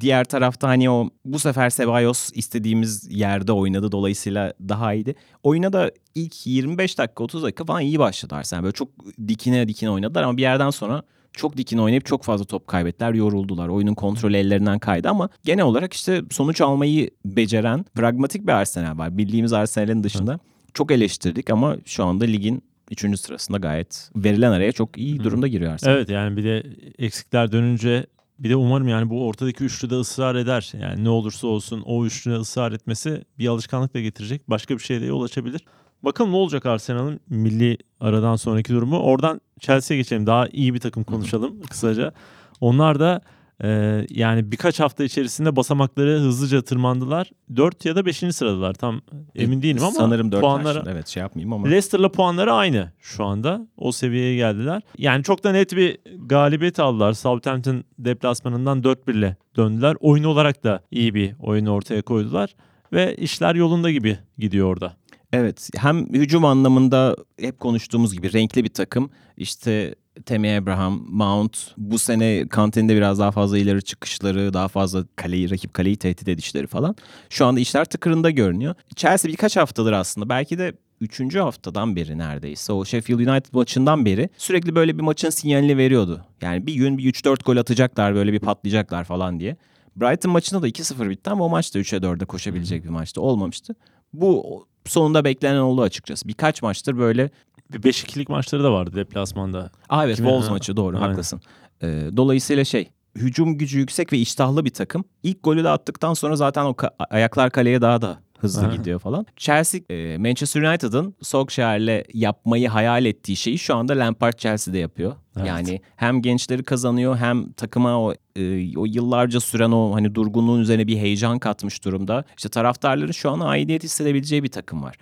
Diğer 0.00 0.24
tarafta 0.24 0.68
hani 0.68 0.90
o 0.90 1.10
bu 1.24 1.38
sefer 1.38 1.70
Ceballos 1.70 2.30
istediğimiz 2.34 3.08
yerde 3.10 3.52
oynadı 3.52 3.92
dolayısıyla 3.92 4.54
daha 4.68 4.94
iyiydi. 4.94 5.14
Oyuna 5.42 5.72
da 5.72 5.90
ilk 6.14 6.46
25 6.46 6.98
dakika 6.98 7.24
30 7.24 7.42
dakika 7.42 7.64
falan 7.64 7.80
iyi 7.80 7.98
başladı 7.98 8.34
Arsenal. 8.34 8.62
Böyle 8.62 8.72
çok 8.72 8.88
dikine 9.28 9.68
dikine 9.68 9.90
oynadılar 9.90 10.22
ama 10.22 10.36
bir 10.36 10.42
yerden 10.42 10.70
sonra 10.70 11.02
çok 11.32 11.56
dikine 11.56 11.80
oynayıp 11.80 12.06
çok 12.06 12.22
fazla 12.22 12.44
top 12.44 12.66
kaybettiler, 12.66 13.14
yoruldular. 13.14 13.68
Oyunun 13.68 13.94
kontrolü 13.94 14.36
ellerinden 14.36 14.78
kaydı 14.78 15.08
ama 15.08 15.28
genel 15.44 15.64
olarak 15.64 15.92
işte 15.92 16.22
sonuç 16.30 16.60
almayı 16.60 17.10
beceren 17.24 17.84
pragmatik 17.94 18.46
bir 18.46 18.52
Arsenal 18.52 18.98
var. 18.98 19.18
Bildiğimiz 19.18 19.52
Arsenal'in 19.52 20.02
dışında 20.02 20.38
çok 20.74 20.90
eleştirdik 20.90 21.50
ama 21.50 21.76
şu 21.84 22.04
anda 22.04 22.24
ligin 22.24 22.62
3. 22.90 23.20
sırasında 23.20 23.58
gayet 23.58 24.10
verilen 24.16 24.52
araya 24.52 24.72
çok 24.72 24.98
iyi 24.98 25.24
durumda 25.24 25.48
giriyor 25.48 25.72
Arsenal. 25.72 25.96
Evet 25.96 26.10
yani 26.10 26.36
bir 26.36 26.44
de 26.44 26.66
eksikler 26.98 27.52
dönünce 27.52 28.06
bir 28.38 28.50
de 28.50 28.56
umarım 28.56 28.88
yani 28.88 29.10
bu 29.10 29.26
ortadaki 29.26 29.64
üçlü 29.64 29.90
de 29.90 29.94
ısrar 29.94 30.34
eder. 30.34 30.72
Yani 30.80 31.04
ne 31.04 31.08
olursa 31.08 31.46
olsun 31.46 31.82
o 31.86 32.06
üçlüne 32.06 32.36
ısrar 32.36 32.72
etmesi 32.72 33.24
bir 33.38 33.48
alışkanlık 33.48 33.94
da 33.94 34.00
getirecek. 34.00 34.50
Başka 34.50 34.74
bir 34.74 34.82
şeye 34.82 35.00
de 35.00 35.06
yol 35.06 35.22
açabilir. 35.22 35.64
Bakalım 36.02 36.32
ne 36.32 36.36
olacak 36.36 36.66
Arsenal'ın 36.66 37.20
milli 37.28 37.78
aradan 38.00 38.36
sonraki 38.36 38.72
durumu. 38.72 38.98
Oradan 38.98 39.40
Chelsea'ye 39.60 40.00
geçelim. 40.00 40.26
Daha 40.26 40.46
iyi 40.52 40.74
bir 40.74 40.80
takım 40.80 41.04
konuşalım 41.04 41.62
kısaca. 41.70 42.12
Onlar 42.60 43.00
da 43.00 43.20
e, 43.64 43.68
yani 44.10 44.52
birkaç 44.52 44.80
hafta 44.80 45.04
içerisinde 45.04 45.56
basamakları 45.56 46.18
hızlıca 46.18 46.62
tırmandılar. 46.62 47.30
4 47.56 47.84
ya 47.84 47.96
da 47.96 48.06
5. 48.06 48.16
sıradalar. 48.16 48.74
Tam 48.74 49.00
emin 49.34 49.62
değilim 49.62 49.82
ama 49.82 49.92
Sanırım 49.92 50.32
4 50.32 50.40
puanları 50.40 50.82
Evet 50.88 51.08
şey 51.08 51.20
yapmayayım 51.20 51.52
ama. 51.52 51.66
Leicester'la 51.66 52.12
puanları 52.12 52.52
aynı 52.52 52.92
şu 52.98 53.24
anda. 53.24 53.68
O 53.76 53.92
seviyeye 53.92 54.36
geldiler. 54.36 54.82
Yani 54.98 55.24
çok 55.24 55.44
da 55.44 55.52
net 55.52 55.76
bir 55.76 55.98
galibiyet 56.26 56.80
aldılar. 56.80 57.12
Southampton 57.12 57.84
deplasmanından 57.98 58.82
4-1 58.82 59.12
ile 59.12 59.36
döndüler. 59.56 59.96
Oyun 60.00 60.24
olarak 60.24 60.64
da 60.64 60.80
iyi 60.90 61.14
bir 61.14 61.34
oyun 61.40 61.66
ortaya 61.66 62.02
koydular. 62.02 62.54
Ve 62.92 63.14
işler 63.16 63.54
yolunda 63.54 63.90
gibi 63.90 64.18
gidiyor 64.38 64.66
orada. 64.66 64.96
Evet 65.32 65.70
hem 65.76 66.06
hücum 66.06 66.44
anlamında 66.44 67.16
hep 67.40 67.60
konuştuğumuz 67.60 68.14
gibi 68.14 68.32
renkli 68.32 68.64
bir 68.64 68.68
takım. 68.68 69.10
İşte 69.36 69.94
Temi 70.26 70.50
Abraham, 70.50 71.06
Mount 71.08 71.74
bu 71.76 71.98
sene 71.98 72.48
Kante'nin 72.48 72.88
de 72.88 72.96
biraz 72.96 73.18
daha 73.18 73.30
fazla 73.30 73.58
ileri 73.58 73.82
çıkışları, 73.82 74.52
daha 74.52 74.68
fazla 74.68 75.04
kaleyi, 75.16 75.50
rakip 75.50 75.74
kaleyi 75.74 75.96
tehdit 75.96 76.28
edişleri 76.28 76.66
falan. 76.66 76.96
Şu 77.30 77.46
anda 77.46 77.60
işler 77.60 77.84
tıkırında 77.84 78.30
görünüyor. 78.30 78.74
Chelsea 78.96 79.30
birkaç 79.32 79.56
haftadır 79.56 79.92
aslında 79.92 80.28
belki 80.28 80.58
de 80.58 80.72
üçüncü 81.00 81.38
haftadan 81.38 81.96
beri 81.96 82.18
neredeyse 82.18 82.72
o 82.72 82.84
Sheffield 82.84 83.18
United 83.18 83.54
maçından 83.54 84.04
beri 84.04 84.28
sürekli 84.36 84.74
böyle 84.74 84.98
bir 84.98 85.02
maçın 85.02 85.30
sinyalini 85.30 85.76
veriyordu. 85.76 86.24
Yani 86.42 86.66
bir 86.66 86.74
gün 86.74 86.98
bir 86.98 87.12
3-4 87.12 87.44
gol 87.44 87.56
atacaklar 87.56 88.14
böyle 88.14 88.32
bir 88.32 88.40
patlayacaklar 88.40 89.04
falan 89.04 89.40
diye. 89.40 89.56
Brighton 89.96 90.32
maçında 90.32 90.62
da 90.62 90.68
2-0 90.68 91.10
bitti 91.10 91.30
ama 91.30 91.44
o 91.44 91.48
maçta 91.48 91.78
3'e 91.78 91.98
4'e 91.98 92.24
koşabilecek 92.24 92.84
bir 92.84 92.88
maçtı. 92.88 93.20
Olmamıştı. 93.20 93.74
Bu 94.12 94.66
sonunda 94.86 95.24
beklenen 95.24 95.60
oldu 95.60 95.82
açıkçası. 95.82 96.28
Birkaç 96.28 96.62
maçtır 96.62 96.98
böyle 96.98 97.30
Bir 97.72 97.82
5-2'lik 97.82 98.28
maçları 98.28 98.64
da 98.64 98.72
vardı 98.72 98.90
deplasmanda. 98.96 99.70
Aa 99.88 100.04
evet 100.04 100.16
Kimi- 100.16 100.26
Wolves 100.28 100.48
Ha, 100.48 100.52
maçı 100.52 100.76
doğru 100.76 100.96
aynen. 100.96 101.08
haklısın. 101.08 101.40
Ee, 101.82 102.08
dolayısıyla 102.16 102.64
şey 102.64 102.90
hücum 103.16 103.58
gücü 103.58 103.78
yüksek 103.78 104.12
ve 104.12 104.18
iştahlı 104.18 104.64
bir 104.64 104.70
takım. 104.70 105.04
İlk 105.22 105.42
golü 105.42 105.64
de 105.64 105.68
attıktan 105.68 106.14
sonra 106.14 106.36
zaten 106.36 106.64
o 106.64 106.70
ka- 106.70 106.90
ayaklar 107.10 107.50
kaleye 107.50 107.80
daha 107.82 108.02
da 108.02 108.18
hızlı 108.42 108.66
Ha. 108.66 108.76
gidiyor 108.76 108.98
falan. 109.00 109.26
Chelsea, 109.36 109.80
e, 109.90 110.18
Manchester 110.18 110.62
United'ın 110.62 111.14
Solskjaer'le 111.22 112.04
yapmayı 112.14 112.68
hayal 112.68 113.04
ettiği 113.04 113.36
şeyi 113.36 113.58
şu 113.58 113.74
anda 113.74 113.92
Lampard 113.98 114.38
Chelsea'de 114.38 114.78
yapıyor. 114.78 115.12
Evet. 115.36 115.48
Yani 115.48 115.80
hem 115.96 116.22
gençleri 116.22 116.62
kazanıyor 116.62 117.16
hem 117.16 117.52
takıma 117.52 118.00
o 118.00 118.14
e, 118.36 118.78
o 118.78 118.84
yıllarca 118.86 119.40
süren 119.40 119.70
o 119.70 119.94
hani 119.94 120.14
durgunluğun 120.14 120.60
üzerine 120.60 120.86
bir 120.86 120.96
heyecan 120.96 121.38
katmış 121.38 121.84
durumda. 121.84 122.24
İşte 122.36 122.48
taraftarların 122.48 123.12
şu 123.12 123.30
an 123.30 123.40
aidiyet 123.40 123.82
hissedebileceği 123.84 124.42
bir 124.42 124.48
takım 124.48 124.82
var. 124.82 124.96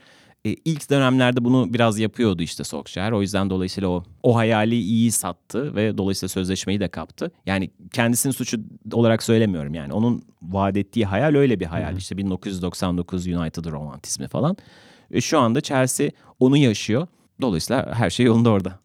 E, 0.44 0.54
ilk 0.64 0.90
dönemlerde 0.90 1.44
bunu 1.44 1.74
biraz 1.74 1.98
yapıyordu 1.98 2.42
işte 2.42 2.64
Solskjaer. 2.64 3.12
O 3.12 3.20
yüzden 3.20 3.50
dolayısıyla 3.50 3.88
o 3.88 4.04
o 4.22 4.36
hayali 4.36 4.80
iyi 4.80 5.12
sattı 5.12 5.74
ve 5.74 5.98
dolayısıyla 5.98 6.28
sözleşmeyi 6.28 6.80
de 6.80 6.88
kaptı. 6.88 7.30
Yani 7.46 7.70
kendisinin 7.92 8.32
suçu 8.32 8.60
olarak 8.92 9.22
söylemiyorum 9.22 9.74
yani. 9.74 9.92
Onun 9.92 10.22
vaat 10.42 10.76
ettiği 10.76 11.06
hayal 11.06 11.34
öyle 11.34 11.60
bir 11.60 11.66
hayal. 11.66 11.96
İşte 11.96 12.16
1999 12.16 13.26
United 13.26 13.64
romantizmi 13.64 14.28
falan. 14.28 14.56
E, 15.10 15.20
şu 15.20 15.38
anda 15.38 15.60
Chelsea 15.60 16.10
onu 16.40 16.56
yaşıyor. 16.56 17.06
Dolayısıyla 17.40 17.94
her 17.94 18.10
şey 18.10 18.26
yolunda 18.26 18.50
orada. 18.50 18.78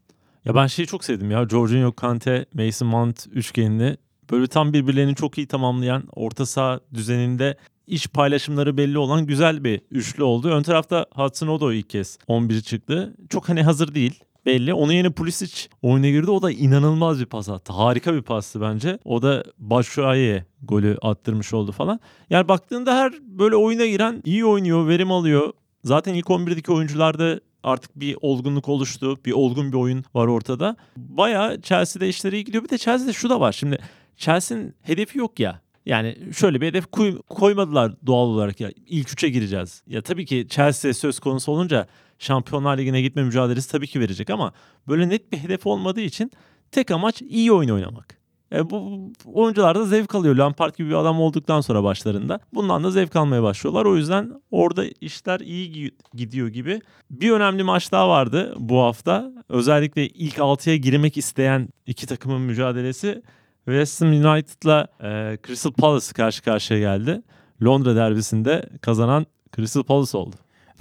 Ya 0.45 0.55
ben 0.55 0.67
şeyi 0.67 0.87
çok 0.87 1.03
sevdim 1.03 1.31
ya. 1.31 1.49
Jorginho, 1.49 1.91
Kante, 1.91 2.45
Mason 2.53 2.87
Mount 2.87 3.27
üçgenini 3.31 3.97
böyle 4.31 4.47
tam 4.47 4.73
birbirlerini 4.73 5.15
çok 5.15 5.37
iyi 5.37 5.47
tamamlayan 5.47 6.03
orta 6.15 6.45
saha 6.45 6.79
düzeninde 6.93 7.57
iş 7.87 8.07
paylaşımları 8.07 8.77
belli 8.77 8.97
olan 8.97 9.25
güzel 9.25 9.63
bir 9.63 9.81
üçlü 9.91 10.23
oldu. 10.23 10.49
Ön 10.49 10.63
tarafta 10.63 11.05
Hudson 11.15 11.47
Odoi 11.47 11.77
ilk 11.77 11.89
kez 11.89 12.17
11 12.27 12.61
çıktı. 12.61 13.15
Çok 13.29 13.49
hani 13.49 13.63
hazır 13.63 13.95
değil 13.95 14.23
belli. 14.45 14.73
Onun 14.73 14.91
yerine 14.91 15.09
Pulisic 15.09 15.67
oyuna 15.81 16.09
girdi. 16.09 16.31
O 16.31 16.41
da 16.41 16.51
inanılmaz 16.51 17.19
bir 17.19 17.25
pas 17.25 17.49
attı. 17.49 17.73
Harika 17.73 18.13
bir 18.13 18.21
pastı 18.21 18.61
bence. 18.61 18.99
O 19.05 19.21
da 19.21 19.43
Başuay'e 19.57 20.45
golü 20.61 20.97
attırmış 21.01 21.53
oldu 21.53 21.71
falan. 21.71 21.99
Yani 22.29 22.47
baktığında 22.47 22.95
her 22.95 23.13
böyle 23.21 23.55
oyuna 23.55 23.85
giren 23.85 24.21
iyi 24.25 24.45
oynuyor, 24.45 24.87
verim 24.87 25.11
alıyor. 25.11 25.53
Zaten 25.83 26.13
ilk 26.13 26.25
11'deki 26.25 26.71
oyuncularda 26.71 27.39
artık 27.63 27.99
bir 27.99 28.17
olgunluk 28.21 28.69
oluştu. 28.69 29.17
Bir 29.25 29.31
olgun 29.31 29.71
bir 29.71 29.77
oyun 29.77 30.05
var 30.13 30.27
ortada. 30.27 30.75
Bayağı 30.97 31.61
Chelsea'de 31.61 32.09
işleri 32.09 32.35
iyi 32.35 32.45
gidiyor. 32.45 32.63
Bir 32.63 32.69
de 32.69 32.77
Chelsea'de 32.77 33.13
şu 33.13 33.29
da 33.29 33.39
var. 33.39 33.51
Şimdi 33.51 33.79
Chelsea'nin 34.17 34.75
hedefi 34.81 35.17
yok 35.17 35.39
ya. 35.39 35.62
Yani 35.85 36.17
şöyle 36.35 36.61
bir 36.61 36.67
hedef 36.67 36.85
koy- 36.91 37.21
koymadılar 37.29 37.93
doğal 38.05 38.27
olarak 38.27 38.59
ya 38.59 38.71
ilk 38.87 39.11
üçe 39.13 39.29
gireceğiz. 39.29 39.83
Ya 39.87 40.01
tabii 40.01 40.25
ki 40.25 40.47
Chelsea 40.49 40.93
söz 40.93 41.19
konusu 41.19 41.51
olunca 41.51 41.87
Şampiyonlar 42.19 42.77
Ligi'ne 42.77 43.01
gitme 43.01 43.23
mücadelesi 43.23 43.71
tabii 43.71 43.87
ki 43.87 43.99
verecek 43.99 44.29
ama 44.29 44.53
böyle 44.87 45.09
net 45.09 45.31
bir 45.31 45.37
hedef 45.37 45.67
olmadığı 45.67 46.01
için 46.01 46.31
tek 46.71 46.91
amaç 46.91 47.21
iyi 47.21 47.51
oyun 47.51 47.69
oynamak. 47.69 48.23
E 48.53 48.69
bu 48.69 49.11
oyuncular 49.25 49.75
da 49.75 49.85
zevk 49.85 50.15
alıyor. 50.15 50.35
Lampard 50.35 50.75
gibi 50.77 50.89
bir 50.89 50.93
adam 50.95 51.19
olduktan 51.21 51.61
sonra 51.61 51.83
başlarında. 51.83 52.39
Bundan 52.53 52.83
da 52.83 52.91
zevk 52.91 53.15
almaya 53.15 53.43
başlıyorlar. 53.43 53.85
O 53.85 53.97
yüzden 53.97 54.31
orada 54.51 54.85
işler 55.01 55.39
iyi 55.39 55.71
gi- 55.71 55.91
gidiyor 56.13 56.47
gibi. 56.47 56.81
Bir 57.11 57.31
önemli 57.31 57.63
maç 57.63 57.91
daha 57.91 58.09
vardı 58.09 58.55
bu 58.59 58.79
hafta. 58.81 59.31
Özellikle 59.49 60.07
ilk 60.07 60.39
6'ya 60.39 60.75
girmek 60.75 61.17
isteyen 61.17 61.69
iki 61.87 62.07
takımın 62.07 62.41
mücadelesi. 62.41 63.21
West 63.65 64.01
Ham 64.01 64.09
United'la 64.09 64.87
e, 65.03 65.37
Crystal 65.47 65.71
Palace 65.71 66.13
karşı 66.13 66.43
karşıya 66.43 66.79
geldi. 66.79 67.21
Londra 67.63 67.95
derbisinde 67.95 68.69
kazanan 68.81 69.25
Crystal 69.55 69.83
Palace 69.83 70.17
oldu. 70.17 70.35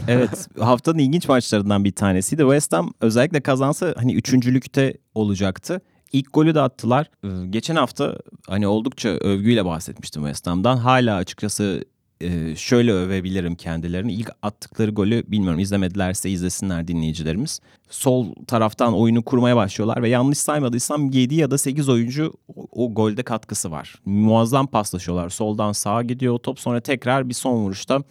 Evet 0.09 0.49
haftanın 0.61 0.99
ilginç 0.99 1.29
maçlarından 1.29 1.85
bir 1.85 1.93
tanesiydi. 1.93 2.43
West 2.43 2.73
Ham 2.73 2.93
özellikle 3.01 3.41
kazansa 3.41 3.95
hani 3.97 4.15
üçüncülükte 4.15 4.95
olacaktı. 5.15 5.81
İlk 6.13 6.33
golü 6.33 6.55
de 6.55 6.61
attılar. 6.61 7.11
Ee, 7.25 7.47
Geçen 7.51 7.77
hafta 7.77 8.17
hani 8.49 8.67
oldukça 8.67 9.09
övgüyle 9.09 9.65
bahsetmiştim 9.65 10.23
West 10.23 10.47
Ham'dan. 10.47 10.77
Hala 10.77 11.17
açıkçası 11.17 11.85
e, 12.23 12.57
şöyle 12.57 12.93
övebilirim 12.93 13.55
kendilerini. 13.55 14.13
İlk 14.13 14.31
attıkları 14.43 14.91
golü 14.91 15.25
bilmiyorum 15.27 15.59
izlemedilerse 15.59 16.31
izlesinler 16.31 16.89
dinleyicilerimiz. 16.89 17.61
Sol 17.91 18.35
taraftan 18.47 18.95
oyunu 18.95 19.23
kurmaya 19.23 19.57
başlıyorlar 19.57 20.03
ve 20.03 20.09
yanlış 20.09 20.39
saymadıysam 20.39 21.11
7 21.11 21.35
ya 21.35 21.51
da 21.51 21.59
8 21.59 21.89
oyuncu 21.89 22.33
o, 22.57 22.67
o 22.73 22.95
golde 22.95 23.23
katkısı 23.23 23.71
var. 23.71 23.95
Muazzam 24.05 24.67
paslaşıyorlar. 24.67 25.29
Soldan 25.29 25.73
sağa 25.73 26.03
gidiyor 26.03 26.39
top 26.39 26.61
sonra 26.61 26.81
tekrar 26.81 27.29
bir 27.29 27.35
son 27.35 27.55
vuruşta 27.55 28.03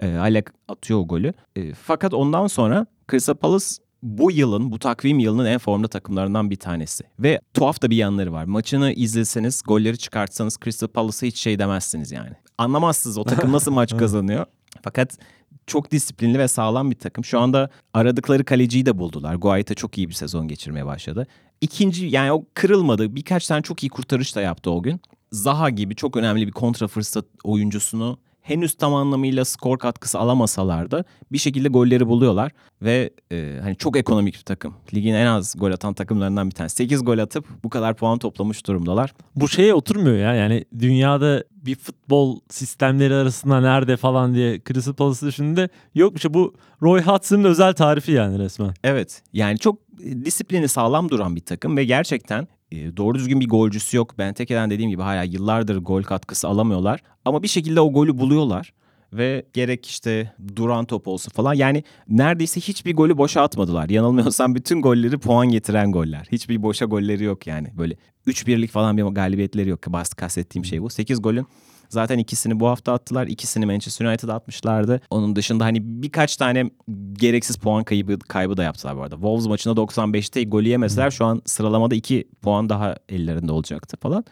e, 0.00 0.16
Alek 0.16 0.46
atıyor 0.68 0.98
o 0.98 1.06
golü. 1.06 1.32
E, 1.56 1.74
fakat 1.74 2.14
ondan 2.14 2.46
sonra 2.46 2.86
Crystal 3.10 3.34
Palace 3.34 3.66
bu 4.02 4.30
yılın, 4.30 4.72
bu 4.72 4.78
takvim 4.78 5.18
yılının 5.18 5.46
en 5.46 5.58
formda 5.58 5.88
takımlarından 5.88 6.50
bir 6.50 6.56
tanesi. 6.56 7.04
Ve 7.18 7.40
tuhaf 7.54 7.82
da 7.82 7.90
bir 7.90 7.96
yanları 7.96 8.32
var. 8.32 8.44
Maçını 8.44 8.92
izleseniz, 8.92 9.62
golleri 9.66 9.98
çıkartsanız 9.98 10.58
Crystal 10.64 10.88
Palace'a 10.88 11.26
hiç 11.26 11.38
şey 11.38 11.58
demezsiniz 11.58 12.12
yani. 12.12 12.30
Anlamazsınız 12.60 13.18
o 13.18 13.24
takım 13.24 13.52
nasıl 13.52 13.72
maç 13.72 13.96
kazanıyor. 13.98 14.46
Fakat 14.82 15.18
çok 15.66 15.90
disiplinli 15.90 16.38
ve 16.38 16.48
sağlam 16.48 16.90
bir 16.90 16.98
takım. 16.98 17.24
Şu 17.24 17.40
anda 17.40 17.70
aradıkları 17.94 18.44
kaleciyi 18.44 18.86
de 18.86 18.98
buldular. 18.98 19.34
Guaita 19.34 19.74
çok 19.74 19.98
iyi 19.98 20.08
bir 20.08 20.14
sezon 20.14 20.48
geçirmeye 20.48 20.86
başladı. 20.86 21.26
İkinci 21.60 22.06
yani 22.06 22.32
o 22.32 22.44
kırılmadı. 22.54 23.16
Birkaç 23.16 23.46
tane 23.46 23.62
çok 23.62 23.82
iyi 23.82 23.88
kurtarış 23.88 24.36
da 24.36 24.40
yaptı 24.40 24.70
o 24.70 24.82
gün. 24.82 25.00
Zaha 25.32 25.70
gibi 25.70 25.96
çok 25.96 26.16
önemli 26.16 26.46
bir 26.46 26.52
kontra 26.52 26.88
fırsat 26.88 27.24
oyuncusunu 27.44 28.18
henüz 28.50 28.74
tam 28.74 28.94
anlamıyla 28.94 29.44
skor 29.44 29.78
katkısı 29.78 30.18
alamasalar 30.18 30.90
da 30.90 31.04
bir 31.32 31.38
şekilde 31.38 31.68
golleri 31.68 32.06
buluyorlar 32.06 32.52
ve 32.82 33.10
e, 33.32 33.58
hani 33.62 33.76
çok 33.76 33.96
ekonomik 33.96 34.34
bir 34.34 34.42
takım. 34.42 34.74
Ligin 34.94 35.14
en 35.14 35.26
az 35.26 35.54
gol 35.58 35.70
atan 35.70 35.94
takımlarından 35.94 36.46
bir 36.46 36.54
tanesi. 36.54 36.76
8 36.76 37.04
gol 37.04 37.18
atıp 37.18 37.44
bu 37.64 37.70
kadar 37.70 37.94
puan 37.94 38.18
toplamış 38.18 38.66
durumdalar. 38.66 39.14
Bu 39.36 39.48
şeye 39.48 39.74
oturmuyor 39.74 40.16
ya. 40.16 40.34
Yani 40.34 40.64
dünyada 40.78 41.44
bir 41.50 41.76
futbol 41.76 42.40
sistemleri 42.48 43.14
arasında 43.14 43.60
nerede 43.60 43.96
falan 43.96 44.34
diye 44.34 44.60
Crystal 44.68 44.92
Palace 44.92 45.26
düşündüğünde 45.26 45.68
yok 45.94 46.16
işte 46.16 46.34
bu 46.34 46.54
Roy 46.82 47.02
Hudson'ın 47.02 47.44
özel 47.44 47.72
tarifi 47.72 48.12
yani 48.12 48.38
resmen. 48.38 48.74
Evet 48.84 49.22
yani 49.32 49.58
çok 49.58 49.78
e, 50.04 50.24
disiplini 50.24 50.68
sağlam 50.68 51.08
duran 51.08 51.36
bir 51.36 51.40
takım 51.40 51.76
ve 51.76 51.84
gerçekten 51.84 52.48
doğru 52.72 53.18
düzgün 53.18 53.40
bir 53.40 53.48
golcüsü 53.48 53.96
yok. 53.96 54.18
Benteke'den 54.18 54.70
dediğim 54.70 54.90
gibi 54.90 55.02
hala 55.02 55.22
yıllardır 55.22 55.76
gol 55.76 56.02
katkısı 56.02 56.48
alamıyorlar. 56.48 57.00
Ama 57.24 57.42
bir 57.42 57.48
şekilde 57.48 57.80
o 57.80 57.92
golü 57.92 58.18
buluyorlar. 58.18 58.72
Ve 59.12 59.46
gerek 59.52 59.86
işte 59.86 60.32
duran 60.56 60.84
top 60.84 61.08
olsun 61.08 61.32
falan 61.32 61.54
yani 61.54 61.84
neredeyse 62.08 62.60
hiçbir 62.60 62.96
golü 62.96 63.18
boşa 63.18 63.42
atmadılar. 63.42 63.88
Yanılmıyorsam 63.88 64.54
bütün 64.54 64.82
golleri 64.82 65.18
puan 65.18 65.48
getiren 65.48 65.92
goller. 65.92 66.28
Hiçbir 66.32 66.62
boşa 66.62 66.84
golleri 66.84 67.24
yok 67.24 67.46
yani. 67.46 67.68
Böyle 67.78 67.96
3-1'lik 68.26 68.70
falan 68.70 68.96
bir 68.96 69.02
galibiyetleri 69.02 69.68
yok. 69.68 69.80
Bas 69.86 70.14
kastettiğim 70.14 70.64
şey 70.64 70.82
bu. 70.82 70.90
8 70.90 71.22
golün 71.22 71.46
Zaten 71.90 72.18
ikisini 72.18 72.60
bu 72.60 72.68
hafta 72.68 72.92
attılar. 72.92 73.26
İkisini 73.26 73.66
Manchester 73.66 74.06
United'a 74.06 74.34
atmışlardı. 74.34 75.00
Onun 75.10 75.36
dışında 75.36 75.64
hani 75.64 76.02
birkaç 76.02 76.36
tane 76.36 76.70
gereksiz 77.12 77.56
puan 77.56 77.84
kaybı, 77.84 78.18
kaybı 78.18 78.56
da 78.56 78.62
yaptılar 78.62 78.96
bu 78.96 79.02
arada. 79.02 79.14
Wolves 79.14 79.46
maçında 79.46 79.80
95'te 79.80 80.44
golü 80.44 80.68
yemeseler 80.68 81.10
şu 81.10 81.24
an 81.24 81.42
sıralamada 81.46 81.94
2 81.94 82.28
puan 82.42 82.68
daha 82.68 82.96
ellerinde 83.08 83.52
olacaktı 83.52 83.96
falan. 83.96 84.24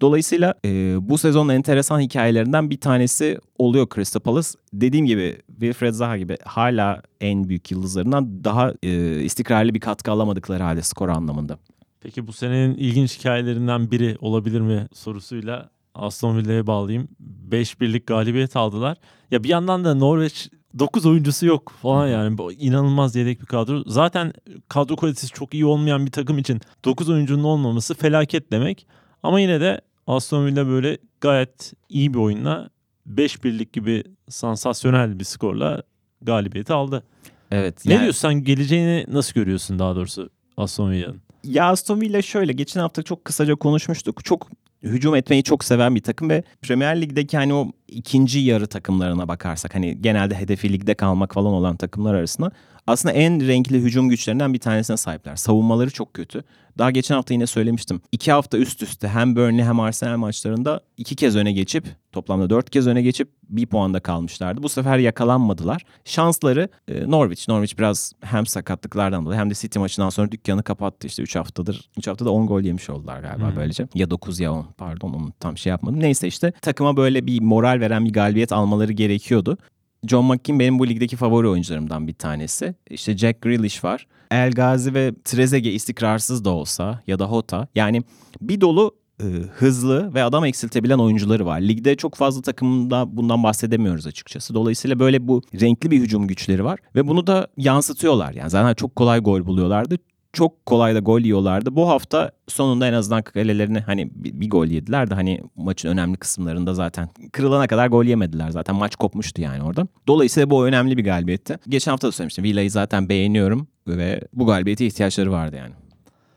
Dolayısıyla 0.00 0.54
e, 0.64 0.96
bu 1.08 1.18
sezonun 1.18 1.48
enteresan 1.48 2.00
hikayelerinden 2.00 2.70
bir 2.70 2.80
tanesi 2.80 3.38
oluyor 3.58 3.86
Crystal 3.94 4.20
Palace. 4.20 4.48
Dediğim 4.72 5.06
gibi 5.06 5.38
Wilfred 5.50 5.92
Zaha 5.92 6.18
gibi 6.18 6.36
hala 6.44 7.02
en 7.20 7.48
büyük 7.48 7.70
yıldızlarından 7.70 8.44
daha 8.44 8.72
e, 8.82 9.20
istikrarlı 9.20 9.74
bir 9.74 9.80
katkı 9.80 10.10
alamadıkları 10.10 10.62
halde 10.62 10.82
skor 10.82 11.08
anlamında. 11.08 11.58
Peki 12.00 12.26
bu 12.26 12.32
senenin 12.32 12.74
ilginç 12.74 13.18
hikayelerinden 13.18 13.90
biri 13.90 14.16
olabilir 14.20 14.60
mi 14.60 14.88
sorusuyla 14.92 15.70
Aston 15.94 16.36
Villa'ya 16.36 16.66
bağlayayım. 16.66 17.08
5 17.20 17.80
birlik 17.80 18.06
galibiyet 18.06 18.56
aldılar. 18.56 18.96
Ya 19.30 19.44
bir 19.44 19.48
yandan 19.48 19.84
da 19.84 19.94
Norveç 19.94 20.48
9 20.78 21.06
oyuncusu 21.06 21.46
yok 21.46 21.72
falan 21.82 22.08
yani. 22.08 22.38
Bu 22.38 22.52
inanılmaz 22.52 23.16
yedek 23.16 23.40
bir 23.40 23.46
kadro. 23.46 23.82
Zaten 23.86 24.32
kadro 24.68 24.96
kalitesi 24.96 25.28
çok 25.28 25.54
iyi 25.54 25.66
olmayan 25.66 26.06
bir 26.06 26.10
takım 26.10 26.38
için 26.38 26.60
9 26.84 27.08
oyuncunun 27.08 27.44
olmaması 27.44 27.94
felaket 27.94 28.52
demek. 28.52 28.86
Ama 29.22 29.40
yine 29.40 29.60
de 29.60 29.80
Aston 30.06 30.46
Villa 30.46 30.66
böyle 30.66 30.98
gayet 31.20 31.72
iyi 31.88 32.14
bir 32.14 32.18
oyunla 32.18 32.70
5 33.06 33.44
birlik 33.44 33.72
gibi 33.72 34.04
sansasyonel 34.28 35.18
bir 35.18 35.24
skorla 35.24 35.82
galibiyeti 36.22 36.72
aldı. 36.72 37.02
Evet. 37.50 37.86
Ne 37.86 37.92
yani- 37.92 38.02
diyorsun 38.02 38.20
sen 38.20 38.34
geleceğini 38.44 39.04
nasıl 39.08 39.34
görüyorsun 39.34 39.78
daha 39.78 39.96
doğrusu 39.96 40.30
Aston 40.56 40.90
Villa'nın? 40.90 41.22
Ya 41.44 41.64
Aston 41.70 42.00
Villa 42.00 42.22
şöyle 42.22 42.52
geçen 42.52 42.80
hafta 42.80 43.02
çok 43.02 43.24
kısaca 43.24 43.54
konuşmuştuk. 43.54 44.24
Çok 44.24 44.48
hücum 44.82 45.14
etmeyi 45.14 45.42
çok 45.42 45.64
seven 45.64 45.94
bir 45.94 46.00
takım 46.00 46.30
ve 46.30 46.42
Premier 46.62 47.00
Lig'deki 47.00 47.36
hani 47.36 47.54
o 47.54 47.72
ikinci 47.88 48.38
yarı 48.38 48.66
takımlarına 48.66 49.28
bakarsak 49.28 49.74
hani 49.74 50.02
genelde 50.02 50.34
hedefi 50.34 50.72
ligde 50.72 50.94
kalmak 50.94 51.34
falan 51.34 51.52
olan 51.52 51.76
takımlar 51.76 52.14
arasında 52.14 52.50
aslında 52.86 53.14
en 53.14 53.46
renkli 53.48 53.78
hücum 53.78 54.08
güçlerinden 54.08 54.54
bir 54.54 54.58
tanesine 54.58 54.96
sahipler. 54.96 55.36
Savunmaları 55.36 55.90
çok 55.90 56.14
kötü. 56.14 56.44
Daha 56.78 56.90
geçen 56.90 57.14
hafta 57.14 57.34
yine 57.34 57.46
söylemiştim. 57.46 58.00
İki 58.12 58.32
hafta 58.32 58.58
üst 58.58 58.82
üste 58.82 59.08
hem 59.08 59.36
Burnley 59.36 59.64
hem 59.64 59.80
Arsenal 59.80 60.16
maçlarında 60.16 60.80
iki 60.96 61.16
kez 61.16 61.36
öne 61.36 61.52
geçip 61.52 61.86
toplamda 62.12 62.50
dört 62.50 62.70
kez 62.70 62.86
öne 62.86 63.02
geçip 63.02 63.28
bir 63.48 63.66
puanda 63.66 64.00
kalmışlardı. 64.00 64.62
Bu 64.62 64.68
sefer 64.68 64.98
yakalanmadılar. 64.98 65.82
Şansları 66.04 66.68
e, 66.88 67.10
Norwich. 67.10 67.48
Norwich 67.48 67.78
biraz 67.78 68.12
hem 68.20 68.46
sakatlıklardan 68.46 69.26
dolayı 69.26 69.40
hem 69.40 69.50
de 69.50 69.54
City 69.54 69.78
maçından 69.78 70.10
sonra 70.10 70.32
dükkanı 70.32 70.62
kapattı. 70.62 71.06
İşte 71.06 71.22
3 71.22 71.36
haftadır. 71.36 71.90
3 71.98 72.06
haftada 72.06 72.30
10 72.30 72.46
gol 72.46 72.60
yemiş 72.60 72.90
oldular 72.90 73.20
galiba 73.20 73.48
Hmm. 73.48 73.56
böylece. 73.56 73.88
Ya 73.94 74.10
9 74.10 74.40
ya 74.40 74.52
10 74.52 74.66
pardon 74.78 75.12
onu 75.12 75.32
tam 75.40 75.58
şey 75.58 75.70
yapmadım. 75.70 76.00
Neyse 76.00 76.28
işte 76.28 76.52
takıma 76.62 76.96
böyle 76.96 77.26
bir 77.26 77.40
moral 77.40 77.80
veren 77.80 78.04
bir 78.04 78.12
galibiyet 78.12 78.52
almaları 78.52 78.92
gerekiyordu. 78.92 79.58
John 80.06 80.24
McKean 80.24 80.58
benim 80.58 80.78
bu 80.78 80.88
ligdeki 80.88 81.16
favori 81.16 81.48
oyuncularımdan 81.48 82.08
bir 82.08 82.14
tanesi. 82.14 82.74
İşte 82.90 83.16
Jack 83.16 83.42
Grealish 83.42 83.84
var. 83.84 84.06
El 84.30 84.50
Gazi 84.50 84.94
ve 84.94 85.12
Trezeguet 85.24 85.74
istikrarsız 85.74 86.44
da 86.44 86.50
olsa 86.50 87.02
ya 87.06 87.18
da 87.18 87.26
Hota. 87.26 87.68
Yani 87.74 88.02
bir 88.40 88.60
dolu 88.60 88.94
e, 89.20 89.24
hızlı 89.54 90.14
ve 90.14 90.22
adam 90.22 90.44
eksiltebilen 90.44 90.98
oyuncuları 90.98 91.46
var. 91.46 91.60
Ligde 91.60 91.96
çok 91.96 92.14
fazla 92.14 92.42
takımda 92.42 93.16
bundan 93.16 93.42
bahsedemiyoruz 93.42 94.06
açıkçası. 94.06 94.54
Dolayısıyla 94.54 94.98
böyle 94.98 95.28
bu 95.28 95.42
renkli 95.60 95.90
bir 95.90 96.00
hücum 96.00 96.26
güçleri 96.26 96.64
var 96.64 96.78
ve 96.94 97.08
bunu 97.08 97.26
da 97.26 97.48
yansıtıyorlar. 97.56 98.32
Yani 98.32 98.50
zaten 98.50 98.74
çok 98.74 98.96
kolay 98.96 99.20
gol 99.20 99.46
buluyorlardı. 99.46 99.98
Çok 100.32 100.66
kolay 100.66 100.94
da 100.94 100.98
gol 100.98 101.20
yiyorlardı. 101.20 101.76
Bu 101.76 101.88
hafta 101.88 102.32
sonunda 102.48 102.88
en 102.88 102.92
azından 102.92 103.22
kalelerini 103.22 103.80
hani 103.80 104.10
bir, 104.14 104.50
gol 104.50 104.66
yediler 104.66 105.10
de 105.10 105.14
hani 105.14 105.40
maçın 105.56 105.88
önemli 105.88 106.16
kısımlarında 106.16 106.74
zaten 106.74 107.08
kırılana 107.32 107.66
kadar 107.66 107.86
gol 107.86 108.04
yemediler. 108.04 108.50
Zaten 108.50 108.76
maç 108.76 108.96
kopmuştu 108.96 109.42
yani 109.42 109.62
orada. 109.62 109.86
Dolayısıyla 110.06 110.50
bu 110.50 110.66
önemli 110.66 110.96
bir 110.96 111.04
galibiyetti. 111.04 111.58
Geçen 111.68 111.90
hafta 111.90 112.08
da 112.08 112.12
söylemiştim. 112.12 112.44
Villa'yı 112.44 112.70
zaten 112.70 113.08
beğeniyorum 113.08 113.68
ve 113.88 114.20
bu 114.32 114.46
galibiyete 114.46 114.86
ihtiyaçları 114.86 115.32
vardı 115.32 115.56
yani. 115.56 115.72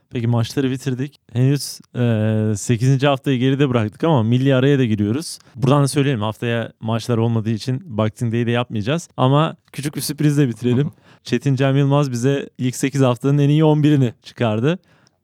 Peki 0.10 0.28
maçları 0.28 0.72
bitirdik. 0.72 1.20
Henüz 1.34 1.80
e, 1.95 2.56
8. 2.56 3.03
haftayı 3.03 3.39
geride 3.39 3.70
bıraktık 3.70 4.03
ama 4.03 4.24
milli 4.24 4.56
araya 4.56 4.80
da 4.80 4.86
giriyoruz. 4.86 5.39
Buradan 5.56 5.84
da 5.84 5.88
söyleyelim 5.88 6.22
haftaya 6.22 6.72
maçlar 6.80 7.18
olmadığı 7.18 7.49
için 7.49 7.97
Boxing 7.97 8.34
Day'i 8.34 8.45
de 8.45 8.51
yapmayacağız. 8.51 9.10
Ama 9.18 9.56
küçük 9.72 9.95
bir 9.95 10.01
sürprizle 10.01 10.47
bitirelim. 10.47 10.91
Çetin 11.24 11.56
Cem 11.56 11.78
Yılmaz 11.78 12.12
bize 12.12 12.49
ilk 12.58 12.76
8 12.76 13.01
haftanın 13.01 13.38
en 13.38 13.49
iyi 13.49 13.62
11'ini 13.62 14.14
çıkardı. 14.24 14.80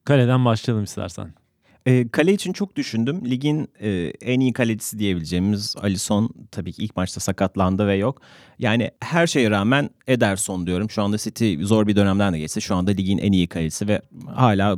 Kaleden 0.06 0.46
başlayalım 0.46 0.84
istersen. 0.84 1.41
E, 1.86 2.08
kale 2.08 2.34
için 2.34 2.54
çok 2.54 2.76
düşündüm. 2.76 3.22
Ligin 3.26 3.68
e, 3.80 4.14
en 4.22 4.40
iyi 4.40 4.54
kalecisi 4.54 5.00
diyebileceğimiz 5.00 5.76
Alisson 5.82 6.30
tabii 6.52 6.72
ki 6.74 6.84
ilk 6.84 6.96
maçta 6.96 7.20
sakatlandı 7.20 7.88
ve 7.88 7.96
yok. 7.96 8.22
Yani 8.60 8.92
her 9.00 9.28
şeye 9.28 9.52
rağmen 9.52 9.90
Ederson 10.08 10.68
diyorum. 10.68 10.90
Şu 10.90 11.04
anda 11.04 11.18
City 11.18 11.56
zor 11.62 11.88
bir 11.88 11.96
dönemden 11.96 12.34
de 12.34 12.40
geçse 12.40 12.62
şu 12.62 12.76
anda 12.76 12.92
ligin 12.92 13.18
en 13.18 13.32
iyi 13.32 13.48
kalecisi 13.48 13.88
ve 13.88 14.02
hala 14.36 14.78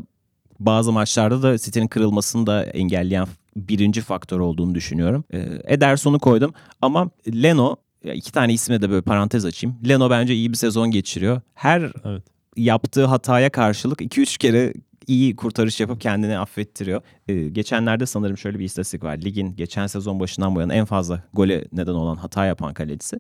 bazı 0.59 0.91
maçlarda 0.91 1.43
da 1.43 1.57
City'nin 1.57 1.87
kırılmasını 1.87 2.47
da 2.47 2.63
engelleyen 2.63 3.27
birinci 3.55 4.01
faktör 4.01 4.39
olduğunu 4.39 4.75
düşünüyorum. 4.75 5.23
E, 5.33 5.47
Ederson'u 5.65 6.19
koydum 6.19 6.53
ama 6.81 7.09
Leno 7.27 7.75
iki 8.13 8.31
tane 8.31 8.53
isme 8.53 8.81
de 8.81 8.89
böyle 8.89 9.01
parantez 9.01 9.45
açayım. 9.45 9.77
Leno 9.87 10.09
bence 10.09 10.33
iyi 10.33 10.51
bir 10.51 10.57
sezon 10.57 10.91
geçiriyor. 10.91 11.41
Her 11.53 11.91
Evet. 12.05 12.23
yaptığı 12.57 13.05
hataya 13.05 13.49
karşılık 13.49 14.01
2-3 14.01 14.37
kere 14.37 14.73
iyi 15.07 15.35
kurtarış 15.35 15.79
yapıp 15.79 16.01
kendini 16.01 16.37
affettiriyor. 16.37 17.01
Ee, 17.27 17.49
geçenlerde 17.49 18.05
sanırım 18.05 18.37
şöyle 18.37 18.59
bir 18.59 18.65
istatistik 18.65 19.03
var. 19.03 19.17
Ligin 19.17 19.55
geçen 19.55 19.87
sezon 19.87 20.19
başından 20.19 20.55
bu 20.55 20.59
yana 20.61 20.73
en 20.73 20.85
fazla 20.85 21.23
gole 21.33 21.65
neden 21.71 21.93
olan 21.93 22.15
hata 22.15 22.45
yapan 22.45 22.73
kalecisi. 22.73 23.19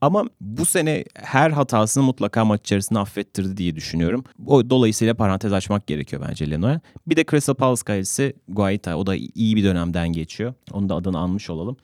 Ama 0.00 0.24
bu 0.40 0.64
sene 0.64 1.04
her 1.14 1.50
hatasını 1.50 2.04
mutlaka 2.04 2.44
maç 2.44 2.60
içerisinde 2.60 2.98
affettirdi 2.98 3.56
diye 3.56 3.76
düşünüyorum. 3.76 4.24
O 4.46 4.70
dolayısıyla 4.70 5.14
parantez 5.14 5.52
açmak 5.52 5.86
gerekiyor 5.86 6.24
bence 6.28 6.50
Leno'ya. 6.50 6.80
Bir 7.06 7.16
de 7.16 7.24
Crystal 7.30 7.54
Palace 7.54 7.82
kalecisi 7.84 8.32
Guaita. 8.48 8.96
O 8.96 9.06
da 9.06 9.16
iyi 9.34 9.56
bir 9.56 9.64
dönemden 9.64 10.12
geçiyor. 10.12 10.54
Onun 10.72 10.88
da 10.88 10.94
adını 10.94 11.18
anmış 11.18 11.50
olalım. 11.50 11.76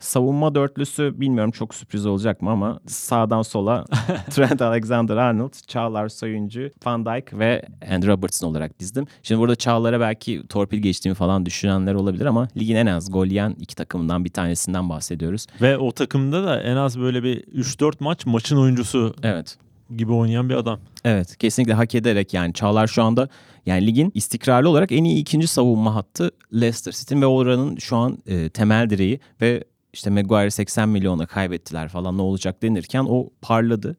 Savunma 0.00 0.54
dörtlüsü 0.54 1.20
bilmiyorum 1.20 1.50
çok 1.50 1.74
sürpriz 1.74 2.06
olacak 2.06 2.42
mı 2.42 2.50
ama 2.50 2.80
sağdan 2.86 3.42
sola 3.42 3.84
Trent 4.30 4.62
Alexander-Arnold, 4.62 5.66
Çağlar 5.66 6.08
Soyuncu, 6.08 6.70
Van 6.86 7.06
Dijk 7.06 7.38
ve 7.38 7.62
Andrew 7.90 8.12
Robertson 8.12 8.48
olarak 8.48 8.80
dizdim. 8.80 9.06
Şimdi 9.22 9.40
burada 9.40 9.56
Çağlar'a 9.56 10.00
belki 10.00 10.42
torpil 10.48 10.78
geçtiğimi 10.78 11.14
falan 11.14 11.46
düşünenler 11.46 11.94
olabilir 11.94 12.26
ama 12.26 12.48
ligin 12.56 12.76
en 12.76 12.86
az 12.86 13.12
gol 13.12 13.26
yiyen 13.26 13.56
iki 13.60 13.74
takımından 13.74 14.24
bir 14.24 14.30
tanesinden 14.30 14.88
bahsediyoruz. 14.88 15.46
Ve 15.60 15.78
o 15.78 15.92
takımda 15.92 16.44
da 16.44 16.62
en 16.62 16.76
az 16.76 17.00
böyle 17.00 17.22
bir 17.22 17.40
3-4 17.42 17.92
maç 18.00 18.26
maçın 18.26 18.56
oyuncusu 18.56 19.14
Evet. 19.22 19.56
gibi 19.96 20.12
oynayan 20.12 20.48
bir 20.48 20.54
adam. 20.54 20.78
Evet 21.04 21.36
kesinlikle 21.36 21.74
hak 21.74 21.94
ederek 21.94 22.34
yani 22.34 22.52
Çağlar 22.52 22.86
şu 22.86 23.02
anda 23.02 23.28
yani 23.66 23.86
ligin 23.86 24.10
istikrarlı 24.14 24.68
olarak 24.68 24.92
en 24.92 25.04
iyi 25.04 25.20
ikinci 25.20 25.46
savunma 25.46 25.94
hattı 25.94 26.30
Leicester 26.54 26.92
City 26.92 27.14
ve 27.14 27.26
oranın 27.26 27.76
şu 27.76 27.96
an 27.96 28.18
e, 28.26 28.48
temel 28.48 28.90
direği 28.90 29.20
ve 29.40 29.64
işte 29.96 30.10
Maguire 30.10 30.50
80 30.50 30.88
milyona 30.88 31.26
kaybettiler 31.26 31.88
falan 31.88 32.18
ne 32.18 32.22
olacak 32.22 32.62
denirken 32.62 33.06
o 33.08 33.30
parladı. 33.42 33.96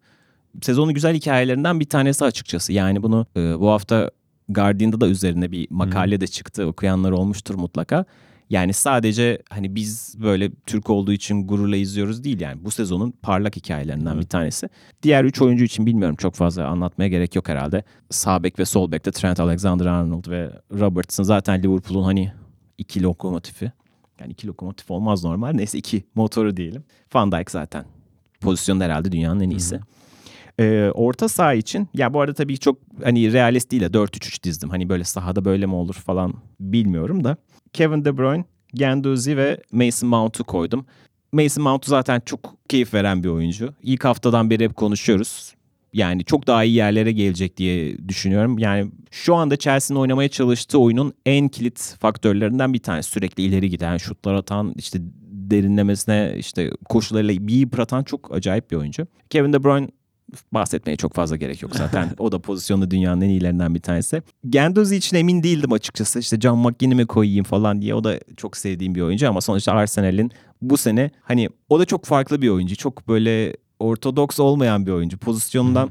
Sezonun 0.62 0.94
güzel 0.94 1.16
hikayelerinden 1.16 1.80
bir 1.80 1.86
tanesi 1.86 2.26
açıkçası. 2.26 2.74
Yani 2.74 3.04
bunu 3.04 3.26
e, 3.38 3.60
bu 3.60 3.70
hafta 3.70 4.12
Guardian'da 4.50 5.02
da 5.02 5.08
üzerine 5.08 5.52
bir 5.52 5.68
makale 5.70 6.22
de 6.22 6.28
çıktı. 6.28 6.66
Okuyanlar 6.66 7.12
olmuştur 7.12 7.56
mutlaka. 7.56 8.06
Yani 8.50 8.74
sadece 8.74 9.42
hani 9.50 9.76
biz 9.76 10.16
böyle 10.24 10.52
Türk 10.66 10.90
olduğu 10.90 11.12
için 11.14 11.48
gururla 11.48 11.76
izliyoruz 11.76 12.24
değil 12.24 12.40
yani. 12.40 12.66
Bu 12.66 12.72
sezonun 12.72 13.12
parlak 13.22 13.56
hikayelerinden 13.56 14.14
Evet. 14.14 14.24
bir 14.24 14.30
tanesi. 14.30 14.70
Diğer 15.04 15.24
üç 15.24 15.42
oyuncu 15.42 15.64
için 15.64 15.86
bilmiyorum 15.86 16.16
çok 16.16 16.36
fazla 16.36 16.68
anlatmaya 16.68 17.08
gerek 17.08 17.36
yok 17.36 17.50
herhalde. 17.50 17.84
Sağ 18.10 18.44
bek 18.44 18.60
ve 18.60 18.66
sol 18.66 18.92
bekte 18.92 19.12
Trent 19.12 19.40
Alexander-Arnold 19.40 20.30
ve 20.30 20.52
Robertson 20.80 21.24
zaten 21.24 21.64
Liverpool'un 21.64 22.04
hani 22.04 22.32
iki 22.78 23.04
lokomotifi. 23.04 23.72
Yani 24.22 24.32
iki 24.32 24.48
lokomotif 24.48 24.92
olmaz 24.92 25.24
normal. 25.24 25.54
Neyse 25.54 25.78
iki 25.78 26.04
motoru 26.16 26.58
diyelim. 26.58 26.84
Van 27.14 27.32
Dijk 27.32 27.52
zaten 27.52 27.86
pozisyonda 28.42 28.84
herhalde 28.84 29.12
dünyanın 29.12 29.40
en 29.40 29.50
iyisi. 29.50 29.80
Ee, 30.60 30.92
orta 30.94 31.30
saha 31.30 31.54
için 31.54 31.88
ya 31.94 32.14
bu 32.14 32.22
arada 32.22 32.34
tabii 32.34 32.58
çok 32.58 32.78
hani 33.04 33.34
realist 33.34 33.72
değil 33.72 33.82
de 33.82 33.86
4-3-3 33.86 34.44
dizdim. 34.44 34.70
Hani 34.70 34.90
böyle 34.90 35.04
sahada 35.04 35.46
böyle 35.46 35.66
mi 35.66 35.76
olur 35.76 35.96
falan 35.96 36.34
bilmiyorum 36.60 37.24
da. 37.24 37.38
Kevin 37.74 38.06
De 38.06 38.18
Bruyne, 38.18 38.46
Guendouzi 38.74 39.38
ve 39.38 39.62
Mason 39.72 40.10
Mount'u 40.10 40.44
koydum. 40.44 40.86
Mason 41.32 41.64
Mount 41.64 41.86
zaten 41.86 42.22
çok 42.26 42.56
keyif 42.70 42.94
veren 42.94 43.24
bir 43.24 43.30
oyuncu. 43.30 43.74
İlk 43.84 44.06
haftadan 44.06 44.50
beri 44.50 44.64
hep 44.64 44.76
konuşuyoruz. 44.76 45.54
Yani 45.94 46.26
çok 46.26 46.48
daha 46.48 46.64
iyi 46.64 46.76
yerlere 46.76 47.12
gelecek 47.12 47.58
diye 47.58 47.98
düşünüyorum. 48.08 48.60
Yani 48.60 48.92
şu 49.12 49.36
anda 49.36 49.58
Chelsea'nin 49.58 50.00
oynamaya 50.00 50.30
çalıştığı 50.30 50.80
oyunun 50.80 51.14
en 51.26 51.48
kilit 51.48 51.96
faktörlerinden 52.00 52.74
bir 52.74 52.80
tanesi. 52.80 53.10
Sürekli 53.10 53.44
ileri 53.44 53.70
giden, 53.70 53.98
şutlar 53.98 54.34
atan, 54.34 54.74
işte 54.78 55.00
derinlemesine 55.52 56.34
işte 56.38 56.72
koşularıyla 56.90 57.48
bir 57.48 57.54
yıpratan 57.54 58.04
çok 58.04 58.36
acayip 58.36 58.72
bir 58.72 58.76
oyuncu. 58.76 59.08
Kevin 59.30 59.54
De 59.54 59.64
Bruyne 59.64 59.88
bahsetmeye 60.52 60.98
çok 60.98 61.14
fazla 61.14 61.36
gerek 61.36 61.62
yok 61.62 61.76
zaten. 61.76 62.10
o 62.18 62.32
da 62.32 62.40
pozisyonda 62.40 62.92
dünyanın 62.92 63.22
en 63.22 63.30
iyilerinden 63.30 63.76
bir 63.76 63.80
tanesi. 63.80 64.22
Gendozi 64.50 64.96
için 64.96 65.18
emin 65.18 65.44
değildim 65.44 65.72
açıkçası. 65.72 66.20
İşte 66.20 66.40
Can 66.40 66.58
McGinn'i 66.58 66.96
mi 66.96 67.06
koyayım 67.06 67.44
falan 67.44 67.82
diye. 67.82 67.96
O 67.96 68.04
da 68.04 68.20
çok 68.38 68.58
sevdiğim 68.58 68.96
bir 68.96 69.02
oyuncu 69.02 69.30
ama 69.30 69.42
sonuçta 69.42 69.72
Arsenal'in 69.72 70.32
bu 70.62 70.78
sene 70.78 71.12
hani 71.22 71.50
o 71.70 71.80
da 71.80 71.86
çok 71.86 72.06
farklı 72.06 72.42
bir 72.42 72.50
oyuncu. 72.50 72.76
Çok 72.76 73.08
böyle 73.08 73.58
ortodoks 73.80 74.40
olmayan 74.40 74.86
bir 74.86 74.92
oyuncu. 74.92 75.18
Pozisyonundan 75.18 75.90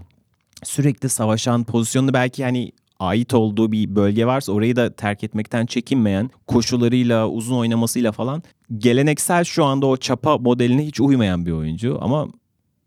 sürekli 0.64 1.08
savaşan, 1.08 1.64
pozisyonunu 1.64 2.12
belki 2.12 2.44
hani 2.44 2.72
ait 3.00 3.34
olduğu 3.34 3.72
bir 3.72 3.96
bölge 3.96 4.26
varsa 4.26 4.52
orayı 4.52 4.76
da 4.76 4.92
terk 4.96 5.24
etmekten 5.24 5.66
çekinmeyen, 5.66 6.30
koşularıyla, 6.46 7.28
uzun 7.28 7.56
oynamasıyla 7.56 8.12
falan 8.12 8.42
geleneksel 8.78 9.44
şu 9.44 9.64
anda 9.64 9.86
o 9.86 9.96
çapa 9.96 10.38
modeline 10.38 10.86
hiç 10.86 11.00
uymayan 11.00 11.46
bir 11.46 11.52
oyuncu 11.52 11.98
ama 12.00 12.28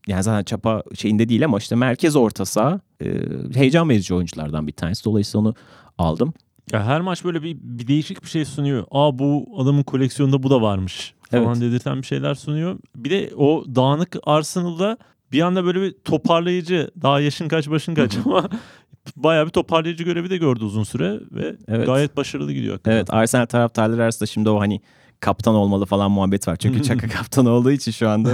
yani 0.07 0.23
zaten 0.23 0.43
çapa 0.43 0.83
şeyinde 0.95 1.29
değil 1.29 1.45
ama 1.45 1.57
işte 1.57 1.75
merkez 1.75 2.15
orta 2.15 2.45
saha 2.45 2.79
e, 3.01 3.05
heyecan 3.53 3.89
verici 3.89 4.13
oyunculardan 4.13 4.67
bir 4.67 4.71
tanesi. 4.71 5.05
Dolayısıyla 5.05 5.39
onu 5.41 5.55
aldım. 5.97 6.33
Ya 6.71 6.85
her 6.85 7.01
maç 7.01 7.23
böyle 7.23 7.43
bir, 7.43 7.57
bir 7.61 7.87
değişik 7.87 8.23
bir 8.23 8.27
şey 8.29 8.45
sunuyor. 8.45 8.85
Aa 8.91 9.19
bu 9.19 9.45
adamın 9.57 9.83
koleksiyonunda 9.83 10.43
bu 10.43 10.49
da 10.49 10.61
varmış 10.61 11.13
falan 11.31 11.45
Evet. 11.45 11.61
dedirten 11.61 11.97
bir 11.97 12.07
şeyler 12.07 12.35
sunuyor. 12.35 12.79
Bir 12.95 13.09
de 13.09 13.31
o 13.35 13.63
dağınık 13.75 14.15
Arsenal'da 14.23 14.97
bir 15.31 15.41
anda 15.41 15.65
böyle 15.65 15.81
bir 15.81 15.91
toparlayıcı 15.91 16.91
daha 17.01 17.19
yaşın 17.19 17.47
kaç 17.47 17.69
başın 17.69 17.95
kaç 17.95 18.17
ama 18.25 18.49
bayağı 19.15 19.45
bir 19.45 19.51
toparlayıcı 19.51 20.03
görevi 20.03 20.29
de 20.29 20.37
gördü 20.37 20.63
uzun 20.63 20.83
süre 20.83 21.19
ve 21.31 21.55
Evet. 21.67 21.85
gayet 21.85 22.17
başarılı 22.17 22.53
gidiyor. 22.53 22.73
hakikaten. 22.73 22.97
Evet 22.97 23.13
Arsenal 23.13 23.45
taraftarları 23.45 24.03
arasında 24.03 24.27
şimdi 24.27 24.49
o 24.49 24.59
hani 24.59 24.81
kaptan 25.19 25.55
olmalı 25.55 25.85
falan 25.85 26.11
muhabbet 26.11 26.47
var. 26.47 26.55
Çünkü 26.55 26.83
Çaka 26.83 27.07
kaptan 27.09 27.45
olduğu 27.45 27.71
için 27.71 27.91
şu 27.91 28.09
anda 28.09 28.29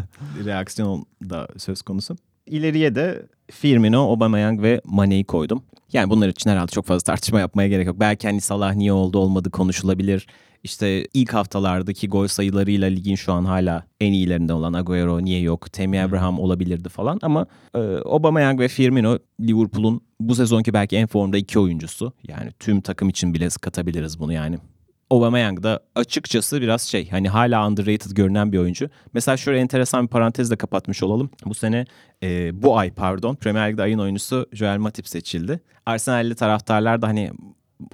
reaksiyon 0.44 1.04
da 1.30 1.48
söz 1.56 1.82
konusu. 1.82 2.16
İleriye 2.46 2.94
de 2.94 3.26
Firmino, 3.50 4.00
Aubameyang 4.10 4.62
ve 4.62 4.80
Mane'yi 4.84 5.24
koydum. 5.24 5.62
Yani 5.92 6.10
bunlar 6.10 6.28
için 6.28 6.50
herhalde 6.50 6.70
çok 6.70 6.86
fazla 6.86 7.04
tartışma 7.04 7.40
yapmaya 7.40 7.68
gerek 7.68 7.86
yok. 7.86 8.00
Belki 8.00 8.26
hani 8.28 8.40
Salah 8.40 8.74
niye 8.74 8.92
oldu 8.92 9.18
olmadı 9.18 9.50
konuşulabilir. 9.50 10.26
İşte 10.62 11.06
ilk 11.14 11.34
haftalardaki 11.34 12.08
gol 12.08 12.26
sayılarıyla 12.26 12.88
ligin 12.88 13.14
şu 13.14 13.32
an 13.32 13.44
hala 13.44 13.84
en 14.00 14.12
iyilerinden 14.12 14.54
olan 14.54 14.72
Agüero 14.72 15.24
niye 15.24 15.40
yok? 15.40 15.72
Tammy 15.72 16.00
Abraham 16.00 16.38
olabilirdi 16.38 16.88
falan 16.88 17.18
ama 17.22 17.46
e, 17.74 17.78
Aubameyang 18.04 18.60
ve 18.60 18.68
Firmino 18.68 19.18
Liverpool'un 19.40 20.00
bu 20.20 20.34
sezonki 20.34 20.72
belki 20.72 20.96
en 20.96 21.06
formda 21.06 21.38
iki 21.38 21.58
oyuncusu. 21.58 22.12
Yani 22.28 22.50
tüm 22.58 22.80
takım 22.80 23.08
için 23.08 23.34
bile 23.34 23.48
katabiliriz 23.62 24.18
bunu 24.20 24.32
yani. 24.32 24.58
Aubameyang 25.10 25.62
da 25.62 25.80
açıkçası 25.94 26.60
biraz 26.60 26.82
şey 26.82 27.10
hani 27.10 27.28
hala 27.28 27.68
underrated 27.68 28.10
görünen 28.10 28.52
bir 28.52 28.58
oyuncu. 28.58 28.90
Mesela 29.12 29.36
şöyle 29.36 29.58
enteresan 29.58 30.04
bir 30.04 30.08
parantezle 30.08 30.56
kapatmış 30.56 31.02
olalım. 31.02 31.30
Bu 31.44 31.54
sene 31.54 31.86
e, 32.22 32.62
bu 32.62 32.78
ay 32.78 32.90
pardon 32.90 33.34
Premier 33.34 33.70
Lig'de 33.70 33.82
ayın 33.82 33.98
oyuncusu 33.98 34.46
Joel 34.52 34.78
Matip 34.78 35.08
seçildi. 35.08 35.60
Arsenal'li 35.86 36.34
taraftarlar 36.34 37.02
da 37.02 37.08
hani 37.08 37.30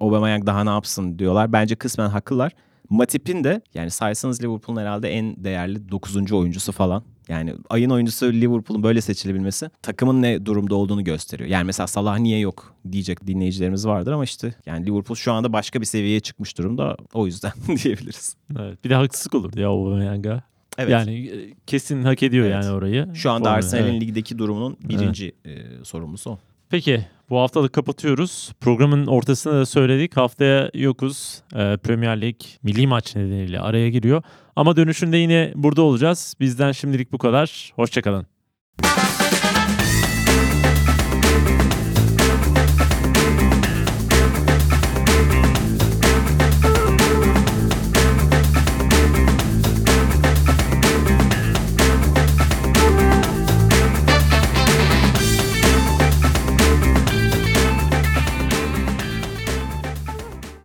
Aubameyang 0.01 0.47
daha 0.47 0.65
ne 0.65 0.71
yapsın 0.71 1.19
diyorlar. 1.19 1.53
Bence 1.53 1.77
kısmen 1.77 2.09
haklılar. 2.09 2.53
Matip'in 2.91 3.45
de 3.45 3.61
yani 3.75 3.91
saysanız 3.91 4.43
Liverpool'un 4.43 4.81
herhalde 4.81 5.09
en 5.09 5.45
değerli 5.45 5.91
9. 5.91 6.33
oyuncusu 6.33 6.73
falan. 6.73 7.03
Yani 7.29 7.55
ayın 7.71 7.91
oyuncusu 7.91 8.33
Liverpool'un 8.33 8.83
böyle 8.83 9.01
seçilebilmesi 9.01 9.71
takımın 9.83 10.23
ne 10.23 10.47
durumda 10.47 10.75
olduğunu 10.75 11.05
gösteriyor. 11.05 11.51
Yani 11.51 11.65
mesela 11.65 11.87
Salah 11.87 12.19
niye 12.19 12.39
yok 12.39 12.75
diyecek 12.93 13.27
dinleyicilerimiz 13.27 13.87
vardır 13.87 14.13
ama 14.13 14.25
işte 14.25 14.55
yani 14.67 14.87
Liverpool 14.87 15.17
şu 15.17 15.33
anda 15.33 15.53
başka 15.53 15.81
bir 15.81 15.87
seviyeye 15.87 16.21
çıkmış 16.21 16.59
durumda. 16.59 16.97
O 17.15 17.27
yüzden 17.27 17.53
diyebiliriz. 17.85 18.37
Evet. 18.61 18.85
Bir 18.85 18.91
de 18.91 18.95
haksızlık 18.95 19.35
olurdu 19.35 19.61
ya 19.61 19.69
Aubameyang'a. 19.69 20.43
Evet. 20.79 20.91
Yani 20.91 21.27
e, 21.27 21.55
kesin 21.67 22.03
hak 22.03 22.23
ediyor 22.23 22.47
Evet. 22.47 22.65
yani 22.65 22.75
orayı. 22.75 23.09
şu 23.15 23.31
anda 23.31 23.51
Arsenal'in 23.51 23.91
evet. 23.93 24.03
ligdeki 24.03 24.39
durumunun 24.39 24.77
birinci 24.85 25.33
e, 25.45 25.85
sorumlusu 25.85 26.31
o. 26.31 26.39
Peki 26.71 27.07
bu 27.31 27.39
hafta 27.39 27.63
da 27.63 27.69
kapatıyoruz. 27.69 28.53
Programın 28.61 29.07
ortasında 29.07 29.55
da 29.55 29.67
söyledik. 29.67 30.17
Haftaya 30.17 30.71
yokuz. 30.75 31.43
Ee, 31.55 31.77
Premier 31.77 32.21
Lig 32.21 32.37
milli 32.63 32.87
maç 32.87 33.17
nedeniyle 33.17 33.61
araya 33.61 33.89
giriyor. 33.91 34.23
Ama 34.57 34.77
dönüşünde 34.77 35.17
yine 35.17 35.53
burada 35.55 35.83
olacağız. 35.83 36.35
Bizden 36.41 36.73
şimdilik 36.73 37.13
bu 37.13 37.19
kadar. 37.19 37.73
Hoşçakalın. 37.77 38.27